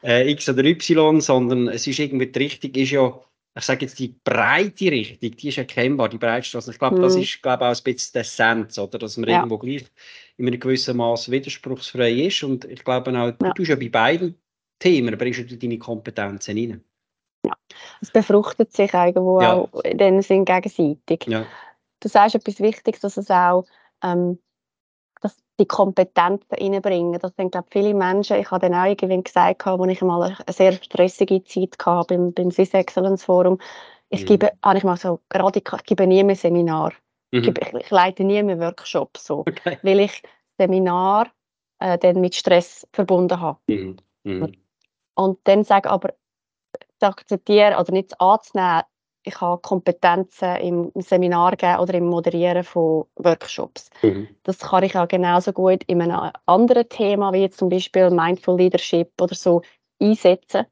äh, 0.03 0.29
X 0.31 0.49
oder 0.49 0.63
Y, 0.63 1.21
sondern 1.21 1.67
es 1.67 1.88
ist 1.88 1.99
irgendwie, 1.99 2.27
die 2.27 2.39
Richtung 2.39 2.71
ist 2.71 2.91
ja 2.91 3.19
ich 3.57 3.65
sage 3.65 3.86
jetzt, 3.86 3.97
die 3.97 4.15
breite 4.23 4.91
Richtung, 4.91 5.31
die 5.31 5.47
ist 5.47 5.57
erkennbar, 5.57 6.10
die 6.10 6.19
Breitstraße. 6.19 6.71
Ich 6.71 6.79
glaube, 6.79 6.97
mhm. 6.97 7.01
das 7.01 7.15
ist 7.15 7.41
glaube 7.41 7.65
auch 7.65 7.75
ein 7.75 7.83
bisschen 7.83 8.13
der 8.13 8.21
Essenz, 8.21 8.77
oder? 8.77 8.99
dass 8.99 9.17
man 9.17 9.29
ja. 9.29 9.38
irgendwo 9.38 9.57
gleich 9.57 9.83
in 10.38 10.47
einem 10.47 10.60
gewissen 10.60 10.97
Maß 10.97 11.31
widerspruchsfrei 11.31 12.12
ist. 12.12 12.43
Und 12.43 12.65
ich 12.65 12.83
glaube 12.83 13.12
auch, 13.19 13.31
du 13.31 13.45
ja. 13.45 13.53
tust 13.53 13.69
ja 13.69 13.75
bei 13.75 13.89
beiden 13.89 14.36
Themen, 14.79 15.17
bringst 15.17 15.39
du 15.39 15.57
deine 15.57 15.79
Kompetenzen 15.79 16.57
rein. 16.57 16.83
Ja, 17.45 17.53
es 18.01 18.12
befruchtet 18.12 18.73
sich 18.73 18.93
irgendwo 18.93 19.41
ja. 19.41 19.53
auch 19.53 19.81
in 19.83 19.97
dem 19.97 20.21
Sinn 20.21 20.45
gegenseitig. 20.45 21.25
Ja. 21.25 21.45
Du 21.99 22.10
sagst 22.10 22.36
etwas 22.36 22.60
Wichtiges, 22.60 23.01
dass 23.01 23.17
es 23.17 23.31
auch 23.31 23.65
ähm, 24.03 24.38
die 25.59 25.65
Kompetenzen 25.65 26.47
reinbringen. 26.51 27.19
Das 27.19 27.35
sind, 27.35 27.51
glaube 27.51 27.67
viele 27.71 27.93
Menschen, 27.93 28.37
ich 28.37 28.51
habe 28.51 28.69
dann 28.69 28.79
auch 28.79 28.85
irgendwie 28.85 29.23
gesagt, 29.23 29.65
als 29.65 29.89
ich 29.89 30.01
mal 30.01 30.23
eine 30.23 30.53
sehr 30.53 30.73
stressige 30.73 31.43
Zeit 31.43 31.75
hatte 31.85 32.15
beim, 32.15 32.33
beim 32.33 32.51
Swiss 32.51 32.73
Excellence 32.73 33.23
Forum, 33.23 33.59
ich 34.09 34.21
mhm. 34.21 34.25
gebe, 34.25 34.51
habe 34.63 34.77
ich 34.77 34.83
mal 34.83 34.97
so 34.97 35.19
radikal, 35.33 35.79
ich 35.79 35.85
gebe 35.85 36.07
nie 36.07 36.23
mehr 36.23 36.35
Seminar. 36.35 36.93
Mhm. 37.31 37.39
Ich, 37.39 37.43
gebe, 37.43 37.61
ich, 37.61 37.73
ich, 37.73 37.89
leite 37.89 38.23
nie 38.23 38.41
mehr 38.43 38.59
Workshops, 38.59 39.25
so, 39.25 39.39
okay. 39.39 39.77
weil 39.81 39.99
ich 39.99 40.21
Seminar 40.57 41.27
äh, 41.79 41.97
dann 41.97 42.21
mit 42.21 42.35
Stress 42.35 42.87
verbunden 42.93 43.39
habe. 43.39 43.59
Mhm. 43.67 43.97
mhm. 44.23 44.53
Und 45.15 45.39
dann 45.45 45.63
sage 45.63 45.89
aber, 45.89 46.13
zu 46.99 47.07
akzeptieren 47.07 47.75
oder 47.75 47.91
nicht 47.91 48.19
anzunehmen, 48.21 48.83
ich 49.23 49.41
habe 49.41 49.62
Kompetenzen 49.62 50.56
im 50.58 50.91
Seminar 50.95 51.56
geben 51.56 51.80
oder 51.80 51.93
im 51.95 52.08
Moderieren 52.08 52.63
von 52.63 53.06
Workshops. 53.15 53.89
Mhm. 54.01 54.27
Das 54.43 54.60
kann 54.60 54.84
ich 54.84 54.97
auch 54.97 55.08
genauso 55.08 55.51
gut 55.51 55.84
in 55.88 56.01
einem 56.01 56.32
anderen 56.45 56.88
Thema, 56.88 57.34
wie 57.34 57.41
jetzt 57.41 57.58
zum 57.58 57.69
Beispiel 57.69 58.10
Mindful 58.10 58.58
Leadership 58.58 59.12
oder 59.21 59.36
so, 59.36 59.62
einsetzen, 59.99 60.65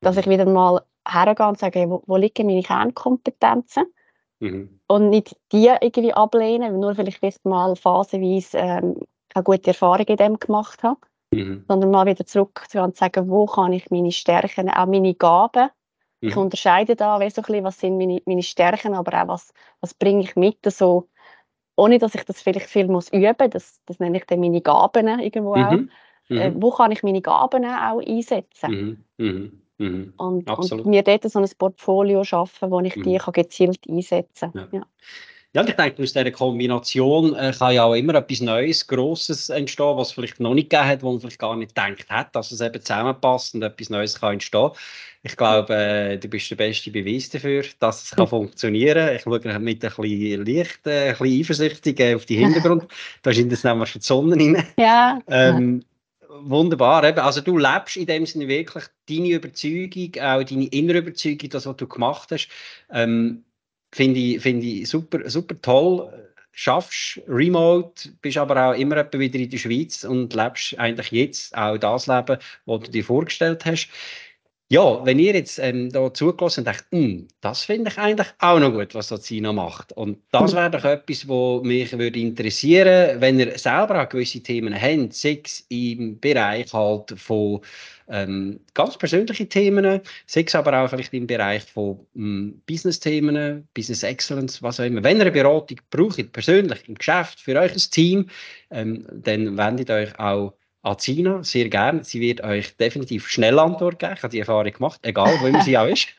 dass 0.00 0.16
ich 0.16 0.28
wieder 0.28 0.46
mal 0.46 0.82
hergehe 1.06 1.46
und 1.46 1.58
sage, 1.58 1.90
wo, 1.90 2.02
wo 2.06 2.16
liegen 2.16 2.46
meine 2.46 2.62
Kernkompetenzen? 2.62 3.84
Mhm. 4.40 4.80
Und 4.86 5.10
nicht 5.10 5.36
die 5.52 5.66
irgendwie 5.80 6.14
ablehnen, 6.14 6.80
nur 6.80 6.94
vielleicht 6.94 7.22
erst 7.22 7.44
mal 7.44 7.76
phasenweise 7.76 8.58
ähm, 8.58 9.00
eine 9.34 9.44
gute 9.44 9.68
Erfahrung 9.68 10.06
in 10.06 10.16
dem 10.16 10.38
gemacht 10.38 10.82
habe, 10.82 11.00
mhm. 11.32 11.64
sondern 11.68 11.90
mal 11.90 12.06
wieder 12.06 12.24
zurück 12.24 12.66
und 12.74 12.96
sagen, 12.96 13.28
wo 13.28 13.46
kann 13.46 13.72
ich 13.72 13.90
meine 13.90 14.12
Stärken, 14.12 14.70
auch 14.70 14.86
meine 14.86 15.14
Gaben 15.14 15.70
ich 16.20 16.36
mhm. 16.36 16.42
unterscheide 16.42 16.96
da, 16.96 17.18
weißt, 17.18 17.36
so 17.36 17.42
ein 17.42 17.46
bisschen, 17.46 17.64
was 17.64 17.80
sind 17.80 17.98
meine, 17.98 18.20
meine 18.26 18.42
Stärken, 18.42 18.94
aber 18.94 19.22
auch 19.22 19.28
was, 19.28 19.52
was 19.80 19.94
bringe 19.94 20.22
ich 20.22 20.36
mit, 20.36 20.58
so, 20.66 21.08
ohne 21.76 21.98
dass 21.98 22.14
ich 22.14 22.24
das 22.24 22.42
vielleicht 22.42 22.66
viel 22.66 22.88
muss 22.88 23.10
üben, 23.12 23.50
das, 23.50 23.80
das 23.86 23.98
nenne 23.98 24.18
ich 24.18 24.26
dann 24.26 24.40
meine 24.40 24.60
Gaben 24.60 25.08
irgendwo 25.20 25.56
mhm. 25.56 25.64
auch. 25.64 25.72
Äh, 26.30 26.50
mhm. 26.50 26.62
wo 26.62 26.70
kann 26.70 26.92
ich 26.92 27.02
meine 27.02 27.22
Gaben 27.22 27.64
auch 27.64 28.00
einsetzen? 28.00 28.70
Mhm. 28.70 29.26
mhm. 29.26 29.62
mhm. 29.78 30.14
Und, 30.16 30.48
und, 30.48 30.86
mir 30.86 31.02
dort 31.02 31.28
so 31.28 31.38
ein 31.38 31.48
Portfolio 31.58 32.22
schaffen, 32.22 32.70
wo 32.70 32.80
ich 32.80 32.94
die 32.94 33.16
kann 33.16 33.32
gezielt 33.32 33.80
einsetzen 33.88 34.52
kann. 34.52 34.68
Ja. 34.72 34.78
Ja. 34.78 34.86
Ja, 35.52 35.66
ich 35.66 35.74
denke, 35.74 36.00
aus 36.00 36.12
dieser 36.12 36.30
Kombination 36.30 37.34
äh, 37.34 37.52
kann 37.56 37.74
ja 37.74 37.82
auch 37.82 37.94
immer 37.94 38.14
etwas 38.14 38.40
Neues, 38.40 38.86
Grosses 38.86 39.48
entstehen, 39.48 39.96
was 39.96 40.08
es 40.08 40.14
vielleicht 40.14 40.38
noch 40.38 40.54
nicht 40.54 40.70
gegeben 40.70 40.88
hat, 40.88 41.02
wo 41.02 41.10
man 41.10 41.20
vielleicht 41.20 41.40
gar 41.40 41.56
nicht 41.56 41.74
gedacht 41.74 42.08
hat, 42.08 42.36
dass 42.36 42.52
es 42.52 42.60
eben 42.60 42.80
zusammenpasst 42.80 43.56
und 43.56 43.62
etwas 43.62 43.90
Neues 43.90 44.20
kann 44.20 44.34
entstehen. 44.34 44.70
Ich 45.24 45.36
glaube, 45.36 45.74
äh, 45.74 46.18
du 46.18 46.28
bist 46.28 46.52
der 46.52 46.56
beste 46.56 46.92
Beweis 46.92 47.30
dafür, 47.30 47.64
dass 47.80 48.04
es 48.04 48.10
kann 48.12 48.26
funktionieren 48.28 49.16
Ich 49.16 49.22
schaue 49.22 49.40
mit 49.40 49.84
ein 49.84 49.94
bisschen 49.96 50.44
Licht, 50.44 50.86
äh, 50.86 51.08
ein 51.08 51.18
bisschen 51.18 51.40
eifersüchtig 51.40 51.98
äh, 51.98 52.14
auf 52.14 52.26
die 52.26 52.36
Hintergrund. 52.36 52.86
da 53.22 53.30
ist 53.30 53.50
das 53.50 53.64
nämlich 53.64 53.90
schon 53.90 54.00
die 54.00 54.06
Sonne 54.06 54.36
rein. 54.36 54.66
Ja. 54.78 55.18
Ähm, 55.26 55.82
wunderbar. 56.28 57.02
Eben. 57.02 57.18
Also 57.18 57.40
du 57.40 57.58
lebst 57.58 57.96
in 57.96 58.06
dem 58.06 58.24
Sinne 58.24 58.46
wirklich 58.46 58.84
deine 59.08 59.30
Überzeugung, 59.30 60.14
auch 60.22 60.44
deine 60.44 60.66
innere 60.66 60.98
Überzeugung, 60.98 61.50
das, 61.50 61.66
was 61.66 61.76
du 61.76 61.88
gemacht 61.88 62.30
hast. 62.30 62.48
Ähm, 62.92 63.42
Finde 63.92 64.20
ich, 64.20 64.40
find 64.40 64.62
ich 64.62 64.88
super, 64.88 65.28
super 65.28 65.60
toll. 65.60 66.12
Schaffst 66.52 67.20
remote, 67.26 68.10
bist 68.20 68.36
aber 68.36 68.70
auch 68.70 68.74
immer 68.74 68.96
wieder 69.12 69.38
in 69.38 69.50
der 69.50 69.58
Schweiz 69.58 70.04
und 70.04 70.34
lebst 70.34 70.78
eigentlich 70.78 71.10
jetzt 71.10 71.56
auch 71.56 71.78
das 71.78 72.06
Leben, 72.06 72.38
das 72.66 72.80
du 72.80 72.90
dir 72.90 73.04
vorgestellt 73.04 73.64
hast. 73.64 73.88
Ja, 74.72 75.04
wenn 75.04 75.18
ihr 75.18 75.34
jetzt 75.34 75.58
ähm, 75.58 75.90
da 75.90 76.14
zugelassen 76.14 76.60
und 76.60 76.66
denkt, 76.66 76.84
hm, 76.92 77.26
das 77.40 77.64
finde 77.64 77.90
ich 77.90 77.98
eigentlich 77.98 78.28
auch 78.38 78.60
noch 78.60 78.70
gut, 78.70 78.94
was 78.94 79.08
so 79.08 79.16
Sina 79.16 79.52
macht. 79.52 79.92
Und 79.94 80.18
das 80.30 80.54
wäre 80.54 80.70
doch 80.70 80.84
etwas, 80.84 81.26
was 81.26 81.64
mich 81.64 81.90
würde 81.98 82.20
interessieren, 82.20 83.20
wenn 83.20 83.40
ihr 83.40 83.58
selber 83.58 84.00
auch 84.00 84.08
gewisse 84.08 84.44
Themen 84.44 84.80
habt, 84.80 85.14
sei 85.14 85.40
es 85.44 85.66
im 85.70 86.20
Bereich 86.20 86.72
halt 86.72 87.18
von 87.18 87.62
ähm, 88.10 88.60
ganz 88.74 88.98
persönlichen 88.98 89.48
Themen, 89.48 90.00
sei 90.26 90.44
es 90.46 90.54
aber 90.54 90.78
auch 90.78 90.90
vielleicht 90.90 91.14
im 91.14 91.26
Bereich 91.26 91.62
von 91.64 92.06
ähm, 92.16 92.60
Business-Themen, 92.66 93.68
Business 93.72 94.02
Excellence, 94.02 94.62
was 94.62 94.80
auch 94.80 94.84
immer. 94.84 95.02
Wenn 95.02 95.18
ihr 95.18 95.22
eine 95.22 95.30
Beratung 95.30 95.78
braucht, 95.90 96.32
persönlich 96.32 96.88
im 96.88 96.96
Geschäft, 96.96 97.40
für 97.40 97.58
euch 97.58 97.72
ein 97.72 97.90
Team, 97.90 98.28
ähm, 98.70 99.06
dann 99.12 99.56
wendet 99.56 99.90
euch 99.90 100.18
auch 100.18 100.54
an 100.82 100.96
Sina, 100.98 101.44
sehr 101.44 101.68
gerne. 101.68 102.04
Sie 102.04 102.20
wird 102.20 102.42
euch 102.42 102.76
definitiv 102.76 103.28
schnell 103.28 103.58
Antwort 103.58 103.98
geben. 103.98 104.14
Ich 104.16 104.22
habe 104.22 104.32
die 104.32 104.40
Erfahrung 104.40 104.72
gemacht, 104.72 105.00
egal 105.02 105.34
wo 105.40 105.60
sie 105.62 105.78
auch 105.78 105.86
ist. 105.86 106.08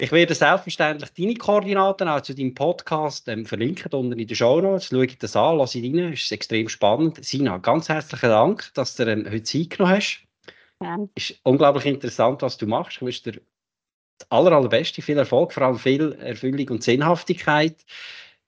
Ich 0.00 0.12
werde 0.12 0.32
selbstverständlich 0.32 1.10
deine 1.18 1.34
Koordinaten 1.34 2.06
auch 2.06 2.20
zu 2.20 2.32
deinem 2.32 2.54
Podcast 2.54 3.26
ähm, 3.26 3.44
verlinken 3.44 3.90
unten 3.92 4.16
in 4.16 4.28
den 4.28 4.36
Show 4.36 4.60
Notes. 4.60 4.90
Schau 4.92 5.00
ich 5.00 5.18
das 5.18 5.34
an, 5.34 5.58
lasse 5.58 5.80
ich 5.80 5.92
rein. 5.92 6.12
Es 6.12 6.20
ist 6.20 6.30
extrem 6.30 6.68
spannend. 6.68 7.24
Sina, 7.24 7.58
ganz 7.58 7.88
herzlichen 7.88 8.28
Dank, 8.30 8.70
dass 8.74 8.94
du 8.94 9.02
ähm, 9.02 9.26
heute 9.28 9.42
Zeit 9.42 9.70
genommen 9.70 9.96
hast. 9.96 10.27
Ja. 10.82 10.98
Es 11.14 11.30
ist 11.30 11.40
unglaublich 11.44 11.86
interessant, 11.86 12.42
was 12.42 12.56
du 12.56 12.66
machst. 12.66 12.96
Ich 12.96 13.02
wünsche 13.02 13.32
dir 13.32 13.40
das 14.18 14.30
aller, 14.30 14.52
allerbeste, 14.52 15.02
viel 15.02 15.18
Erfolg, 15.18 15.52
vor 15.52 15.64
allem 15.64 15.78
viel 15.78 16.12
Erfüllung 16.12 16.68
und 16.70 16.82
Sinnhaftigkeit. 16.82 17.84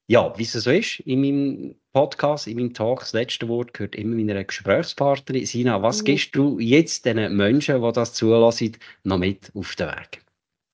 Ja, 0.09 0.37
wie 0.37 0.43
es 0.43 0.53
so 0.53 0.71
ist, 0.71 1.01
in 1.01 1.21
meinem 1.21 1.77
Podcast, 1.93 2.49
in 2.49 2.57
meinem 2.57 2.75
Talk, 2.75 3.01
das 3.01 3.13
letzte 3.13 3.47
Wort 3.49 3.75
gehört 3.75 3.95
immer 3.95 4.17
meiner 4.17 4.43
Gesprächspartnerin. 4.43 5.47
Sina, 5.47 5.83
was 5.83 6.01
mhm. 6.01 6.05
gibst 6.07 6.35
du 6.35 6.59
jetzt 6.59 7.05
den 7.05 7.37
Menschen, 7.37 7.81
die 7.81 7.93
das 7.93 8.15
zulassen, 8.15 8.77
noch 9.05 9.19
mit 9.19 9.53
auf 9.55 9.75
den 9.77 9.89
Weg? 9.89 10.25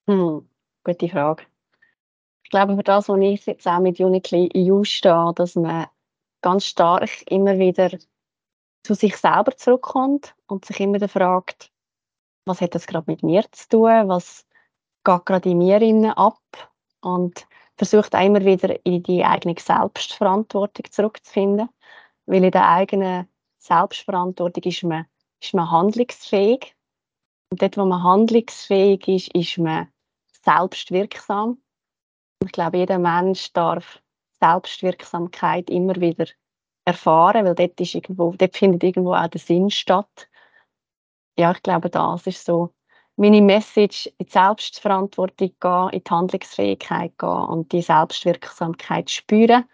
Hm, 0.09 0.48
gute 0.84 1.09
Frage. 1.09 1.42
Ich 2.44 2.50
glaube, 2.50 2.76
für 2.76 2.82
das, 2.82 3.09
was 3.09 3.18
ich 3.20 3.44
jetzt 3.44 3.66
auch 3.66 3.80
mit 3.80 4.00
Unicle 4.00 4.48
EU 4.57 4.84
stehe, 4.84 5.32
dass 5.34 5.54
man 5.54 5.86
ganz 6.40 6.64
stark 6.64 7.11
immer 7.28 7.59
wieder 7.59 7.90
zu 8.87 8.95
sich 8.95 9.16
selber 9.16 9.57
zurückkommt 9.57 10.34
und 10.47 10.64
sich 10.64 10.78
immer 10.78 10.95
wieder 10.95 11.09
fragt, 11.09 11.72
was 12.47 12.61
hat 12.61 12.76
das 12.76 12.87
gerade 12.87 13.11
mit 13.11 13.24
mir 13.24 13.45
zu 13.51 13.68
tun, 13.68 14.09
was 14.09 14.47
geht 15.05 15.26
gerade 15.26 15.51
in 15.51 15.59
mir 15.59 16.16
ab? 16.16 16.39
Und 17.01 17.47
versucht 17.76 18.14
immer 18.14 18.45
wieder 18.45 18.84
in 18.87 19.03
die 19.03 19.24
eigene 19.24 19.57
Selbstverantwortung 19.59 20.91
zurückzufinden, 20.91 21.68
weil 22.26 22.45
in 22.45 22.51
der 22.51 22.68
eigenen 22.68 23.28
Selbstverantwortung 23.59 24.62
ist 24.62 24.84
man, 24.84 25.07
ist 25.43 25.55
man 25.55 25.70
handlungsfähig. 25.70 26.74
Und 27.51 27.62
dort, 27.62 27.76
wo 27.76 27.84
man 27.84 28.03
handlungsfähig 28.03 29.07
ist, 29.09 29.34
ist 29.34 29.59
man 29.59 29.89
selbstwirksam. 30.45 31.61
Ich 32.45 32.53
glaube, 32.53 32.78
jeder 32.78 32.99
Mensch 32.99 33.53
darf 33.53 34.01
Selbstwirksamkeit 34.41 35.70
immer 35.70 35.97
wieder 35.97 36.26
erfahren, 36.87 37.45
weil 37.45 37.55
dort, 37.55 37.80
ist 37.80 37.95
irgendwo, 37.95 38.32
dort 38.32 38.57
findet 38.57 38.84
irgendwo 38.84 39.12
auch 39.12 39.28
der 39.28 39.41
Sinn 39.41 39.70
statt. 39.70 40.28
Ja, 41.39 41.53
ich 41.53 41.62
glaube, 41.62 41.91
das 41.91 42.26
ist 42.26 42.45
so 42.47 42.72
meine 43.16 43.43
Message, 43.43 44.07
in 44.18 44.26
die 44.26 44.32
Selbstverantwortung 44.32 45.51
gehen, 45.61 45.89
in 45.91 46.05
die 46.05 46.11
Handlungsfähigkeit 46.11 47.18
gehen 47.18 47.28
und 47.28 47.72
die 47.72 47.82
Selbstwirksamkeit 47.82 49.11
spüren 49.11 49.64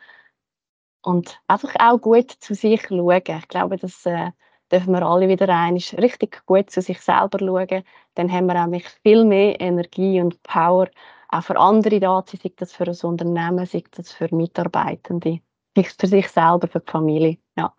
und 1.03 1.41
einfach 1.49 1.75
auch 1.79 1.99
gut 1.99 2.31
zu 2.31 2.55
sich 2.55 2.83
schauen. 2.89 3.23
Ich 3.27 3.49
glaube, 3.49 3.77
das 3.77 4.07
äh, 4.07 4.31
dürfen 4.71 4.93
wir 4.93 5.03
alle 5.03 5.29
wieder 5.29 5.49
ein, 5.49 5.77
richtig 5.99 6.45
gut 6.47 6.71
zu 6.71 6.81
sich 6.81 7.01
selber 7.01 7.39
schauen. 7.39 7.85
Dann 8.15 8.33
haben 8.33 8.47
wir 8.47 8.55
nämlich 8.55 8.89
viel 9.03 9.25
mehr 9.25 9.61
Energie 9.61 10.21
und 10.21 10.43
Power 10.43 10.89
auch 11.29 11.43
für 11.43 11.59
andere 11.59 11.99
da, 11.99 12.25
sei 12.27 12.53
das 12.57 12.73
für 12.73 12.85
ein 12.85 12.97
Unternehmen, 13.03 13.67
sei 13.67 13.83
das 13.91 14.13
für 14.13 14.35
Mitarbeitende, 14.35 15.41
für 15.75 16.07
sich 16.07 16.29
selber, 16.29 16.69
für 16.69 16.81
die 16.81 16.91
Familie. 16.91 17.39
Ja. 17.57 17.75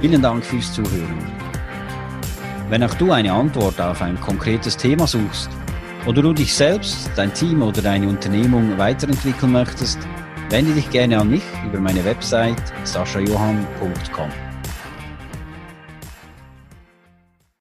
Vielen 0.00 0.22
Dank 0.22 0.44
fürs 0.44 0.72
Zuhören. 0.72 1.18
Wenn 2.68 2.84
auch 2.84 2.94
du 2.94 3.10
eine 3.10 3.32
Antwort 3.32 3.80
auf 3.80 4.00
ein 4.00 4.18
konkretes 4.20 4.76
Thema 4.76 5.06
suchst 5.06 5.50
oder 6.06 6.22
du 6.22 6.32
dich 6.32 6.54
selbst, 6.54 7.10
dein 7.16 7.34
Team 7.34 7.62
oder 7.62 7.82
deine 7.82 8.08
Unternehmung 8.08 8.78
weiterentwickeln 8.78 9.52
möchtest, 9.52 9.98
wende 10.50 10.72
dich 10.72 10.88
gerne 10.90 11.18
an 11.18 11.30
mich 11.30 11.42
über 11.66 11.80
meine 11.80 12.04
Website 12.04 12.62
saschajohann.com. 12.84 14.49